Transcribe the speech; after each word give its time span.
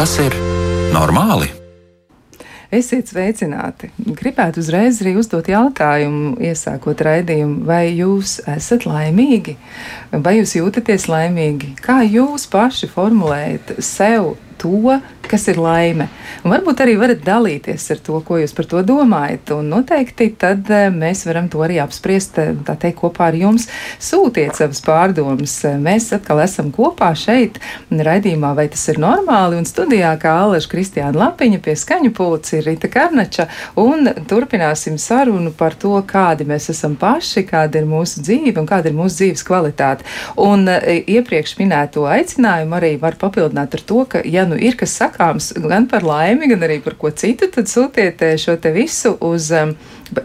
Tas 0.00 0.14
ir 0.16 0.32
normāli? 0.94 1.50
Esiet 2.72 3.10
sveicināti! 3.10 3.90
Gribētu 4.16 4.62
uzreiz 4.62 5.02
arī 5.02 5.10
uzdot 5.20 5.50
jautājumu, 5.52 6.38
iesākot 6.40 7.02
raidījumu, 7.04 7.66
vai 7.68 7.82
jūs 7.98 8.38
esat 8.48 8.86
laimīgi, 8.88 9.58
vai 10.24 10.38
jūs 10.38 10.54
jūtaties 10.56 11.04
laimīgi? 11.12 11.74
Kā 11.84 11.98
jūs 12.00 12.48
paši 12.48 12.88
formulējat 12.94 13.74
sev 13.84 14.38
to, 14.60 15.00
kas 15.30 15.46
ir 15.50 15.60
laime. 15.62 16.08
Un 16.42 16.50
varbūt 16.54 16.82
arī 16.82 16.96
varat 16.98 17.20
dalīties 17.22 17.84
ar 17.94 18.00
to, 18.02 18.18
ko 18.26 18.40
jūs 18.40 18.54
par 18.56 18.66
to 18.70 18.82
domājat. 18.86 19.52
Un 19.54 19.68
noteikti 19.70 20.30
tad 20.40 20.66
eh, 20.74 20.88
mēs 20.90 21.22
varam 21.28 21.46
to 21.52 21.62
arī 21.64 21.78
apspriest, 21.82 22.38
eh, 22.42 22.52
tā 22.66 22.74
teikt, 22.80 22.98
kopā 23.00 23.28
ar 23.30 23.38
jums. 23.38 23.68
Sūtiet 24.02 24.58
savas 24.58 24.82
pārdomas. 24.84 25.54
Mēs 25.80 26.10
atkal 26.16 26.42
esam 26.42 26.72
kopā 26.74 27.12
šeit, 27.18 27.60
raidījumā, 27.90 28.52
vai 28.58 28.66
tas 28.72 28.82
ir 28.90 28.98
normāli. 29.02 29.60
Un 29.60 29.68
studijā 29.68 30.10
kā 30.20 30.34
Aleša 30.46 30.72
Kristiāna 30.72 31.22
Lapiņa 31.22 31.62
pie 31.62 31.76
skaņu 31.78 32.12
pults 32.16 32.56
ir 32.56 32.66
Rita 32.66 32.90
Karnača. 32.90 33.46
Un 33.80 34.10
turpināsim 34.30 34.98
sarunu 34.98 35.54
par 35.56 35.78
to, 35.78 35.94
kādi 36.10 36.48
mēs 36.48 36.70
esam 36.74 36.96
paši, 36.98 37.46
kāda 37.48 37.82
ir 37.82 37.88
mūsu 37.90 38.24
dzīve 38.26 38.58
un 38.58 38.68
kāda 38.70 38.90
ir 38.90 38.98
mūsu 38.98 39.22
dzīves 39.22 39.46
kvalitāte. 39.46 40.08
Un 40.42 40.66
eh, 40.72 41.04
iepriekš 41.06 41.56
minēto 41.60 42.08
aicinājumu 42.10 42.80
arī 42.80 42.94
var 43.00 43.18
papildināt 43.20 43.78
ar 43.78 43.86
to, 43.86 44.02
ka, 44.10 44.24
ja 44.26 44.48
nu 44.50 44.58
ir 44.58 44.76
kas 44.80 44.96
sakāms 44.98 45.52
gan 45.62 45.86
par 45.90 46.04
laimi, 46.06 46.50
gan 46.50 46.66
arī 46.66 46.80
par 46.84 46.98
ko 47.00 47.12
citu, 47.14 47.48
tad 47.54 47.70
sūtiet 47.70 48.22
eh, 48.26 48.36
šo 48.40 48.56
te 48.60 48.72
visu 48.74 49.14
uz 49.24 49.50
um, 49.54 49.74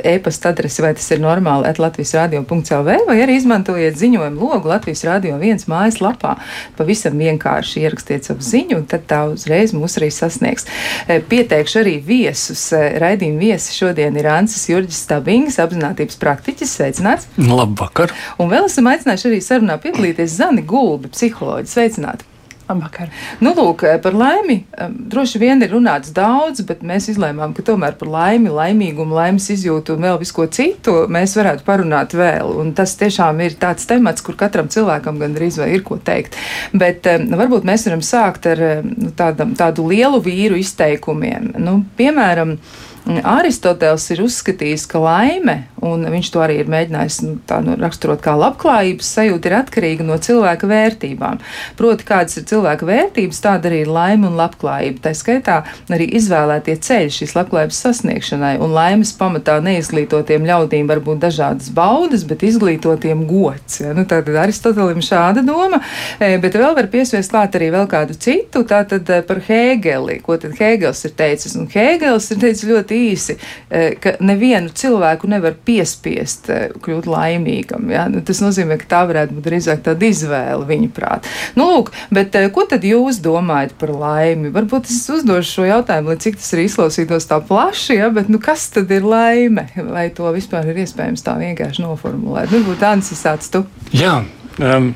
e-pasta 0.03 0.49
adresi, 0.49 0.81
vai 0.81 0.93
tas 0.97 1.07
ir 1.13 1.21
normāli, 1.21 1.67
at 1.69 1.79
Latvijas 1.81 2.15
radio.clv, 2.17 2.97
vai 3.07 3.17
arī 3.21 3.37
izmantojiet 3.39 3.97
ziņojumu 3.99 4.41
logu 4.41 4.69
Latvijas 4.71 5.05
radio 5.07 5.37
viens 5.41 5.67
mājas 5.69 5.99
lapā. 6.01 6.35
Pavisam 6.77 7.17
vienkārši 7.21 7.85
ierakstiet 7.85 8.29
savu 8.29 8.45
ziņu, 8.45 8.81
un 8.81 8.89
tad 8.89 9.05
tā 9.09 9.21
uzreiz 9.31 9.75
mūs 9.77 9.99
arī 10.01 10.11
sasniegs. 10.13 10.67
Eh, 11.07 11.21
pieteikšu 11.21 11.81
arī 11.83 11.97
viesus. 12.03 12.67
Eh, 12.73 12.99
raidījuma 13.01 13.41
viesi 13.45 13.77
šodien 13.77 14.17
ir 14.17 14.29
Ansis 14.33 14.69
Jurģis 14.71 15.03
Stabings, 15.05 15.59
apzinātības 15.61 16.21
praktiķis. 16.21 16.77
Sveicināts! 16.79 17.29
Labvakar! 17.37 18.13
Un 18.41 18.51
vēl 18.51 18.69
esam 18.69 18.89
aicinājuši 18.91 19.31
arī 19.31 19.41
sarunā 19.43 19.79
piedalīties 19.81 20.39
Zani 20.39 20.65
Gulbi, 20.65 21.13
psiholoģi. 21.13 21.71
Sveicināti! 21.71 22.34
Labvakar. 22.65 23.11
Nu, 23.45 23.51
lūk, 23.53 23.83
par 24.01 24.15
laimi 24.17 24.63
droši 24.89 25.41
vien 25.41 25.61
ir 25.61 25.69
runāts 25.75 26.09
daudz, 26.15 26.63
bet 26.65 26.81
mēs 26.85 27.11
izlēmām, 27.11 27.53
ka 27.53 27.61
tomēr 27.67 27.93
par 27.99 28.09
laimi, 28.09 28.49
laimīgumu, 28.49 29.13
laimes 29.13 29.45
izjūtu 29.53 29.93
un 29.93 30.07
vēl 30.07 30.17
visko 30.21 30.47
citu 30.49 30.95
mēs 31.11 31.35
varētu 31.37 31.65
parunāt 31.67 32.15
vēl. 32.17 32.55
Un 32.63 32.73
tas 32.77 32.95
tiešām 32.97 33.43
ir 33.45 33.59
tāds 33.61 33.85
temats, 33.89 34.25
kur 34.25 34.37
katram 34.39 34.71
cilvēkam 34.73 35.21
gandrīz 35.21 35.59
vai 35.61 35.69
ir 35.75 35.85
ko 35.85 35.99
teikt. 36.01 36.39
Bet 36.73 37.05
varbūt 37.05 37.69
mēs 37.69 37.85
varam 37.85 38.01
sākt 38.05 38.49
ar 38.49 38.63
nu, 38.81 39.13
tādam, 39.17 39.53
tādu 39.57 39.85
lielu 39.91 40.23
vīru 40.25 40.57
izteikumiem. 40.57 41.53
Nu, 41.61 41.83
piemēram, 41.99 42.57
Aristoteles 43.05 44.07
ir 44.15 44.23
uzskatījis, 44.25 44.87
ka 44.89 44.97
laime, 44.97 45.55
un 45.85 46.07
viņš 46.09 46.29
to 46.33 46.41
arī 46.41 46.57
ir 46.63 46.69
mēģinājis 46.71 47.17
nu, 47.21 47.35
tā, 47.45 47.59
nu, 47.61 47.75
raksturot 47.77 48.21
kā 48.23 48.33
labklājības 48.39 49.11
sajūta, 49.17 49.49
ir 49.49 49.55
atkarīga 49.59 50.07
no 50.07 50.17
cilvēka 50.21 50.65
vērtībām. 50.69 51.37
Proti, 51.77 52.07
kādas 52.07 52.39
ir 52.39 52.47
cilvēka 52.49 52.87
vērtības, 52.89 53.41
tāda 53.43 53.69
arī 53.69 53.83
ir 53.83 53.91
laime 53.93 54.25
un 54.31 54.39
labklājība. 54.39 55.03
Tā 55.05 55.13
skaitā 55.17 55.59
arī 55.93 56.07
izvēlētie 56.17 56.77
ceļi 56.87 57.13
šīs 57.19 57.35
labklājības 57.37 57.81
sasniegšanai, 57.85 58.55
un 58.65 58.73
laimes 58.73 59.13
pamatā 59.19 59.59
neizglītotiem 59.65 60.47
ļaudīm 60.49 60.89
var 60.89 61.03
būt 61.05 61.21
dažādas 61.27 61.69
baudas, 61.77 62.25
bet 62.25 62.47
izglītotiem 62.47 63.27
gods. 63.29 63.83
Ja? 63.83 63.93
Nu, 63.93 64.07
tad 64.09 64.31
Aristotelim 64.33 65.05
šāda 65.05 65.45
doma, 65.45 65.77
e, 66.17 66.33
bet 66.41 66.57
vēl 66.57 66.73
var 66.77 66.89
piesviest 66.89 67.35
klāt 67.35 67.59
arī 67.59 67.69
vēl 67.75 67.85
kādu 67.91 68.17
citu, 68.17 68.65
tātad 68.65 69.13
e, 69.13 69.21
par 69.29 69.45
Hēgeli, 69.45 70.17
ko 70.25 70.39
tad 70.41 70.57
Hēgels 70.57 71.05
ir 71.05 71.13
teicis. 71.21 71.53
Un 71.59 71.69
Hēgels 71.69 72.31
ir 72.33 72.41
teicis 72.41 72.65
ļoti 72.65 72.94
ļoti 72.95 73.11
īsi, 73.11 73.35
e, 73.69 73.95
ka 73.99 74.15
nevienu 74.23 74.71
cilvēku 74.73 75.27
nevar 75.29 75.55
piespiest 75.65 76.49
e, 76.49 76.59
kļūt 76.81 77.07
laimīgam. 77.09 77.89
Ja? 77.91 78.07
Nu, 78.09 78.21
tas 78.25 78.41
nozīmē, 78.41 78.77
ka 78.79 78.85
tā 78.89 79.01
varētu 79.09 79.35
būt 79.35 79.47
drīzāk 79.49 79.83
tāda 79.85 80.05
izvēle 80.05 80.65
viņa 80.65 80.89
prāt. 80.95 81.27
Nu, 81.55 81.67
lūk, 81.71 81.91
bet 82.11 82.35
e, 82.35 82.47
ko 82.53 82.65
tad 82.69 82.85
jūs 82.85 83.19
domājat 83.23 83.75
par 83.79 83.91
laimi? 83.91 84.51
Varbūt 84.55 84.89
es 84.89 85.03
uzdošu 85.09 85.59
šo 85.59 85.67
jautājumu, 85.69 86.13
lai 86.13 86.19
cik 86.21 86.39
tas 86.39 86.53
arī 86.55 86.67
izklausītos 86.69 87.29
tā 87.29 87.41
plaši, 87.43 87.99
ja? 87.99 88.09
bet 88.13 88.31
nu, 88.31 88.39
kas 88.39 88.69
tad 88.73 88.91
ir 88.91 89.05
laime? 89.05 89.67
Vai 89.75 90.09
to 90.15 90.31
vispār 90.35 90.71
ir 90.71 90.83
iespējams 90.85 91.25
tā 91.25 91.37
vienkārši 91.41 91.85
noformulēt? 91.85 92.51
Varbūt 92.53 92.81
ir 92.85 93.21
tāds 93.25 93.51
tu. 93.51 93.65
Jā. 93.95 94.21
Um, 94.55 94.93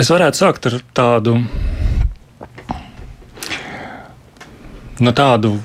es 0.00 0.10
varētu 0.10 0.40
sākt 0.40 0.66
ar 0.66 0.80
tādu 0.96 1.38
nu, 5.00 5.12
tādu 5.16 5.56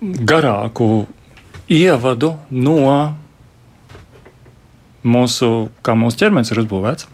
garāku 0.00 1.06
ievadu 1.72 2.36
no 2.50 2.78
mūsu, 5.06 5.50
kā 5.86 5.94
mūsu 5.98 6.22
ķermenis 6.22 6.52
ir 6.52 6.62
uzbūvēts. 6.64 7.08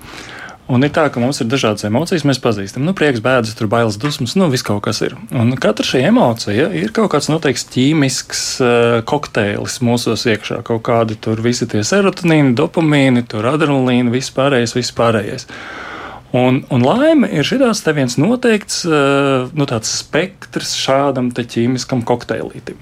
Un 0.72 0.86
ir 0.86 0.92
tā, 0.94 1.08
ka 1.12 1.20
mums 1.20 1.42
ir 1.42 1.48
dažādas 1.50 1.84
emocijas, 1.84 2.22
mēs 2.24 2.38
pazīstam. 2.40 2.84
Nu, 2.86 2.94
prieks, 2.96 3.20
bēdas, 3.20 3.52
tur 3.58 3.68
bailes, 3.68 3.98
dusmas, 4.00 4.36
nu, 4.38 4.46
viss 4.48 4.64
kaut 4.64 4.80
kas 4.86 5.02
ir. 5.04 5.16
Un 5.34 5.52
katra 5.60 5.84
šī 5.84 6.04
emocija 6.06 6.70
ir 6.78 6.94
kaut 6.96 7.10
kāds 7.12 7.28
noteikts 7.28 7.66
ķīmisks 7.74 8.44
uh, 8.62 8.96
kokteilis 9.08 9.80
mūsos 9.84 10.24
iekšā. 10.30 10.62
Kaut 10.68 10.84
kādi 10.86 11.18
tur 11.20 11.42
visi 11.44 11.68
tie 11.68 11.82
serotonīni, 11.84 12.54
dopamīni, 12.56 13.26
tur 13.28 13.50
adrenalīni, 13.52 14.14
viss 14.14 14.32
pārējais, 14.32 14.76
viss 14.78 14.94
pārējais. 14.96 15.50
Uh, 15.50 15.91
Un, 16.32 16.62
un 16.72 16.80
laime 16.80 17.28
ir 17.28 17.44
šis 17.44 17.82
viens 17.92 18.16
noteikts 18.16 18.86
eh, 18.88 19.50
nu, 19.52 19.66
spektrs 19.84 20.72
šādam 20.80 21.28
ķīmiskam 21.36 22.00
kokteilītam, 22.08 22.78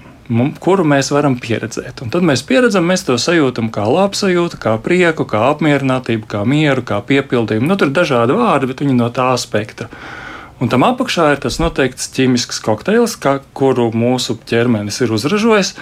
kuru 0.63 0.85
mēs 0.87 1.11
varam 1.11 1.35
pieredzēt. 1.35 1.99
Un 2.05 2.13
tad 2.13 2.23
mēs 2.23 2.45
pieredzam, 2.47 2.87
mēs 2.87 3.03
to 3.03 3.17
sajūtam 3.19 3.67
kā 3.75 3.83
labsajūtu, 3.91 4.55
kā 4.61 4.77
prieku, 4.79 5.27
kā 5.27 5.49
apmierinātību, 5.49 6.29
kā 6.31 6.45
mieru, 6.47 6.85
kā 6.87 7.01
piepildījumu. 7.03 7.67
Nu, 7.67 7.75
tur 7.75 7.91
ir 7.91 7.97
dažādi 7.99 8.39
vārdi, 8.39 8.71
bet 8.71 8.85
viņi 8.85 8.95
no 8.95 9.11
tā 9.11 9.33
spektra. 9.35 9.91
Un 10.63 10.71
tam 10.71 10.85
apakšā 10.87 11.33
ir 11.33 11.43
tas 11.43 11.59
noteikts 11.59 12.07
ķīmisks 12.15 12.61
kokteils, 12.63 13.17
kā, 13.19 13.41
kuru 13.57 13.89
mūsu 13.91 14.37
ķermenis 14.47 15.01
ir 15.03 15.11
uzražojis. 15.11 15.73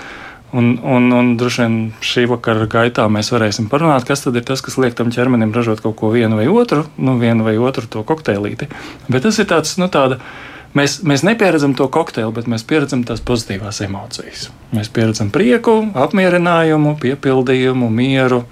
Un, 0.51 0.79
un, 0.81 1.11
un 1.13 1.35
droši 1.37 1.61
vien 1.61 1.73
šī 2.01 2.23
vakara 2.31 2.65
gaitā 2.69 3.03
mēs 3.11 3.29
varēsim 3.29 3.67
parunāt, 3.69 4.07
kas 4.07 4.23
tad 4.23 4.37
ir 4.39 4.45
tas, 4.47 4.63
kas 4.65 4.79
liek 4.81 4.95
tam 4.97 5.11
ķermenim 5.13 5.51
ražot 5.53 5.83
kaut 5.83 5.99
ko 5.99 6.09
vienu 6.09 6.39
vai 6.39 6.47
otru, 6.49 6.87
nu, 6.97 7.19
vienu 7.21 7.45
vai 7.45 7.53
otru 7.61 7.85
to 7.85 8.01
kokteilīti. 8.07 8.65
Bet 9.13 9.27
tas 9.27 9.37
ir 9.37 9.49
tāds, 9.49 9.75
nu, 9.81 9.91
tāda. 9.93 10.17
Mēs, 10.77 10.99
mēs 11.05 11.23
nepieredzam 11.25 11.73
to 11.77 11.87
kokteili, 11.89 12.29
bet 12.33 12.49
mēs 12.49 12.61
pieredzam 12.69 13.01
tās 13.05 13.21
pozitīvās 13.25 13.81
emocijas. 13.85 14.49
Mēs 14.73 14.89
pieredzam 14.93 15.31
prieku, 15.33 15.79
apmierinājumu, 15.97 16.93
piepildījumu, 17.01 17.89
mieru, 17.89 18.43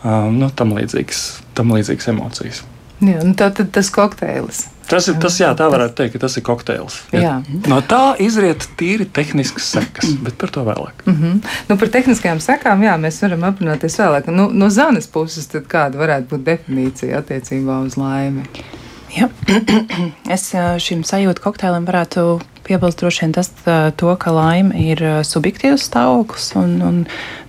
um, 0.00 0.38
nu, 0.40 0.48
tam, 0.56 0.72
līdzīgas, 0.76 1.24
tam 1.56 1.72
līdzīgas 1.76 2.08
emocijas. 2.14 2.62
Jā, 3.00 3.20
nu 3.24 3.36
tā 3.36 3.50
tad 3.56 3.72
tas 3.76 3.92
kokteilis. 3.92 4.66
Tas 4.90 5.06
ir 5.06 5.18
tas, 5.22 5.36
jā, 5.38 5.52
tā 5.54 5.68
varētu 5.70 5.94
teikt, 6.00 6.16
ka 6.16 6.24
tas 6.24 6.36
ir 6.36 6.44
kokteils. 6.46 6.96
Ja. 7.14 7.36
No 7.70 7.78
tā 7.86 8.16
izriet 8.22 8.66
tīri 8.80 9.06
tehniskas 9.06 9.68
sekas, 9.76 10.10
bet 10.24 10.34
par 10.40 10.50
to 10.50 10.64
vēlāk. 10.66 11.04
Mm 11.06 11.16
-hmm. 11.16 11.40
nu, 11.68 11.76
par 11.76 11.88
tehniskajām 11.88 12.40
sekām, 12.40 12.82
jā, 12.82 12.96
mēs 12.98 13.22
varam 13.22 13.44
aprunāties 13.44 13.98
vēlāk. 14.02 14.30
Nu, 14.34 14.50
no 14.52 14.70
zanes 14.70 15.06
puses, 15.06 15.48
kāda 15.48 15.98
varētu 15.98 16.26
būt 16.34 16.44
definīcija 16.44 17.22
attiecībā 17.22 17.82
uz 17.86 17.96
laimi? 17.96 18.42
Jā. 19.16 19.28
Es 20.34 20.50
šim 20.84 21.02
sajūtu 21.06 21.42
kokteilim 21.42 21.86
varētu 21.88 22.40
piebilst 22.66 23.00
droši 23.00 23.24
vien 23.24 23.32
tas, 23.34 23.50
to, 23.98 24.12
ka 24.20 24.34
laime 24.34 24.76
ir 24.78 25.02
subjektīvs 25.26 25.88
stāvoklis 25.88 26.52
un, 26.60 26.76
un 26.86 27.00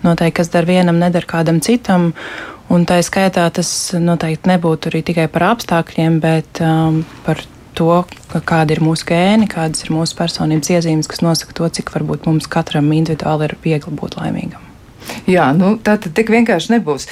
noteikti 0.06 0.40
kas 0.40 0.50
dar 0.54 0.66
vienam, 0.70 0.98
nedara 1.02 1.30
kādam 1.30 1.62
citam. 1.62 2.12
Un 2.72 2.86
tā 2.88 3.02
skaitā 3.04 3.44
tas 3.54 3.70
noteikti 4.00 4.48
nebūtu 4.50 4.90
arī 4.90 5.04
tikai 5.06 5.28
par 5.32 5.50
apstākļiem, 5.52 6.22
bet 6.24 6.62
um, 6.64 7.02
par 7.26 7.44
to, 7.78 7.92
kāda 8.48 8.78
ir 8.78 8.84
mūsu 8.84 9.10
gēni, 9.12 9.50
kādas 9.52 9.84
ir 9.86 9.94
mūsu 9.94 10.16
personības 10.18 10.72
iezīmes, 10.72 11.12
kas 11.12 11.24
nosaka 11.26 11.56
to, 11.58 11.68
cik 11.80 11.92
varbūt 11.94 12.28
mums 12.30 12.48
katram 12.52 12.92
individuāli 12.96 13.50
ir 13.52 13.58
viegli 13.64 13.98
būt 14.00 14.20
laimīgam. 14.22 14.71
Jā, 15.30 15.52
nu, 15.58 15.76
tā 15.82 15.96
tad 16.02 16.14
tik 16.18 16.32
vienkārši 16.34 16.76
nebūs. 16.76 17.08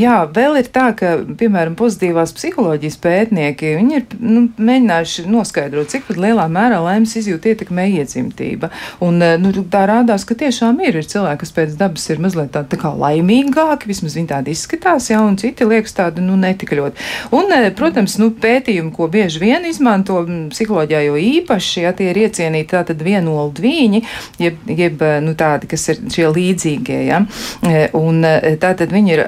Jā, 0.00 0.16
vēl 0.34 0.60
ir 0.60 0.70
tā, 0.72 0.90
ka, 0.96 1.12
piemēram, 1.40 1.76
pozitīvās 1.78 2.32
psiholoģijas 2.36 2.98
pētnieki, 3.02 3.74
viņi 3.80 3.98
ir 3.98 4.06
nu, 4.22 4.44
mēģinājuši 4.58 5.26
noskaidrot, 5.30 5.90
cik 5.92 6.10
lielā 6.14 6.46
mērā 6.52 6.80
laimes 6.84 7.14
izjūta 7.18 7.52
ietekmē 7.52 7.86
iedzimtība. 8.00 8.70
Un, 9.04 9.22
nu, 9.42 9.52
tā 9.72 9.84
rādās, 9.90 10.26
ka 10.28 10.36
tiešām 10.38 10.80
ir, 10.86 11.00
ir 11.00 11.08
cilvēki, 11.10 11.42
kas 11.42 11.54
pēc 11.56 11.76
dabas 11.80 12.06
ir 12.10 12.22
mazliet 12.22 12.52
tādi 12.54 12.74
tā 12.74 12.80
kā 12.82 12.92
laimīgāki, 12.98 13.90
vismaz 13.90 14.16
viņi 14.18 14.30
tādi 14.30 14.54
izskatās, 14.54 15.10
jā, 15.12 15.20
un 15.24 15.38
citi 15.40 15.68
liekas 15.68 15.96
tādi, 15.96 16.24
nu, 16.24 16.38
netik 16.40 16.74
ļoti. 16.76 17.06
Un, 17.36 17.54
protams, 17.78 18.16
nu, 18.22 18.30
pētījumi, 18.40 18.94
ko 18.96 19.10
bieži 19.12 19.42
vien 19.42 19.66
izmanto 19.68 20.22
psiholoģijā, 20.54 21.02
jo 21.08 21.18
īpaši, 21.20 21.84
ja 21.86 21.94
tie 21.96 22.10
ir 22.12 22.22
iecienīti 22.26 22.72
tātad 22.74 23.02
vienoldi 23.04 23.64
viņi, 23.64 24.02
jeb, 24.42 24.60
jeb 24.70 25.04
nu, 25.24 25.34
tādi, 25.38 25.70
kas 25.70 25.88
ir 25.92 26.02
šie 26.12 26.28
līdzīgie, 26.30 27.00
ja, 27.10 27.19
Ja? 27.20 27.88
Un 27.98 28.24
tātad 28.62 28.92
viņi 28.92 29.14
ir, 29.14 29.22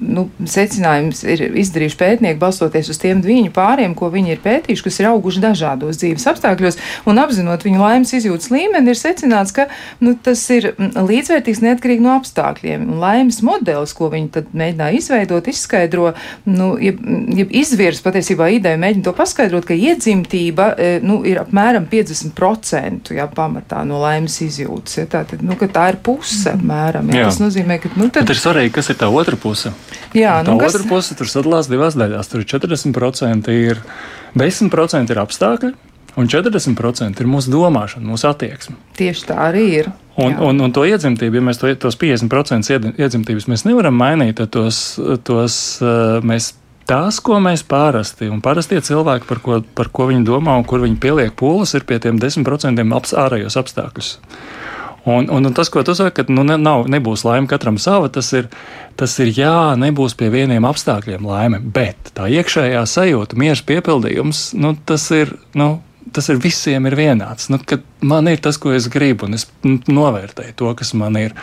nu, 0.00 0.26
secinājums 0.48 1.22
ir 1.26 1.42
izdarījuši 1.62 1.98
pētnieki 2.00 2.40
balstoties 2.40 2.90
uz 2.92 3.00
tiem 3.02 3.22
viņu 3.24 3.52
pāriem, 3.56 3.94
ko 3.98 4.10
viņi 4.12 4.34
ir 4.34 4.42
pētījuši, 4.44 4.84
kas 4.86 5.00
ir 5.00 5.10
auguši 5.10 5.42
dažādos 5.44 6.00
dzīves 6.00 6.26
apstākļos, 6.32 6.78
un 7.08 7.20
apzinot 7.22 7.64
viņu 7.66 7.82
laimes 7.82 8.14
izjūtas 8.16 8.50
līmeni, 8.52 8.92
ir 8.92 9.00
secināts, 9.00 9.54
ka 9.56 9.68
nu, 10.04 10.14
tas 10.22 10.42
ir 10.54 10.72
līdzvērtīgs 10.78 11.62
neatkarīgi 11.64 12.04
no 12.04 12.14
apstākļiem. 12.16 12.86
Un 12.86 13.00
laimes 13.02 13.40
modelis, 13.46 13.94
ko 13.96 14.10
viņi 14.12 14.32
tad 14.38 14.52
mēģināja 14.56 15.00
izveidot, 15.00 15.50
izskaidro, 15.50 16.12
nu, 16.48 16.72
ja, 16.82 16.94
ja 17.36 17.48
izvirs 17.62 18.02
patiesībā 18.04 18.50
ideju, 18.56 18.80
mēģina 18.82 19.06
to 19.06 19.14
paskaidrot, 19.16 19.68
ka 19.68 19.76
iedzimtība 19.76 20.70
nu, 21.06 21.20
ir 21.28 21.40
apmēram 21.42 21.88
50% 21.90 23.14
jā, 23.16 23.28
pamatā 23.32 23.82
no 23.86 24.00
laimes 24.02 24.38
izjūtas. 24.44 25.00
Ja, 25.00 25.06
tā, 25.10 25.24
tad, 25.28 25.44
nu, 25.46 25.56
tā 25.56 25.88
ir 25.92 26.00
puse 26.04 26.54
apmēram. 26.54 27.12
Jā. 27.14 27.28
Tas 27.36 27.42
nozīmē, 27.44 27.76
ka 27.76 27.90
nu, 28.00 28.06
tad... 28.08 28.24
Bet 28.24 28.32
ir 28.32 28.38
svarīgi, 28.40 28.70
kas 28.72 28.86
ir 28.88 28.96
tā 28.96 29.10
otra 29.12 29.36
puse. 29.36 29.68
Jā, 30.16 30.38
tā 30.40 30.54
nu, 30.54 30.56
otra 30.56 30.80
kas... 30.80 30.88
puse 30.88 31.16
tur 31.18 31.28
sadalās 31.28 31.68
divās 31.68 31.92
daļās. 32.00 32.30
Tur 32.32 32.40
ir 32.40 32.46
40% 32.48 33.50
ir 33.52 33.82
10% 34.40 35.12
ir 35.12 35.20
apstākļi, 35.20 35.68
un 36.16 36.30
40% 36.32 37.20
ir 37.20 37.28
mūsu 37.28 37.52
domāšana, 37.52 38.08
mūsu 38.08 38.30
attieksme. 38.30 38.78
Tieši 38.96 39.28
tā 39.28 39.36
arī 39.50 39.66
ir. 39.82 39.90
Un, 40.16 40.32
Jā. 40.32 40.38
un, 40.48 40.64
un 40.64 40.72
to 40.72 40.86
iedzimtību, 40.88 41.36
ja 41.36 41.44
mēs 41.50 41.60
to, 41.60 41.68
tos 41.76 42.00
50% 42.00 42.94
iedzimtības 42.96 43.50
mēs 43.52 43.66
nevaram 43.68 44.00
mainīt, 44.00 44.38
tad 44.40 44.54
tos, 44.56 44.86
tos 45.28 45.58
mēs. 46.24 46.54
Tās, 46.86 47.16
ko 47.18 47.40
mēs 47.42 47.64
parasti, 47.66 48.28
un 48.30 48.38
parastie 48.38 48.78
cilvēki, 48.78 49.26
par 49.26 49.40
ko, 49.42 49.56
par 49.74 49.88
ko 49.90 50.04
viņi 50.06 50.22
domā 50.22 50.52
un 50.54 50.62
kur 50.62 50.84
viņi 50.84 51.00
pieliek 51.02 51.32
pūles, 51.34 51.72
ir 51.74 51.82
pie 51.82 51.96
tiem 51.98 52.20
10% 52.22 52.84
aps, 52.94 53.10
ārējos 53.18 53.58
apstākļus. 53.58 54.10
Un, 55.06 55.28
un, 55.30 55.46
un 55.46 55.54
tas, 55.54 55.68
ko 55.70 55.84
tu 55.86 55.94
saki, 55.94 56.24
ka 56.24 56.34
nu, 56.34 56.42
ne, 56.42 56.56
nav, 56.58 56.88
nebūs 56.90 57.22
laime 57.22 57.46
katram 57.50 57.78
sava, 57.78 58.08
tas 58.10 58.32
ir, 58.34 58.48
tas 58.98 59.12
ir 59.22 59.30
jā, 59.36 59.76
nebūs 59.78 60.16
pie 60.18 60.32
vieniem 60.34 60.66
apstākļiem 60.66 61.26
laime, 61.26 61.60
bet 61.62 62.10
tā 62.16 62.26
iekšējā 62.26 62.82
sajūta, 62.90 63.38
mieras 63.38 63.62
piepildījums, 63.66 64.48
nu, 64.58 64.74
tas 64.88 65.10
ir. 65.14 65.36
Nu, 65.56 65.76
Tas 66.14 66.28
ir 66.30 66.36
visiem 66.38 66.84
ir 66.86 66.94
vienāds. 66.94 67.48
Nu, 67.50 67.58
man 68.06 68.28
ir 68.30 68.38
tas, 68.38 68.60
ko 68.62 68.70
es 68.70 68.84
gribu, 68.88 69.26
un 69.26 69.34
es 69.34 69.42
nu, 69.66 69.80
novērtēju 69.90 70.54
to, 70.54 70.70
kas 70.78 70.92
man 70.94 71.18
ir. 71.18 71.34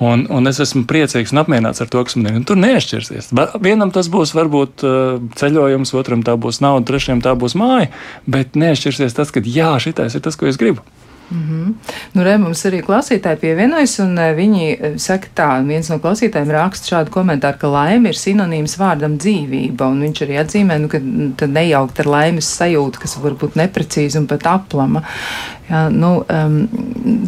Un, 0.00 0.22
un 0.32 0.48
es 0.48 0.62
esmu 0.64 0.86
priecīgs 0.88 1.34
un 1.34 1.42
apmierināts 1.42 1.84
ar 1.84 1.90
to, 1.92 2.00
kas 2.08 2.16
man 2.16 2.30
ir. 2.30 2.38
Un 2.40 2.46
tur 2.48 2.56
nešķirsies. 2.56 3.28
Vienam 3.60 3.92
tas 3.94 4.08
būs 4.08 4.32
varbūt 4.32 4.86
uh, 4.88 5.20
ceļojums, 5.38 5.92
otram 6.00 6.24
tā 6.24 6.38
būs 6.40 6.62
nauda, 6.64 6.86
trešajam 6.88 7.20
tā 7.28 7.36
būs 7.38 7.58
māja, 7.60 7.90
bet 8.24 8.56
nešķirsies 8.56 9.18
tas, 9.20 9.34
ka 9.34 9.44
jā, 9.44 9.74
šitais 9.84 10.16
ir 10.16 10.24
tas, 10.24 10.40
ko 10.40 10.48
es 10.48 10.56
gribu. 10.56 10.80
Mm 11.30 11.42
-hmm. 11.42 11.74
nu, 12.12 12.22
re, 12.24 12.38
mums 12.38 12.64
arī 12.64 12.80
klausītāji 12.82 13.36
pievienojas, 13.36 13.98
un 13.98 14.18
e, 14.18 14.34
viņi 14.34 14.78
e, 14.80 14.92
saka 14.98 15.28
tā, 15.36 15.66
viens 15.66 15.88
no 15.90 15.98
klausītājiem 15.98 16.50
raksta 16.50 16.86
šādu 16.86 17.10
komentāru, 17.10 17.58
ka 17.58 17.68
laime 17.68 18.08
ir 18.08 18.14
sinonīms 18.14 18.78
vārdam 18.78 19.18
dzīvība, 19.18 19.90
un 19.92 20.00
viņš 20.00 20.22
arī 20.24 20.40
atzīmē, 20.40 20.78
nu, 20.78 20.88
ka 20.88 20.98
tad 21.36 21.50
nejaukt 21.50 22.00
ar 22.00 22.06
laimes 22.06 22.48
sajūtu, 22.58 22.98
kas 22.98 23.18
var 23.22 23.32
būt 23.32 23.56
neprecīza 23.56 24.18
un 24.18 24.26
pat 24.26 24.46
aplama. 24.46 25.02
Jā, 25.68 25.82
nu, 25.92 26.24
um, 26.32 26.54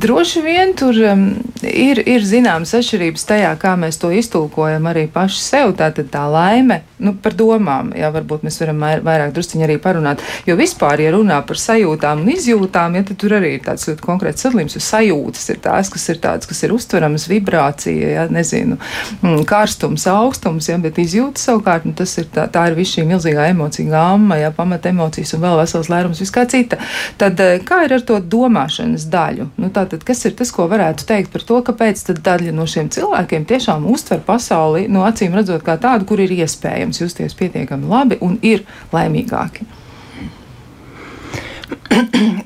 droši 0.01 0.41
vien 0.41 0.71
tur 0.73 0.97
um, 1.05 1.27
ir, 1.61 1.99
ir 2.09 2.23
zināmas 2.25 2.73
atšķirības 2.79 3.27
tajā, 3.29 3.51
kā 3.61 3.75
mēs 3.77 4.01
to 4.01 4.09
iztulkojam 4.17 4.87
arī 4.89 5.03
paši 5.13 5.43
sev. 5.45 5.75
Tātad 5.77 6.09
tā 6.09 6.23
laime 6.25 6.79
nu, 7.05 7.13
par 7.21 7.37
domām, 7.37 7.91
jā, 7.93 8.09
varbūt 8.15 8.47
mēs 8.47 8.57
varam 8.63 8.81
vairāk 9.05 9.35
drusciņi 9.37 9.67
arī 9.67 9.77
parunāt. 9.83 10.25
Jo 10.49 10.57
vispār, 10.57 11.03
ja 11.05 11.13
runā 11.13 11.43
par 11.45 11.61
sajūtām 11.61 12.25
un 12.25 12.33
izjūtām, 12.33 12.97
ja, 12.97 13.05
tad 13.11 13.21
tur 13.21 13.37
arī 13.37 13.59
ir 13.59 13.65
tāds 13.67 13.85
ļoti 13.91 14.07
konkrēts 14.07 14.47
sadalījums, 14.47 14.79
jo 14.79 14.85
sajūtas 14.87 15.53
ir 15.55 15.61
tās, 15.67 15.93
kas 15.93 16.09
ir 16.13 16.23
tādas, 16.23 16.49
kas 16.51 16.65
ir 16.65 16.75
uztveramas, 16.77 17.29
vibrācija, 17.31 18.15
ja, 18.15 18.27
nezinu, 18.33 18.79
mm, 19.21 19.45
karstums, 19.51 20.07
augstums, 20.11 20.71
ja, 20.71 20.79
bet 20.81 20.99
izjūtas 21.03 21.51
savukārt, 21.51 21.89
nu, 21.89 21.95
tas 21.99 22.17
ir 22.23 22.31
tā, 22.33 22.47
tā 22.53 22.69
ir 22.71 22.79
viss 22.79 22.97
šī 22.97 23.05
milzīgā 23.11 23.51
emocija 23.51 23.91
gāma, 23.91 24.41
ja, 24.41 24.55
pamata 24.55 24.93
emocijas 24.95 25.35
un 25.37 25.45
vēl 25.45 25.61
vesels 25.61 25.93
lērums, 25.93 26.23
viss 26.23 26.35
kā 26.35 26.47
cita. 26.49 26.81
Tad 27.21 27.41
eh, 27.45 27.59
kā 27.67 27.85
ir 27.85 27.99
ar 27.99 28.07
to? 28.07 28.21
domāšanas 28.31 29.07
daļu. 29.11 29.49
Nu, 29.61 29.71
tātad, 29.75 30.05
kas 30.07 30.23
ir 30.29 30.37
tas, 30.39 30.53
ko 30.55 30.69
varētu 30.71 31.07
teikt 31.09 31.33
par 31.35 31.45
to, 31.47 31.61
kāpēc 31.67 32.05
daļa 32.21 32.55
no 32.57 32.67
šiem 32.71 32.91
cilvēkiem 32.93 33.47
tiešām 33.51 33.89
uztver 33.91 34.23
pasauli, 34.27 34.87
no 34.93 35.05
acīm 35.09 35.37
redzot, 35.37 35.65
kā 35.67 35.79
tādu, 35.81 36.09
kur 36.11 36.23
ir 36.23 36.35
iespējams 36.41 37.03
justies 37.03 37.37
pietiekami 37.39 37.91
labi 37.91 38.21
un 38.25 38.39
ir 38.47 38.67
laimīgāki? 38.95 39.80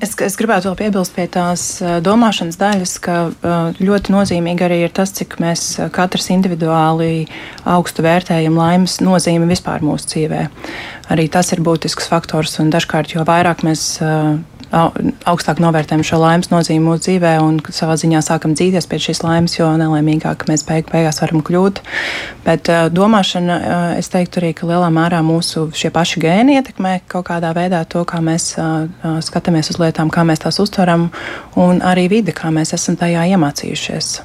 Es, 0.03 0.13
es 0.21 0.35
gribētu 0.37 0.69
vēl 0.69 0.75
piebilst 0.79 1.15
pie 1.15 1.25
tās 1.31 1.63
domāšanas 2.05 2.57
daļas, 2.59 2.93
ka 3.03 3.15
ļoti 3.79 4.13
nozīmīgi 4.13 4.65
arī 4.65 4.79
ir 4.85 4.93
tas, 4.95 5.13
cik 5.15 5.37
mēs 5.41 5.63
katrs 5.95 6.29
individuāli 6.33 7.25
augstu 7.75 8.05
vērtējam 8.05 8.57
laimes 8.59 8.99
nozīmi 9.03 9.49
vispār 9.49 9.85
mūsu 9.85 10.11
dzīvē. 10.13 10.41
Arī 11.13 11.27
tas 11.31 11.51
ir 11.55 11.63
būtisks 11.65 12.09
faktors, 12.11 12.57
un 12.61 12.71
dažkārt, 12.73 13.15
jo 13.15 13.25
vairāk 13.27 13.65
mēs 13.67 13.87
augstāk 14.75 15.61
novērtējam 15.63 16.03
šo 16.05 16.19
laimes 16.19 16.51
nozīmi 16.51 16.83
mūsu 16.83 17.05
dzīvē 17.07 17.33
un 17.43 17.59
savā 17.73 17.95
ziņā 17.99 18.21
sākam 18.25 18.55
dzīties 18.57 18.87
pēc 18.91 19.07
šīs 19.09 19.23
laimes, 19.23 19.55
jo 19.57 19.69
nelaimīgāk 19.79 20.45
mēs 20.49 20.65
beig 20.67 20.89
beigās 20.91 21.21
varam 21.23 21.43
kļūt. 21.45 21.81
Bet 22.45 22.69
domāšana, 22.95 23.57
es 24.01 24.11
teiktu 24.13 24.41
arī, 24.41 24.51
ka 24.57 24.69
lielā 24.69 24.91
mērā 24.93 25.23
mūsu 25.25 25.69
šie 25.75 25.91
paši 25.95 26.23
gēni 26.25 26.59
ietekmē 26.59 26.99
kaut 27.11 27.29
kādā 27.31 27.53
veidā 27.55 27.83
to, 27.89 28.03
kā 28.07 28.21
mēs 28.25 28.53
skatāmies 29.29 29.71
uz 29.73 29.81
lietām, 29.81 30.11
kā 30.13 30.27
mēs 30.27 30.45
tās 30.45 30.61
uztveram, 30.63 31.09
un 31.59 31.83
arī 31.85 32.07
vide, 32.11 32.35
kā 32.35 32.51
mēs 32.53 32.75
esam 32.77 32.99
tajā 32.99 33.27
iemācījušies 33.35 34.15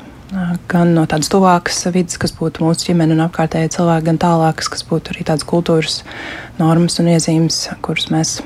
gan 0.70 0.92
no 0.94 1.02
tādas 1.10 1.30
tuvākas 1.32 1.80
vidas, 1.90 2.14
kas 2.20 2.30
būtu 2.36 2.62
mūsu 2.62 2.90
ģimene 2.90 3.16
un 3.16 3.24
apkārtējie 3.24 3.72
cilvēki, 3.74 4.06
gan 4.06 4.20
tālākas, 4.22 4.70
kas 4.70 4.84
būtu 4.86 5.10
arī 5.10 5.26
tādas 5.26 5.46
kultūras 5.48 6.00
normas 6.60 7.00
un 7.02 7.10
iezīmes, 7.10 7.64
kuras 7.82 8.10
mēs 8.14 8.36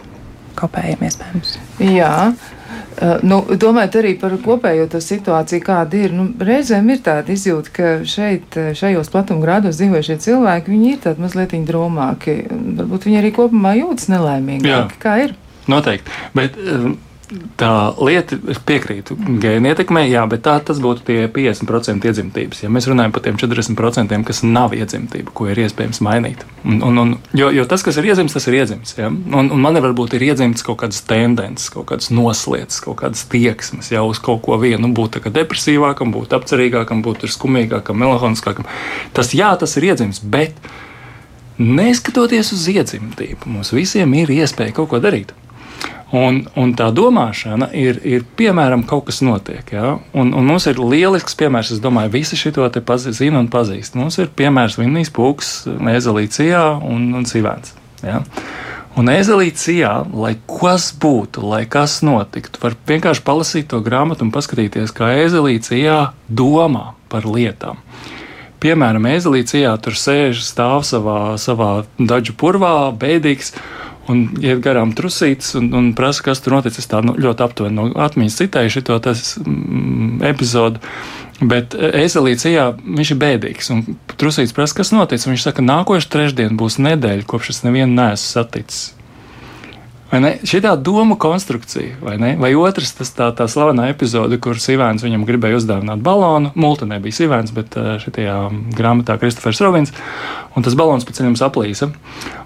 kopējiem 0.58 1.06
iespējams. 1.08 1.56
Jā. 1.94 2.16
Nu, 3.26 3.40
domājot 3.58 3.96
arī 3.98 4.12
par 4.18 4.36
kopējo 4.42 4.86
situāciju, 5.02 5.62
kāda 5.66 5.98
ir, 6.06 6.12
nu, 6.14 6.28
reizēm 6.38 6.92
ir 6.94 7.00
tāda 7.04 7.34
izjūta, 7.34 7.72
ka 7.74 7.88
šeit, 8.08 8.54
šajos 8.78 9.10
platumgrādos 9.10 9.80
dzīvojušie 9.80 10.18
cilvēki, 10.22 10.74
viņi 10.74 10.92
ir 10.92 11.00
tādi 11.08 11.24
mazliet 11.24 11.56
drūmāki. 11.68 12.36
Varbūt 12.80 13.08
viņi 13.08 13.20
arī 13.20 13.32
kopumā 13.34 13.74
jūtas 13.80 14.10
nelaimīgāki. 14.14 15.00
Kā 15.02 15.16
ir? 15.26 15.34
Noteikti. 15.70 16.14
Bet, 16.36 16.56
um, 16.60 16.94
tā 17.58 17.70
lieta, 18.04 18.36
es 18.52 18.58
piekrītu, 18.66 19.16
gēna 19.42 19.72
ietekmē, 19.72 20.04
jā, 20.08 20.24
bet 20.30 20.44
tā 20.46 20.56
tas 20.64 20.80
būtu 20.82 21.04
tie 21.08 21.16
50% 21.32 22.08
iedzimtības. 22.08 22.62
Ja 22.64 22.70
mēs 22.72 22.88
runājam 22.90 23.14
par 23.14 23.24
tiem 23.24 23.38
40%, 23.40 24.18
kas 24.28 24.42
nav 24.46 24.74
iedzimtība, 24.76 25.32
ko 25.34 25.48
ir 25.50 25.60
iespējams 25.64 26.02
mainīt. 26.04 26.44
Un, 26.64 26.80
un, 26.86 27.00
un, 27.02 27.14
jo, 27.36 27.50
jo 27.54 27.66
tas, 27.70 27.84
kas 27.86 27.98
ir 28.00 28.10
iedzimts, 28.10 28.36
tas 28.36 28.48
ir 28.50 28.58
iedzimts. 28.60 28.96
Ja? 28.98 29.10
Un, 29.10 29.50
un 29.54 29.62
man 29.64 29.80
varbūt 29.84 30.16
ir 30.18 30.26
iedzimts 30.30 30.64
kaut 30.66 30.80
kādas 30.84 31.02
tendences, 31.08 31.70
kaut 31.74 31.88
kādas 31.92 32.10
noslēdzas, 32.14 32.80
kaut 32.86 33.00
kādas 33.02 33.26
tieksmes 33.32 33.92
jau 33.94 34.06
uz 34.10 34.22
kaut 34.22 34.42
ko 34.46 34.58
vienu, 34.62 34.84
nu, 34.86 34.94
būt 34.96 35.20
depresīvākam, 35.34 36.14
būt 36.14 36.34
apcerīgākam, 36.38 37.04
būt 37.04 37.28
skumīgākam, 37.34 38.00
melanholiskākam. 38.04 38.68
Tas 39.16 39.32
jā, 39.36 39.52
tas 39.60 39.76
ir 39.80 39.90
iedzimts, 39.90 40.20
bet 40.20 40.58
neskatoties 41.58 42.52
uz 42.56 42.66
iedzimtību, 42.72 43.48
mums 43.54 43.72
visiem 43.74 44.12
ir 44.18 44.32
iespēja 44.34 44.74
kaut 44.76 44.90
ko 44.90 45.00
darīt. 45.02 45.34
Un, 46.12 46.42
un 46.60 46.74
tā 46.76 46.90
domāšana 46.94 47.70
ir, 47.74 47.96
ir 48.06 48.26
piemēram, 48.38 48.84
kaut 48.86 49.08
kas 49.08 49.22
notiek. 49.24 49.72
Ja? 49.72 49.96
Un, 50.12 50.34
un 50.36 50.46
mums 50.46 50.68
ir 50.70 50.78
lielisks 50.78 51.34
piemērs, 51.40 51.72
es 51.74 51.80
domāju, 51.82 52.12
visi 52.14 52.38
šo 52.38 52.68
te 52.70 52.82
zina 53.10 53.40
un 53.40 53.48
pazīst. 53.48 53.96
Mums 53.96 54.18
ir 54.18 54.28
piemērs 54.36 54.78
Vinnijas 54.78 55.10
Pūks, 55.10 55.54
Ezelīcijā 55.96 56.66
un, 56.84 57.08
un 57.16 57.26
Sivēns. 57.26 57.74
Ja? 58.04 58.20
Un 58.94 59.10
ezelīcijā, 59.10 59.90
lai 60.14 60.36
kas 60.46 60.92
būtu, 61.02 61.42
lai 61.50 61.64
kas 61.66 61.98
notiktu, 62.06 62.60
var 62.62 62.76
vienkārši 62.86 63.24
palasīt 63.26 63.72
to 63.72 63.80
grāmatu 63.82 64.22
un 64.22 64.30
paskatīties, 64.30 64.92
kā 64.94 65.08
ezelīcijā 65.24 65.96
domā 66.30 66.92
par 67.10 67.26
lietām. 67.26 67.80
Piemēram, 68.62 69.08
ezelīcijā 69.10 69.72
tur 69.82 69.98
sēž 69.98 70.44
stāv 70.46 70.86
savā, 70.86 71.34
savā 71.42 71.72
daļu 71.98 72.36
purvā, 72.38 72.76
bēdīgs 72.94 73.50
un 74.10 74.24
iet 74.42 74.62
garām 74.64 74.94
trusītas 74.96 75.54
un, 75.58 75.70
un 75.76 75.92
prasa, 75.96 76.24
kas 76.28 76.42
tur 76.44 76.58
noticis. 76.58 76.88
Tā 76.90 77.02
nu, 77.04 77.16
ļoti 77.20 77.46
aptuveni 77.46 77.78
no 77.78 77.86
atmiņas 78.06 78.40
citēju 78.42 78.74
šo 78.76 78.98
mm, 78.98 80.24
epizodu. 80.32 80.82
Bet 81.42 81.74
ezelīts, 81.74 82.46
jā, 82.46 82.68
viņš 82.78 83.14
ir 83.14 83.22
bēdīgs. 83.22 83.72
Trusīts 84.20 84.54
prasa, 84.54 84.80
kas 84.80 84.92
noticis. 84.94 85.28
Viņš 85.28 85.48
saka, 85.48 85.64
nākošais 85.66 86.10
trešdien 86.12 86.58
būs 86.60 86.78
nedēļa, 86.82 87.26
kopš 87.28 87.56
es 87.56 87.64
nevienu 87.66 87.96
neesmu 87.96 88.28
saticis. 88.28 88.92
Šī 90.14 90.60
tā 90.62 90.74
doma 90.78 91.16
konstrukcija, 91.18 91.96
vai 92.04 92.14
ne? 92.20 92.34
Vai 92.38 92.52
otrs, 92.54 92.92
tas 92.94 93.10
tā, 93.16 93.32
tā 93.34 93.48
slavenā 93.50 93.88
epizode, 93.90 94.38
kur 94.38 94.60
Sīvēns 94.62 95.02
viņam 95.02 95.24
gribēja 95.26 95.58
uzdāvināt 95.58 96.04
balonu. 96.06 96.52
Multa 96.54 96.86
nebija 96.86 97.16
Sīvēns, 97.16 97.50
bet 97.56 97.74
šajā 97.74 98.36
grāmatā 98.76 99.16
Kristofers 99.18 99.62
Robins. 99.64 99.90
Un 100.54 100.62
tas 100.62 100.76
balons 100.78 101.02
pēc 101.06 101.18
tam 101.18 101.34
saplīsa. 101.38 101.88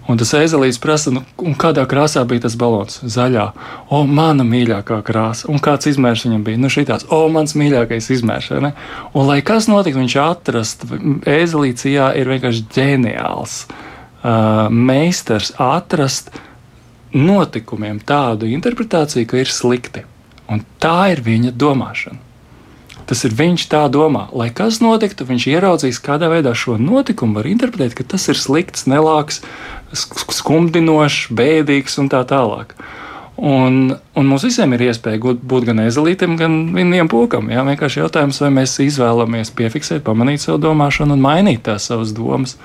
Un 0.08 0.20
tas 0.20 0.30
ezelīts 0.38 0.80
prasa, 0.80 1.12
nu, 1.12 1.22
kādā 1.60 1.84
krāsā 1.88 2.22
bija 2.28 2.46
tas 2.46 2.56
balons? 2.56 3.02
Zaļā. 3.04 3.50
O, 3.92 4.00
mana 4.08 4.46
mīļākā 4.48 5.02
krāsa. 5.04 5.48
Un 5.52 5.60
kāds 5.64 5.90
izmērs 5.90 6.24
viņam 6.24 6.46
bija? 6.46 6.60
Nu, 6.62 6.70
šī 6.72 6.86
tāds, 6.88 7.04
o, 7.12 7.20
mans 7.32 7.52
mīļākais 7.58 8.08
izmērs. 8.16 8.48
Un 8.56 9.28
lai 9.28 9.42
kas 9.44 9.68
notiktu, 9.68 10.00
viņš 10.00 10.16
atrast, 10.24 10.86
ezelīts 11.28 11.88
jā, 11.88 12.08
ir 12.16 12.32
vienkārši 12.32 12.64
ģeniāls. 12.78 13.58
Uh, 14.18 14.66
meistars 14.72 15.52
atrast 15.62 16.32
notikumiem 17.14 18.00
tādu 18.02 18.48
interpretāciju, 18.50 19.28
ka 19.28 19.44
ir 19.44 19.52
slikti. 19.52 20.02
Un 20.48 20.64
tā 20.80 21.12
ir 21.12 21.22
viņa 21.24 21.52
domāšana. 21.52 22.27
Tas 23.08 23.24
ir 23.24 23.32
viņš 23.32 23.64
tā 23.72 23.86
domā. 23.88 24.26
Lai 24.36 24.50
kas 24.52 24.82
notiktu, 24.84 25.24
viņš 25.28 25.48
ieraudzīs, 25.48 26.00
kādā 26.04 26.28
veidā 26.28 26.52
šo 26.52 26.76
notikumu 26.76 27.40
var 27.40 27.48
interpretēt, 27.48 27.96
ka 27.96 28.04
tas 28.04 28.28
ir 28.28 28.36
slikts, 28.36 28.84
nelāks, 28.90 29.40
skumdinošs, 29.94 31.30
bēdīgs 31.32 31.96
un 32.02 32.10
tā 32.12 32.20
tālāk. 32.28 32.76
Un, 33.38 33.94
un 34.18 34.26
mums 34.26 34.42
visiem 34.42 34.72
ir 34.74 34.88
iespēja 34.88 35.20
būt 35.22 35.68
gan 35.68 35.80
ezelītam, 35.84 36.34
gan 36.40 36.56
vienam 36.74 37.08
pūkam. 37.08 37.52
Jā? 37.54 37.62
Vienkārši 37.68 38.02
jautājums, 38.02 38.40
vai 38.42 38.50
mēs 38.56 38.74
izvēlamies 38.82 39.54
piefiksēt, 39.54 40.02
pamanīt 40.06 40.42
savu 40.42 40.58
domāšanu 40.66 41.14
un 41.14 41.22
mainīt 41.22 41.62
tās 41.68 41.86
savas 41.88 42.10
domas. 42.16 42.56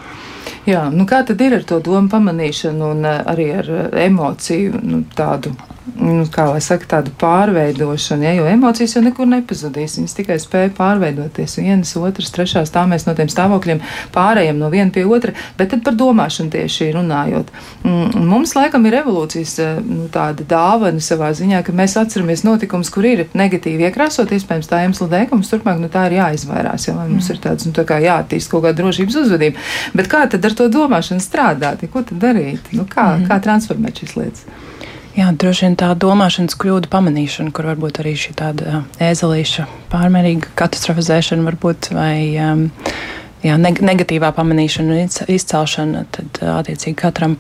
Jā, 0.66 0.88
nu 0.92 1.06
kā 1.08 1.22
tad 1.28 1.42
ir 1.46 1.60
ar 1.60 1.68
to 1.68 1.78
domu 1.84 2.10
pamanīšanu 2.12 2.90
un 2.96 3.06
eh, 3.06 3.22
arī 3.32 3.48
ar 3.60 3.70
eh, 3.70 3.86
emociju 4.08 4.82
nu, 4.82 5.04
tādu 5.16 5.54
nu, 6.00 6.24
kā 6.32 6.46
lai 6.48 6.62
saka, 6.64 6.88
tādu 6.98 7.12
pārveidošanu, 7.20 8.24
ja, 8.26 8.34
jo 8.38 8.46
emocijas 8.48 8.96
jau 8.96 9.04
nekur 9.04 9.28
nepazudīs. 9.30 9.98
Viņas 10.00 10.16
tikai 10.18 10.38
spēja 10.42 10.72
pārveidoties 10.78 11.58
vienas, 11.60 11.92
otras, 12.00 12.32
trešās. 12.34 12.72
Tā 12.74 12.86
mēs 12.90 13.06
no 13.08 13.16
tiem 13.18 13.30
stāvokļiem 13.32 13.82
pārējām 14.16 14.62
no 14.62 14.70
viena 14.74 14.94
pie 14.94 15.04
otra. 15.06 15.36
Bet 15.60 15.74
tad 15.74 15.84
par 15.86 15.98
domāšanu 16.00 16.54
tieši 16.54 16.92
runājot. 16.96 17.52
Mm, 17.84 18.24
mums 18.32 18.56
laikam 18.58 18.88
ir 18.88 19.00
evolūcijas 19.02 19.56
eh, 19.64 19.82
nu, 19.84 20.08
tāda 20.14 20.48
dāvana 20.48 21.04
savā 21.04 21.34
ziņā, 21.36 21.64
ka 21.68 21.76
mēs 21.76 21.98
atceramies 22.00 22.46
notikumus, 22.48 22.92
kur 22.94 23.08
ir 23.10 23.26
negatīvi 23.36 23.88
iekrāsot, 23.90 24.32
iespējams, 24.34 24.72
tā 24.72 24.84
iemesla 24.86 25.10
dēļ, 25.12 25.30
ka 25.30 25.40
mums 25.40 25.52
turpmāk 25.52 25.82
no 25.84 25.92
tā 25.94 26.08
ir 26.10 26.20
jāizvairās, 26.22 26.88
ja 26.88 26.98
mums 27.02 27.30
ir 27.34 27.42
tāds, 27.44 27.68
nu, 27.68 27.76
tā 27.76 27.86
kā 27.90 28.00
jāattīst 28.04 28.52
kaut 28.52 28.66
kāda 28.68 28.80
drošības 28.82 29.20
uzvedība. 29.26 29.64
Bet 29.98 30.12
kā 30.12 30.26
tad 30.32 30.46
ar 30.48 30.58
to 30.58 30.70
domāšanu 30.72 31.24
strādāt? 31.24 31.84
Ja, 31.84 31.92
ko 31.92 32.06
tad 32.08 32.22
darīt? 32.24 32.72
Nu, 32.72 32.88
kā, 32.90 33.18
-hmm. 33.18 33.28
kā 33.28 33.42
transformēt 33.44 34.04
šīs 34.04 34.16
lietas? 34.20 34.46
Jā, 35.14 35.28
droši 35.30 35.68
vien 35.68 35.76
tā 35.78 35.92
domāšanas 35.94 36.56
kļūda 36.58 36.90
pamanīšana, 36.90 37.52
kur 37.54 37.68
varbūt 37.70 38.00
arī 38.02 38.16
šī 38.18 38.32
tāda 38.40 38.80
ēzelīša 38.98 39.68
pārmērīga 39.92 40.56
katastrofizēšana 40.58 41.46
varbūt 41.46 41.92
vai 41.94 42.16
um, 42.42 42.64
jā, 43.46 43.58
neg 43.62 43.78
negatīvā 43.86 44.32
pamanīšana 44.34 44.96
un 44.96 45.14
izcelšana, 45.36 46.02
tad 46.18 46.40
attiecīgi 46.56 46.96
katram 47.04 47.36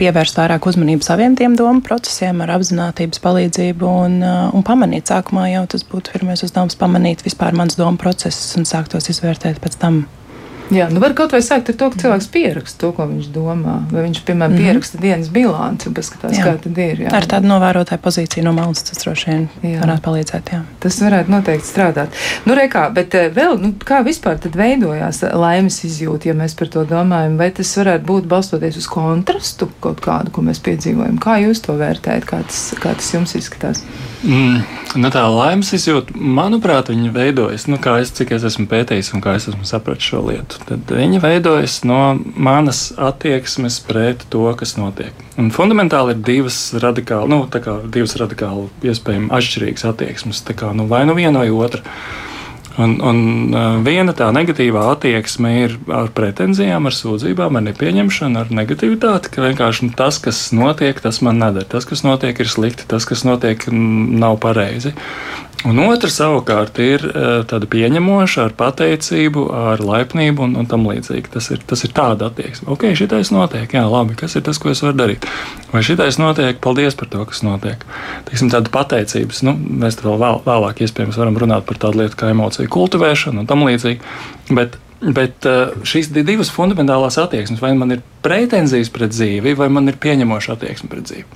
pievērst 0.00 0.40
vairāk 0.40 0.66
uzmanības 0.66 1.12
saviem 1.12 1.38
tiem 1.38 1.54
domu 1.60 1.84
procesiem 1.86 2.42
ar 2.42 2.56
apzinātības 2.56 3.22
palīdzību 3.22 3.94
un, 4.08 4.18
un 4.50 4.66
pamanīt. 4.66 5.06
Sākumā 5.12 5.46
jau 5.52 5.64
tas 5.70 5.86
būtu 5.86 6.16
pirmais 6.16 6.42
uzdevums 6.42 6.74
pamanīt 6.80 7.22
vispār 7.22 7.54
mans 7.54 7.78
domu 7.78 8.00
procesus 8.00 8.56
un 8.58 8.66
sākt 8.66 8.96
tos 8.96 9.06
izvērtēt 9.14 9.62
pēc 9.62 9.78
tam. 9.78 10.02
Jā, 10.72 10.86
nu 10.88 11.00
var 11.02 11.12
kaut 11.16 11.34
vai 11.34 11.42
sākt 11.44 11.68
ar 11.68 11.76
to, 11.76 11.90
ka 11.92 12.00
cilvēks 12.00 12.28
pieraksta 12.32 12.80
to, 12.80 12.90
ko 12.96 13.04
viņš 13.10 13.26
domā. 13.34 13.74
Vai 13.90 14.06
viņš, 14.06 14.20
piemēram, 14.24 14.54
mm 14.54 14.58
-hmm. 14.58 14.64
pieraksta 14.64 15.00
dienas 15.00 15.28
bilanci 15.28 15.90
paskatās, 15.90 16.38
jā. 16.38 16.44
kā 16.44 16.54
tad 16.62 16.78
ir. 16.78 17.02
Jā. 17.04 17.12
Ar 17.12 17.26
tādu 17.28 17.50
novērotāju 17.50 18.00
pozīciju 18.00 18.44
no 18.44 18.52
malas 18.56 18.82
tas 18.82 19.02
droši 19.04 19.30
vien 19.30 19.48
jā. 19.62 19.80
varētu 19.80 20.02
palīdzēt. 20.06 20.52
Jā. 20.52 20.62
Tas 20.80 21.00
varētu 21.02 21.30
noteikti 21.30 21.68
strādāt. 21.68 22.08
Nu, 22.46 22.54
rekā, 22.54 22.86
bet 22.94 23.14
eh, 23.14 23.28
vēl, 23.34 23.58
nu, 23.60 23.74
kā 23.84 24.00
vispār 24.04 24.38
tad 24.38 24.56
veidojās 24.56 25.22
laimes 25.32 25.84
izjūta, 25.84 26.28
ja 26.28 26.34
mēs 26.34 26.56
par 26.56 26.68
to 26.68 26.84
domājam? 26.84 27.36
Vai 27.36 27.50
tas 27.50 27.76
varētu 27.76 28.04
būt 28.04 28.24
balstoties 28.24 28.76
uz 28.76 28.86
kontrastu 28.86 29.68
kaut 29.80 30.00
kādu, 30.00 30.30
ko 30.30 30.42
mēs 30.42 30.62
piedzīvojam? 30.64 31.20
Kā 31.20 31.36
jūs 31.44 31.60
to 31.60 31.76
vērtējat? 31.76 32.24
Kā 32.24 32.40
tas, 32.42 32.74
kā 32.80 32.94
tas 32.94 33.14
jums 33.14 33.34
izskatās? 33.34 33.84
Mm, 34.24 34.62
nu 34.96 35.10
tā 35.12 35.26
laimes 35.28 35.72
izjūta, 35.76 36.16
manuprāt, 36.16 36.88
viņa 36.88 37.12
veidojas, 37.12 37.66
nu, 37.68 37.76
kā 37.76 37.98
es, 38.00 38.12
cik 38.16 38.32
es 38.32 38.46
esmu 38.48 38.64
pētījis 38.70 39.12
un 39.12 39.20
kā 39.24 39.34
es 39.36 39.48
esmu 39.50 39.68
sapratis 39.68 40.08
šo 40.08 40.22
lietu. 40.24 40.53
Tad 40.68 40.90
viņa 40.94 41.20
veidojas 41.22 41.80
no 41.88 42.00
manas 42.36 42.86
attieksmes 42.96 43.80
pret 43.86 44.26
to, 44.32 44.46
kas 44.58 44.76
notiek. 44.80 45.14
Un 45.40 45.50
fundamentāli 45.54 46.14
ir 46.14 46.22
divas 46.26 46.58
radikāli, 46.80 47.30
nu, 47.32 47.42
divas 47.94 48.14
radikāli 48.20 48.68
iespējami 48.90 49.32
atšķirīgas 49.34 49.88
attieksmes. 49.90 50.44
Kā, 50.54 50.70
nu, 50.76 50.86
vai 50.90 51.04
nu 51.08 51.16
viena 51.18 51.42
vai 51.42 51.50
otra. 51.50 51.82
Un, 52.74 52.96
un 53.06 53.18
viena 53.86 54.10
tā 54.18 54.32
negatīvā 54.34 54.88
attieksme 54.96 55.50
ir 55.60 55.76
ar 55.94 56.08
pretenzijām, 56.14 56.88
ar 56.90 56.96
sūdzībām, 56.96 57.54
ar 57.54 57.62
nepieņemšanu, 57.68 58.40
ar 58.40 58.50
negativitāti, 58.50 59.30
ka 59.30 59.44
vienkārši 59.44 59.88
nu, 59.88 59.94
tas, 59.94 60.18
kas 60.22 60.48
notiek, 60.56 60.98
tas 61.02 61.20
man 61.22 61.38
neder. 61.38 61.68
Tas, 61.70 61.86
kas 61.86 62.02
notiek, 62.06 62.40
ir 62.42 62.50
slikti, 62.50 62.88
tas, 62.90 63.06
kas 63.06 63.22
notiek, 63.26 63.68
nav 63.70 64.40
pareizi. 64.42 64.90
Un 65.64 65.78
otra 65.80 66.10
savukārt 66.12 66.76
ir 66.84 67.06
eh, 67.08 67.38
tāda 67.48 67.64
pieņemoša, 67.72 68.42
ar 68.50 68.54
pateicību, 68.58 69.46
ar 69.72 69.80
laipnību 69.80 70.44
un, 70.44 70.58
un 70.60 70.68
tam 70.68 70.84
līdzīgi. 70.90 71.30
Tas 71.32 71.48
ir, 71.54 71.62
tas 71.64 71.86
ir 71.86 71.94
tāda 71.96 72.28
attieksme. 72.28 72.68
Ok, 72.74 72.90
šitais 72.98 73.32
notiek, 73.32 73.72
jā, 73.72 73.84
labi, 73.88 74.16
kas 74.20 74.36
ir 74.36 74.44
tas, 74.44 74.60
ko 74.60 74.68
es 74.74 74.84
varu 74.84 74.98
darīt? 75.00 75.24
Vai 75.72 75.80
šitais 75.86 76.20
notiek, 76.20 76.60
paldies 76.64 76.98
par 77.00 77.08
to, 77.12 77.24
kas 77.30 77.40
notiek. 77.46 77.80
Teiksim, 78.28 78.52
tāda 78.52 78.72
pateicības, 78.74 79.40
nu, 79.48 79.56
mēs 79.56 79.96
vēl, 80.04 80.20
vēl 80.20 80.42
vēlāk 80.44 80.84
iespējams 80.84 81.20
varam 81.22 81.40
runāt 81.40 81.64
par 81.68 81.80
tādu 81.80 82.02
lietu 82.02 82.20
kā 82.20 82.32
emociju 82.34 82.68
kultivēšanu 82.76 83.44
un 83.44 83.48
tam 83.48 83.64
līdzīgi. 83.64 84.02
Bet 84.52 84.80
Bet 85.04 85.44
eh, 85.44 85.74
šīs 85.84 86.08
divas 86.14 86.48
fundamentālās 86.54 87.18
attieksmes, 87.20 87.60
vai 87.60 87.74
man 87.76 87.92
ir 87.92 88.00
pretenzijas 88.24 88.88
pret 88.94 89.12
dzīvi, 89.12 89.52
vai 89.58 89.68
man 89.68 89.90
ir 89.90 89.98
pieņemoša 90.00 90.54
attieksme 90.54 90.88
pret 90.88 91.10
dzīvi. 91.10 91.26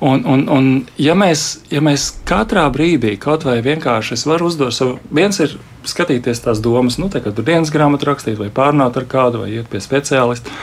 Un, 0.00 0.22
un, 0.24 0.46
un 0.48 0.68
ja, 0.96 1.12
mēs, 1.18 1.60
ja 1.68 1.82
mēs 1.84 2.06
katrā 2.28 2.62
brīdī 2.72 3.18
kaut 3.20 3.44
vai 3.44 3.58
vienkārši 3.60 4.16
varam 4.24 4.48
uzdot 4.48 4.72
savu, 4.72 4.94
viens 5.12 5.36
ir 5.44 5.58
skatīties 5.84 6.40
tās 6.40 6.62
domas, 6.64 6.96
nu, 7.00 7.10
tā 7.12 7.20
kā 7.20 7.34
tur 7.36 7.44
dienas 7.44 7.72
grāmatu 7.72 8.08
rakstīt, 8.08 8.38
vai 8.40 8.48
pārnāt 8.48 8.96
ar 8.96 9.04
kādu, 9.10 9.42
vai 9.44 9.50
iet 9.58 9.68
pie 9.68 9.82
speciālista. 9.84 10.56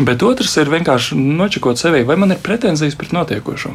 Bet 0.00 0.24
otrs 0.24 0.56
ir 0.62 0.72
vienkārši 0.72 1.18
nočakot 1.18 1.80
sevi, 1.80 2.06
vai 2.08 2.16
man 2.20 2.32
ir 2.32 2.40
pretenzijas 2.40 2.96
pret 2.96 3.12
notiekošo. 3.12 3.74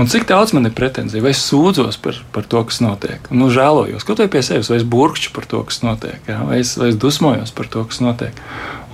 Un 0.00 0.08
cik 0.08 0.24
daudz 0.28 0.54
man 0.56 0.64
ir 0.66 0.72
pretenzija, 0.76 1.22
vai 1.24 1.34
es 1.34 1.42
sūdzos 1.44 1.98
par, 2.00 2.16
par 2.32 2.46
to, 2.48 2.62
kas 2.68 2.80
notiek, 2.80 3.26
nu, 3.34 3.50
žēlojos 3.52 4.06
kaut 4.08 4.22
vai 4.22 4.28
pie 4.32 4.40
sevis, 4.44 4.70
vai 4.72 4.78
es 4.80 4.86
burkšķu 4.88 5.32
par 5.36 5.46
to, 5.50 5.60
kas 5.68 5.82
notiek, 5.84 6.16
jā, 6.28 6.38
vai, 6.48 6.62
es, 6.64 6.72
vai 6.80 6.88
es 6.94 6.98
dusmojos 7.00 7.52
par 7.56 7.68
to, 7.72 7.84
kas 7.90 8.00
notiek. 8.04 8.38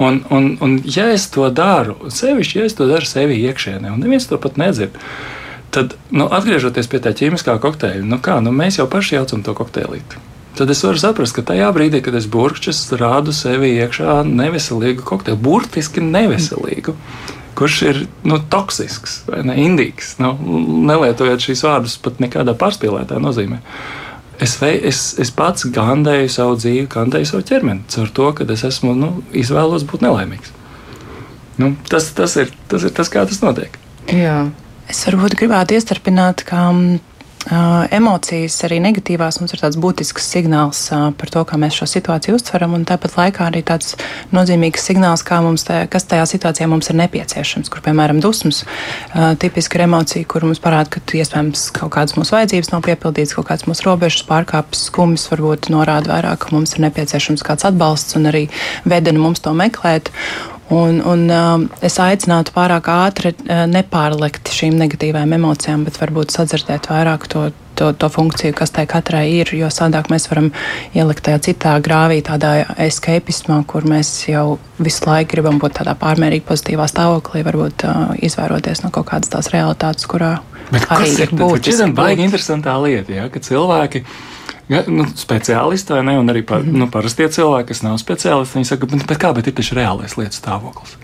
Un, 0.03 0.21
un, 0.35 0.51
un 0.65 0.77
ja 0.83 1.07
es 1.15 1.29
to 1.35 1.47
daru, 1.55 1.95
sevišķi, 2.11 2.59
ja 2.59 2.67
es 2.67 2.75
to 2.79 2.89
daru 2.91 3.07
sevi 3.07 3.39
iekšēnē, 3.47 3.93
un 3.95 4.03
neviens 4.03 4.27
to 4.27 4.41
pat 4.43 4.59
nedzird, 4.59 4.99
tad, 5.75 5.95
nu, 6.11 6.27
atgriežoties 6.35 6.91
pie 6.91 7.03
tā 7.05 7.15
ķīmiskā 7.15 7.61
kokteļa, 7.63 8.03
nu 8.03 8.19
kā, 8.23 8.41
nu, 8.43 8.55
mēs 8.55 8.81
jau 8.81 8.91
paši 8.91 9.21
jaucam 9.21 9.47
to 9.47 9.55
kokteilīti. 9.59 10.27
Tad 10.59 10.75
es 10.75 10.83
varu 10.83 10.99
saprast, 10.99 11.37
ka 11.37 11.47
tajā 11.47 11.71
brīdī, 11.71 12.03
kad 12.03 12.17
es 12.19 12.27
burkšķis 12.27 12.89
rādu 12.99 13.31
sevi 13.37 13.77
iekšā 13.79 14.25
neveselīgu 14.27 15.07
kokteili, 15.07 15.39
burtiski 15.39 16.03
neveselīgu. 16.03 16.99
Mm 16.99 17.38
kurš 17.59 17.79
ir 17.89 18.03
nu, 18.29 18.39
toksisks 18.51 19.23
vai 19.29 19.43
ne, 19.47 19.57
indīgs. 19.65 20.15
Nu, 20.23 20.35
nelietojot 20.89 21.43
šīs 21.43 21.65
vārdus 21.67 21.97
pat 22.03 22.21
nekādā 22.23 22.55
pārspīlētā 22.59 23.19
nozīmē. 23.23 23.59
Es, 24.39 24.55
vei, 24.61 24.77
es, 24.87 25.17
es 25.19 25.33
pats 25.35 25.67
gandēju 25.75 26.31
savu 26.31 26.55
dzīvi, 26.61 26.87
gandēju 26.93 27.33
savu 27.33 27.47
ķermeni 27.49 27.89
caur 27.91 28.13
to, 28.15 28.31
ka 28.39 28.47
es 28.55 28.63
esmu 28.69 28.95
nu, 28.95 29.11
izvēlos 29.35 29.87
būt 29.89 30.07
nelaimīgs. 30.07 30.55
Nu, 31.59 31.73
tas, 31.91 32.13
tas, 32.15 32.37
ir, 32.39 32.53
tas 32.71 32.87
ir 32.87 32.95
tas, 32.95 33.11
kā 33.11 33.27
tas 33.27 33.43
notiek. 33.43 33.75
Jā. 34.15 34.45
Es 34.89 35.03
varbūt 35.05 35.35
gribētu 35.37 35.75
iestarpināt, 35.77 36.47
ka 36.49 36.71
Emocijas, 37.47 38.57
arī 38.67 38.77
negatīvās, 38.83 39.39
mums 39.41 39.55
ir 39.55 39.61
tāds 39.63 39.79
būtisks 39.81 40.27
signāls 40.35 40.81
par 40.91 41.31
to, 41.33 41.45
kā 41.49 41.57
mēs 41.61 41.79
šo 41.79 41.87
situāciju 41.89 42.37
uztveram, 42.37 42.75
un 42.77 42.85
tāpat 42.89 43.15
laikā 43.17 43.47
arī 43.47 43.63
tāds 43.65 43.95
nozīmīgs 44.35 44.85
signāls, 44.91 45.25
tā, 45.25 45.79
kas 45.89 46.09
tajā 46.11 46.27
situācijā 46.29 46.69
mums 46.69 46.91
ir 46.91 46.99
nepieciešams. 47.01 47.71
Kur, 47.73 47.81
piemēram, 47.87 48.21
dusmas 48.21 48.65
tipiski 49.41 49.79
ir 49.79 49.87
emocija, 49.87 50.29
kur 50.29 50.45
mums 50.45 50.61
parāda, 50.61 50.99
ka 50.99 51.01
iespējams 51.23 51.69
kaut 51.79 51.95
kādas 51.97 52.19
mūsu 52.19 52.37
vajadzības 52.37 52.73
nav 52.75 52.85
piepildītas, 52.85 53.37
kaut 53.39 53.49
kādas 53.49 53.69
mūsu 53.71 53.87
robežas 53.87 54.27
pārkāpjas, 54.29 54.89
skumjas 54.91 55.31
varbūt 55.33 55.71
norāda 55.73 56.17
vairāk, 56.19 56.45
ka 56.45 56.55
mums 56.57 56.77
ir 56.77 56.85
nepieciešams 56.89 57.47
kāds 57.47 57.69
atbalsts 57.71 58.19
un 58.19 58.29
arī 58.29 58.49
vedina 58.85 59.23
mums 59.23 59.41
to 59.47 59.57
meklēt. 59.57 60.13
Un, 60.75 60.99
un, 61.01 61.23
uh, 61.33 61.63
es 61.81 61.97
aicinātu 62.03 62.53
pārāk 62.53 62.91
ātri 62.93 63.33
uh, 63.33 63.63
nepārlekt 63.71 64.51
šīm 64.53 64.77
negatīvām 64.77 65.33
emocijām, 65.39 65.87
bet 65.89 65.97
varbūt 65.97 66.35
sadzirdēt 66.35 66.91
vairāk 66.91 67.25
to, 67.33 67.47
to, 67.79 67.89
to 67.97 68.11
funkciju, 68.13 68.53
kas 68.59 68.75
tai 68.77 68.85
katrai 68.91 69.25
ir. 69.39 69.55
Jo 69.57 69.71
sādāk 69.73 70.11
mēs 70.13 70.29
varam 70.29 70.51
ielikt 70.93 71.25
tajā 71.25 71.41
citā 71.49 71.73
grāvī, 71.81 72.21
tādā 72.27 72.53
escapismā, 72.85 73.63
kur 73.71 73.89
mēs 73.89 74.13
jau 74.29 74.59
visu 74.77 75.09
laiku 75.09 75.39
gribam 75.39 75.57
būt 75.63 75.81
tādā 75.81 75.97
pārmērīgi 75.97 76.45
pozitīvā 76.51 76.91
stāvoklī, 76.93 77.47
varbūt 77.49 77.89
uh, 77.89 78.13
izvairoties 78.21 78.85
no 78.85 78.93
kaut 78.93 79.09
kādas 79.15 79.33
tās 79.33 79.49
realitātes, 79.55 80.05
kurā 80.11 80.37
Bet 80.73 80.89
arī 80.93 81.13
ir 81.15 81.33
būtiski. 81.33 81.73
Tas 81.73 81.87
ir 81.87 81.95
baigi 81.97 82.27
interesantā 82.27 82.75
lieta, 82.83 83.15
ja, 83.15 83.29
ka 83.33 83.41
cilvēki. 83.41 84.05
Ja, 84.69 84.83
nu, 84.87 85.07
speciālisti 85.17 85.95
vai 85.97 86.03
ne, 86.05 86.19
un 86.21 86.29
arī 86.29 86.43
par, 86.45 86.61
mm 86.61 86.69
-hmm. 86.69 86.83
nu, 86.83 86.89
parastie 86.93 87.29
cilvēki, 87.29 87.69
kas 87.69 87.83
nav 87.83 87.97
speciālisti, 87.99 88.59
viņi 88.59 88.65
saka, 88.69 88.87
bet, 88.87 89.07
bet 89.07 89.19
kā, 89.19 89.33
bet 89.35 89.47
ir 89.47 89.55
taču 89.55 89.75
reālais 89.75 90.17
lietu 90.19 90.37
stāvoklis. 90.37 90.97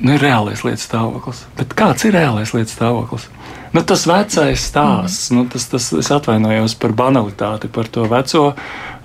Nu, 0.00 0.12
ir 0.12 0.20
reālais 0.20 0.64
lietu 0.64 0.82
stāvoklis. 0.82 1.44
Bet 1.56 1.74
kāds 1.74 2.04
ir 2.04 2.12
reālais 2.12 2.52
lietu 2.54 2.70
stāvoklis? 2.70 3.28
Nu, 3.72 3.82
tas 3.82 4.06
vecais 4.06 4.66
stāsts, 4.72 5.30
mm. 5.30 5.36
nu, 5.36 5.46
tas, 5.52 5.66
tas, 5.68 5.92
es 5.92 6.10
atvainojos 6.10 6.74
par 6.74 6.92
banalitāti, 6.92 7.68
par 7.68 7.88
to 7.88 8.04
veco 8.08 8.54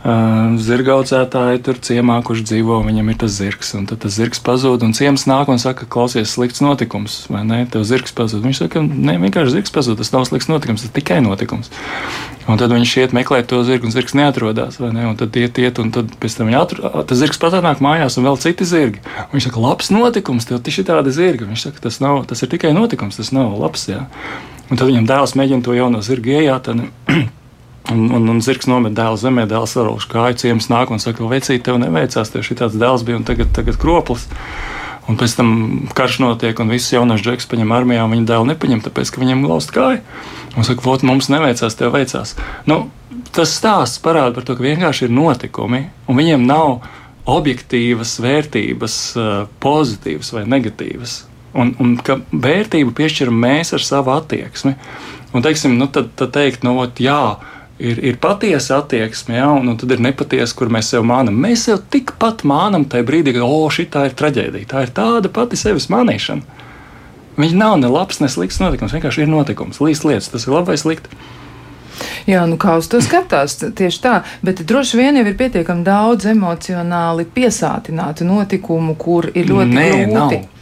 zirgaudzētāji 0.02 1.62
tur 1.62 1.78
ciemā, 1.78 2.16
kurš 2.26 2.42
dzīvo, 2.50 2.80
viņam 2.88 3.12
ir 3.12 3.18
tas 3.22 3.36
zirgs. 3.36 3.74
Un 3.78 3.86
tad 3.90 4.02
tas 4.02 4.16
zirgs 4.16 4.42
pazūd, 4.42 4.82
un 4.86 4.96
ciems 4.98 5.28
nāk 5.30 5.52
un 5.54 5.62
saka, 5.62 5.86
klausies, 5.86 6.32
slikts 6.34 6.64
notikums, 6.66 7.28
vai 7.30 7.44
ne? 7.46 7.60
Tev 7.70 7.86
zirgs 7.86 8.14
pazūd. 8.18 8.42
Viņš 8.48 8.64
saka, 8.64 8.82
ne, 8.82 9.20
vienkārši 9.22 9.54
zirgs 9.60 9.74
pazūd, 9.74 10.00
tas 10.02 10.10
nav 10.16 10.26
slikts 10.30 10.50
notikums, 10.50 10.86
tas 10.88 10.94
tikai 10.96 11.20
notikums. 11.22 11.70
Un 12.50 12.58
tad 12.58 12.74
viņš 12.74 12.94
iet 12.98 13.14
meklēt 13.14 13.52
to 13.52 13.62
zirgu, 13.68 13.86
un 13.86 13.94
zirgs 13.94 14.16
neatrodas, 14.18 14.80
ne? 14.82 15.06
Un 15.12 15.20
tad 15.20 15.38
iet, 15.38 15.60
iet, 15.62 15.78
un 15.84 15.94
tad 15.94 16.10
pēc 16.22 16.40
tam 16.40 16.50
viņa 16.50 16.64
atrodas, 16.66 17.06
tas 17.12 17.22
zirgs 17.22 17.42
pat 17.42 17.60
nāk 17.62 17.84
mājās, 17.86 18.18
un 18.18 18.26
vēl 18.26 18.40
citi 18.42 18.66
zirgi. 18.66 19.04
Un 19.28 19.36
viņš 19.38 19.52
saka, 19.52 19.62
labs 19.62 19.92
notikums, 19.94 20.50
tev 20.50 20.64
tieši 20.66 20.88
tāda 20.90 21.14
zirga. 21.14 21.46
Viņš 21.52 21.68
saka, 21.68 21.84
tas, 21.86 22.02
nav, 22.02 22.24
tas 22.32 22.42
ir 22.42 22.50
tikai 22.50 22.74
notikums, 22.74 23.22
tas 23.22 23.30
nav 23.36 23.54
labs. 23.62 23.86
Jā. 23.92 24.08
Un 24.72 24.80
tad 24.80 24.90
viņam 24.90 25.06
dēls 25.06 25.36
mēģina 25.38 25.68
to 25.68 25.78
jauno 25.78 26.02
zirgu 26.02 26.34
iejāt. 26.40 26.74
Un, 26.74 26.90
Un, 27.90 28.04
un, 28.14 28.28
un 28.30 28.42
zirgs 28.46 28.70
nomet 28.70 28.94
dēlu 28.96 29.18
zemē, 29.18 29.48
dēls 29.50 29.74
sarūš 29.74 30.06
kāju, 30.12 30.38
ciems 30.44 30.70
nāk 30.70 30.92
un 30.94 31.02
saka, 31.02 31.26
vecīt, 31.28 31.64
tev 31.66 31.80
neveicās, 31.82 32.30
tev 32.30 32.46
šī 32.46 32.60
tāds 32.62 32.78
dēls 32.78 33.04
bija 33.08 33.18
un 33.18 33.26
tagad, 33.28 33.50
tagad 33.56 33.80
kroplis. 33.82 34.28
Un 35.10 35.18
pēc 35.18 35.34
tam 35.40 35.52
karš 35.98 36.20
notiek, 36.22 36.60
un 36.62 36.70
visus 36.72 36.94
jaunus 36.94 37.24
džekus 37.26 37.50
paņem 37.50 37.74
armijā, 37.74 38.06
un 38.06 38.14
viņa 38.14 38.28
dēlu 38.30 38.48
nepaņem, 38.52 38.84
tāpēc, 38.86 39.10
ka 39.12 39.24
viņam 39.24 39.42
glaust 39.48 39.74
kāju. 39.74 40.04
Un 40.54 40.68
saka, 40.68 40.86
vot, 40.86 41.04
mums 41.08 41.32
neveicās, 41.34 41.76
tev 41.80 41.96
veicās. 41.96 42.36
Nu, 42.70 42.84
tas 43.36 43.56
stāsts 43.58 44.00
parāda 44.04 44.36
par 44.38 44.46
to, 44.48 44.56
ka 44.56 44.68
vienkārši 44.68 45.08
ir 45.08 45.16
notikumi, 45.18 45.88
un 46.06 46.22
viņiem 46.22 46.46
nav 46.48 46.84
objektīvas 47.32 48.16
vērtības, 48.24 48.98
pozitīvas 49.64 50.32
vai 50.36 50.46
negatīvas. 50.50 51.18
Un, 51.58 51.74
un 51.84 51.98
ka 52.00 52.22
vērtību 52.32 52.94
piešķiram 52.96 53.42
mēs 53.44 53.74
ar 53.76 53.84
savu 53.84 54.14
attieksmi. 54.14 54.76
Un, 55.36 55.44
teiksim, 55.44 55.76
nu, 55.80 55.88
tad, 55.92 56.14
tad 56.20 56.32
teikt, 56.36 56.64
nu, 56.68 56.78
ot, 56.84 57.00
jā, 57.04 57.38
ir, 57.82 58.00
ir 58.12 58.18
patiesa 58.22 58.80
attieksme, 58.82 59.36
ja, 59.40 59.50
un, 59.58 59.72
un 59.74 59.80
tad 59.82 59.92
ir 59.96 60.04
nepatiesa, 60.04 60.56
kur 60.58 60.72
mēs 60.74 60.92
sev 60.94 61.06
mānam. 61.08 61.38
Mēs 61.42 61.66
sev 61.68 61.82
tikpat 61.94 62.46
mānam 62.48 62.86
tajā 62.90 63.08
brīdī, 63.08 63.36
ka, 63.36 63.48
oh, 63.48 63.68
šī 63.74 63.88
ir 63.90 64.16
traģēdija. 64.22 64.70
Tā 64.70 64.86
ir 64.86 64.94
tāda 64.96 65.32
pati 65.34 65.60
sevis 65.60 65.90
manīšana. 65.92 66.60
Viņš 67.42 67.54
nav 67.58 67.78
ne 67.82 67.90
labs, 67.90 68.20
ne 68.22 68.30
slikts 68.30 68.60
notikums. 68.62 68.94
Vienkārši 68.96 69.24
ir 69.24 69.32
notikums, 69.32 69.80
līdz 69.82 70.04
lietas. 70.08 70.30
Tas 70.34 70.46
ir 70.46 70.54
labi 70.54 70.74
vai 70.74 70.80
slikti. 70.80 71.22
Jā, 72.30 72.46
nu 72.50 72.58
kā 72.62 72.76
uz 72.80 72.88
to 72.90 73.02
skatās, 73.02 73.58
tieši 73.62 74.00
tā, 74.02 74.14
bet 74.46 74.62
droši 74.68 74.98
vien 75.00 75.18
jau 75.18 75.26
ir 75.26 75.38
pietiekami 75.38 75.86
daudz 75.86 76.28
emocionāli 76.32 77.28
piesātinātu 77.34 78.26
notikumu, 78.28 78.96
kur 79.00 79.30
ir 79.34 79.50
ļoti 79.50 79.74
Nē, 79.74 79.88
grūti. 79.92 80.14
Nav. 80.14 80.61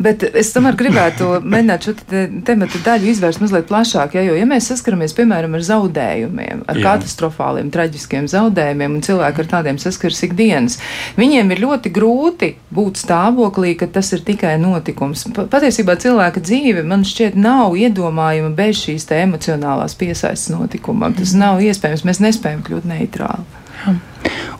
Bet 0.00 0.22
es 0.32 0.52
tomēr 0.54 0.76
gribētu 0.78 1.26
mēģināt 1.44 1.86
šo 1.86 1.92
te 1.98 2.22
tematu 2.46 2.80
daļu 2.84 3.10
izvērst 3.10 3.42
mazliet 3.42 3.66
plašāk. 3.68 4.16
Ja, 4.16 4.22
jo, 4.24 4.36
ja 4.38 4.46
mēs 4.48 4.70
saskaramies, 4.70 5.12
piemēram, 5.16 5.56
ar 5.58 5.64
zaudējumiem, 5.66 6.62
ar 6.70 6.80
Jā. 6.80 6.84
katastrofāliem, 6.86 7.68
traģiskiem 7.74 8.28
zaudējumiem, 8.30 8.96
un 8.96 9.04
cilvēki 9.04 9.44
ar 9.44 9.50
tādiem 9.50 9.80
saskaras 9.82 10.22
ikdienas, 10.24 10.78
viņiem 11.20 11.52
ir 11.52 11.64
ļoti 11.66 11.92
grūti 11.94 12.52
būt 12.74 13.02
stāvoklī, 13.02 13.74
ka 13.80 13.90
tas 13.92 14.12
ir 14.16 14.24
tikai 14.26 14.54
notikums. 14.62 15.26
Patiesībā 15.52 15.98
cilvēka 16.00 16.42
dzīve 16.44 16.86
man 16.88 17.04
šķiet 17.08 17.36
nav 17.36 17.76
iedomājama 17.76 18.54
bez 18.56 18.80
šīs 18.86 19.10
emocionālās 19.14 19.98
piesaistes 19.98 20.54
notikumam. 20.54 21.14
Tas 21.18 21.36
nav 21.36 21.60
iespējams. 21.64 22.06
Mēs 22.08 22.24
nespējam 22.24 22.64
kļūt 22.64 22.88
neitrāli. 22.88 23.63
Jā. 23.84 23.94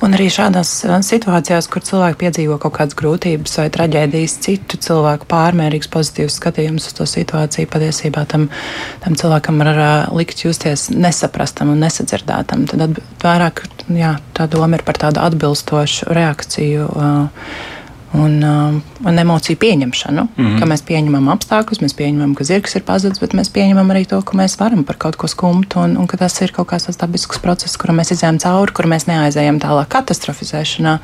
Un 0.04 0.12
arī 0.16 0.26
šādās 0.32 0.70
uh, 0.84 0.98
situācijās, 1.04 1.68
kur 1.70 1.84
cilvēki 1.86 2.18
piedzīvo 2.24 2.58
kaut 2.60 2.74
kādas 2.76 2.96
grūtības 2.98 3.54
vai 3.60 3.66
traģēdijas, 3.72 4.36
citu 4.44 4.78
cilvēku 4.84 5.28
pārmērīgs 5.30 5.88
pozitīvs 5.92 6.38
skatījums 6.40 6.88
uz 6.90 6.96
to 6.98 7.06
situāciju, 7.08 7.70
patiesībā 7.72 8.26
tam, 8.28 8.48
tam 9.04 9.16
cilvēkam 9.20 9.62
var 9.62 9.72
uh, 9.72 9.92
likt 10.18 10.44
justies 10.44 10.90
nesaprastam 10.92 11.72
un 11.72 11.80
nesadzirdētam. 11.86 12.66
Tad 12.72 13.00
vairāk 13.24 13.64
jā, 13.94 14.16
tā 14.36 14.48
doma 14.52 14.80
ir 14.80 14.84
par 14.84 15.00
tādu 15.06 15.22
atbilstošu 15.24 16.12
reakciju. 16.12 16.90
Uh, 16.90 17.72
un, 18.14 18.36
uh, 18.42 19.06
un 19.06 19.18
emociju 19.18 19.56
pieņemšanu. 19.58 20.22
Mm 20.36 20.44
-hmm. 20.46 20.58
Ka 20.60 20.66
mēs 20.70 20.82
pieņemam 20.86 21.28
apstākļus, 21.34 21.82
mēs 21.82 21.94
pieņemam, 21.98 22.34
ka 22.34 22.44
zirgs 22.44 22.76
ir 22.76 22.82
pazudis, 22.82 23.20
bet 23.20 23.34
mēs 23.34 23.50
pieņemam 23.50 23.90
arī 23.90 24.06
to, 24.06 24.22
ka 24.22 24.36
mēs 24.38 24.58
varam 24.60 24.84
par 24.84 24.96
kaut 24.96 25.16
ko 25.16 25.26
skumt 25.26 25.76
un, 25.76 25.96
un 25.96 26.06
ka 26.06 26.16
tas 26.16 26.40
ir 26.40 26.52
kaut 26.52 26.68
kāds 26.68 26.98
dabisks 26.98 27.38
process, 27.38 27.76
kuram 27.76 27.96
mēs 27.96 28.12
izējām 28.12 28.38
cauri, 28.38 28.72
kur 28.72 28.86
mēs 28.86 29.06
neaizējam 29.06 29.58
tālāk 29.60 29.88
katastrofizēšanā. 29.88 30.98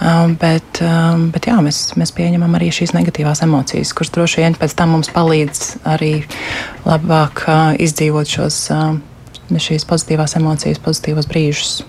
Um, 0.00 0.36
bet, 0.40 0.80
um, 0.80 1.30
bet 1.30 1.46
jā, 1.46 1.60
mēs, 1.60 1.92
mēs 1.96 2.12
pieņemam 2.16 2.54
arī 2.56 2.70
šīs 2.72 2.94
negatīvās 2.96 3.42
emocijas, 3.42 3.92
kuras 3.92 4.10
droši 4.10 4.40
vien 4.40 4.54
pēc 4.54 4.74
tam 4.74 4.88
mums 4.96 5.10
palīdz 5.12 5.76
arī 5.84 6.24
labāk 6.86 7.44
uh, 7.44 7.74
izdzīvot 7.76 8.26
šos, 8.26 8.70
uh, 8.70 8.96
šīs 9.52 9.84
pozitīvās 9.84 10.36
emocijas, 10.36 10.78
pozitīvos 10.78 11.28
brīžus. 11.28 11.84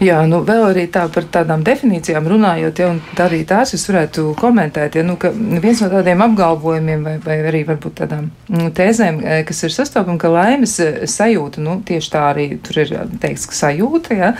Jā, 0.00 0.22
nu 0.24 0.38
vēl 0.48 0.62
arī 0.70 0.86
tā 0.88 1.02
par 1.12 1.26
tādām 1.28 1.60
definīcijām 1.60 2.24
runājot, 2.30 2.78
ja, 2.80 2.86
un 2.94 3.00
arī 3.20 3.42
tās 3.44 3.74
es 3.76 3.82
varētu 3.84 4.30
komentēt, 4.40 4.94
ja, 4.96 5.02
nu, 5.04 5.18
ka 5.20 5.28
viens 5.34 5.82
no 5.84 5.90
tādiem 5.92 6.22
apgalvojumiem 6.24 7.02
vai, 7.04 7.12
vai 7.20 7.36
arī 7.50 7.60
varbūt 7.68 7.98
tādām 7.98 8.30
mm, 8.48 8.70
tēzēm, 8.78 9.18
eh, 9.20 9.42
kas 9.44 9.60
ir 9.68 9.74
sastopama, 9.74 10.16
ka 10.22 10.30
laimes 10.32 10.78
eh, 10.80 11.02
sajūta, 11.04 11.60
nu, 11.60 11.74
tieši 11.84 12.12
tā 12.14 12.22
arī 12.30 12.46
tur 12.64 12.80
ir 12.80 12.94
teikts, 13.20 13.44
ka 13.50 13.58
sajūta, 13.58 14.16
ja, 14.16 14.30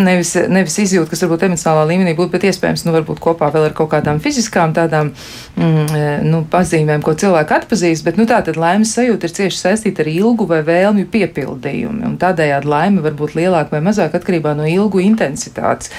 nevis, 0.00 0.32
nevis 0.48 0.78
izjūta, 0.86 1.10
kas 1.12 1.24
varbūt 1.26 1.44
emocionālā 1.50 1.84
līmenī 1.92 2.16
būtu, 2.16 2.32
bet 2.38 2.48
iespējams, 2.48 2.86
nu, 2.88 2.96
varbūt 2.96 3.20
kopā 3.20 3.52
vēl 3.52 3.68
ar 3.68 3.76
kaut 3.76 3.92
kādām 3.92 4.22
fiziskām 4.24 4.72
tādām, 4.72 5.12
mm, 5.60 6.24
nu, 6.30 6.42
pazīmēm, 6.48 7.04
ko 7.04 7.12
cilvēki 7.12 7.58
atpazīst, 7.58 8.08
bet, 8.08 8.16
nu, 8.16 8.24
tā 8.30 8.40
tad 8.48 8.56
laimes 8.56 8.96
sajūta 8.96 9.28
ir 9.28 9.36
cieši 9.36 9.62
saistīta 9.66 10.00
ar 10.00 10.12
ilgu 10.16 10.48
vai 10.48 10.62
vēlmju 10.64 11.12
piepildījumu, 11.12 12.08
un 12.08 12.16
tādējādi 12.24 12.72
laime 12.72 13.04
var 13.04 13.20
būt 13.20 13.36
lielāka 13.36 13.76
vai 13.76 13.84
mazāka 13.84 14.16
atkarībā 14.16 14.56
no 14.56 14.64
ilgu 14.64 14.79
intensitātes. 15.02 15.90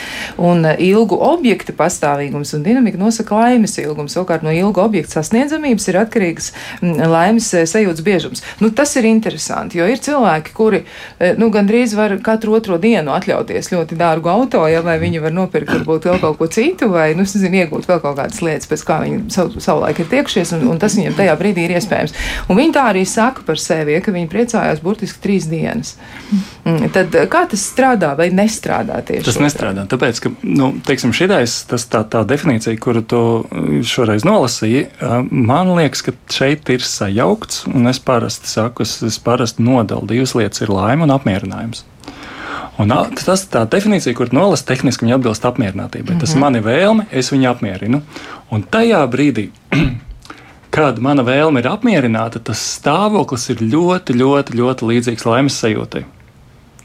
Un 0.41 0.65
eh, 0.65 0.79
ilgu 0.89 1.17
objektu 1.21 1.75
pastāvīgums 1.77 2.55
un 2.57 2.63
dinamika 2.65 2.99
nosaka 2.99 3.37
laimes 3.37 3.77
ilgums. 3.81 4.15
Savukārt 4.15 4.45
no 4.45 4.53
ilga 4.55 4.83
objekta 4.83 5.19
sasniedzamības 5.19 5.87
ir 5.91 5.99
atkarīgs 6.01 6.51
laimes 6.81 7.51
eh, 7.53 7.67
sajūtas 7.69 8.05
biežums. 8.05 8.43
Nu, 8.63 8.71
tas 8.75 8.95
ir 8.99 9.07
interesanti, 9.09 9.79
jo 9.79 9.87
ir 9.89 10.01
cilvēki, 10.01 10.55
kuri 10.57 10.81
eh, 10.81 11.35
nu, 11.39 11.51
gandrīz 11.53 11.95
var 11.97 12.17
katru 12.23 12.55
otro 12.57 12.79
dienu 12.81 13.13
atļauties 13.15 13.71
ļoti 13.73 13.99
dārgu 13.99 14.31
auto, 14.31 14.63
ja, 14.71 14.81
vai 14.85 14.97
viņi 15.01 15.21
var 15.23 15.35
nopirkt 15.35 15.73
varbūt 15.75 16.09
vēl 16.09 16.21
kaut 16.23 16.39
ko 16.39 16.49
citu, 16.51 16.89
vai, 16.93 17.11
nu, 17.17 17.25
zinu, 17.29 17.61
iegūt 17.61 17.89
vēl 17.89 18.01
kaut 18.03 18.17
kādas 18.19 18.41
lietas, 18.45 18.69
pēc 18.71 18.85
kā 18.87 19.01
viņi 19.03 19.21
sav, 19.33 19.53
savulaik 19.61 20.01
ir 20.01 20.09
tiekšies, 20.11 20.55
un, 20.57 20.67
un 20.71 20.81
tas 20.81 20.95
viņiem 20.97 21.17
tajā 21.17 21.37
brīdī 21.39 21.67
ir 21.67 21.75
iespējams. 21.77 22.15
Un 22.49 22.59
viņi 22.59 22.75
tā 22.77 22.87
arī 22.91 23.05
saka 23.09 23.45
par 23.47 23.59
sevi, 23.61 23.95
ja, 23.95 24.03
ka 24.03 24.13
viņi 24.15 24.29
priecājās 24.31 24.83
burtiski 24.83 25.21
trīs 25.23 25.47
dienas. 25.51 25.95
Mm, 26.65 26.89
tad 26.95 27.15
kā 27.31 27.45
tas 27.51 27.63
strādā 27.71 28.13
vai 28.17 28.29
nestrādā? 28.33 28.70
Tieši 29.07 29.25
tas 29.27 29.39
nestrādā. 29.41 29.85
Tāpēc, 29.91 30.21
ka 30.23 30.31
nu, 30.47 30.71
teiksim, 30.87 31.13
šitais, 31.15 31.57
tas, 31.69 31.85
tā, 31.91 32.03
tā 32.07 32.23
definīcija, 32.27 32.79
kuru 32.81 33.03
tu 33.03 33.21
šoreiz 33.87 34.25
nolasīji, 34.27 34.87
man 35.31 35.73
liekas, 35.77 36.05
ka 36.07 36.15
šeit 36.31 36.69
ir 36.73 36.85
sajaukts. 36.85 37.65
Es 37.91 38.01
parasti 38.03 38.51
saku, 38.51 38.87
es, 38.87 38.97
es 39.07 39.19
parasti 39.21 39.65
nodalu 39.65 40.13
divas 40.13 40.35
lietas- 40.37 40.61
ir 40.63 40.73
laime 40.73 41.07
un 41.07 41.15
apmierinājums. 41.17 41.85
Un 42.81 42.93
tas 43.25 43.43
tā 43.51 43.65
definīcija, 43.69 44.15
kur 44.17 44.31
nolasa 44.33 44.71
tehniski, 44.71 45.05
viņa 45.05 45.19
atbilst 45.19 45.43
apmierinātībai. 45.45 46.13
Mm 46.13 46.15
-hmm. 46.15 46.19
Tas 46.19 46.29
ir 46.31 46.35
mhm. 46.35 46.45
mani 46.45 46.59
vēlme, 46.59 47.05
es 47.11 47.31
viņu 47.31 47.49
apmierinu. 47.51 48.01
Un 48.51 48.63
tajā 48.63 49.01
brīdī, 49.11 49.49
kad 50.75 50.99
mana 50.99 51.23
vēlme 51.23 51.59
ir 51.59 51.67
apmierināta, 51.67 52.39
tas 52.39 52.79
stāvoklis 52.79 53.49
ir 53.49 53.57
ļoti, 53.61 54.15
ļoti, 54.15 54.57
ļoti 54.57 54.89
līdzīgs 54.91 55.25
laimes 55.25 55.59
sajūtai. 55.63 56.05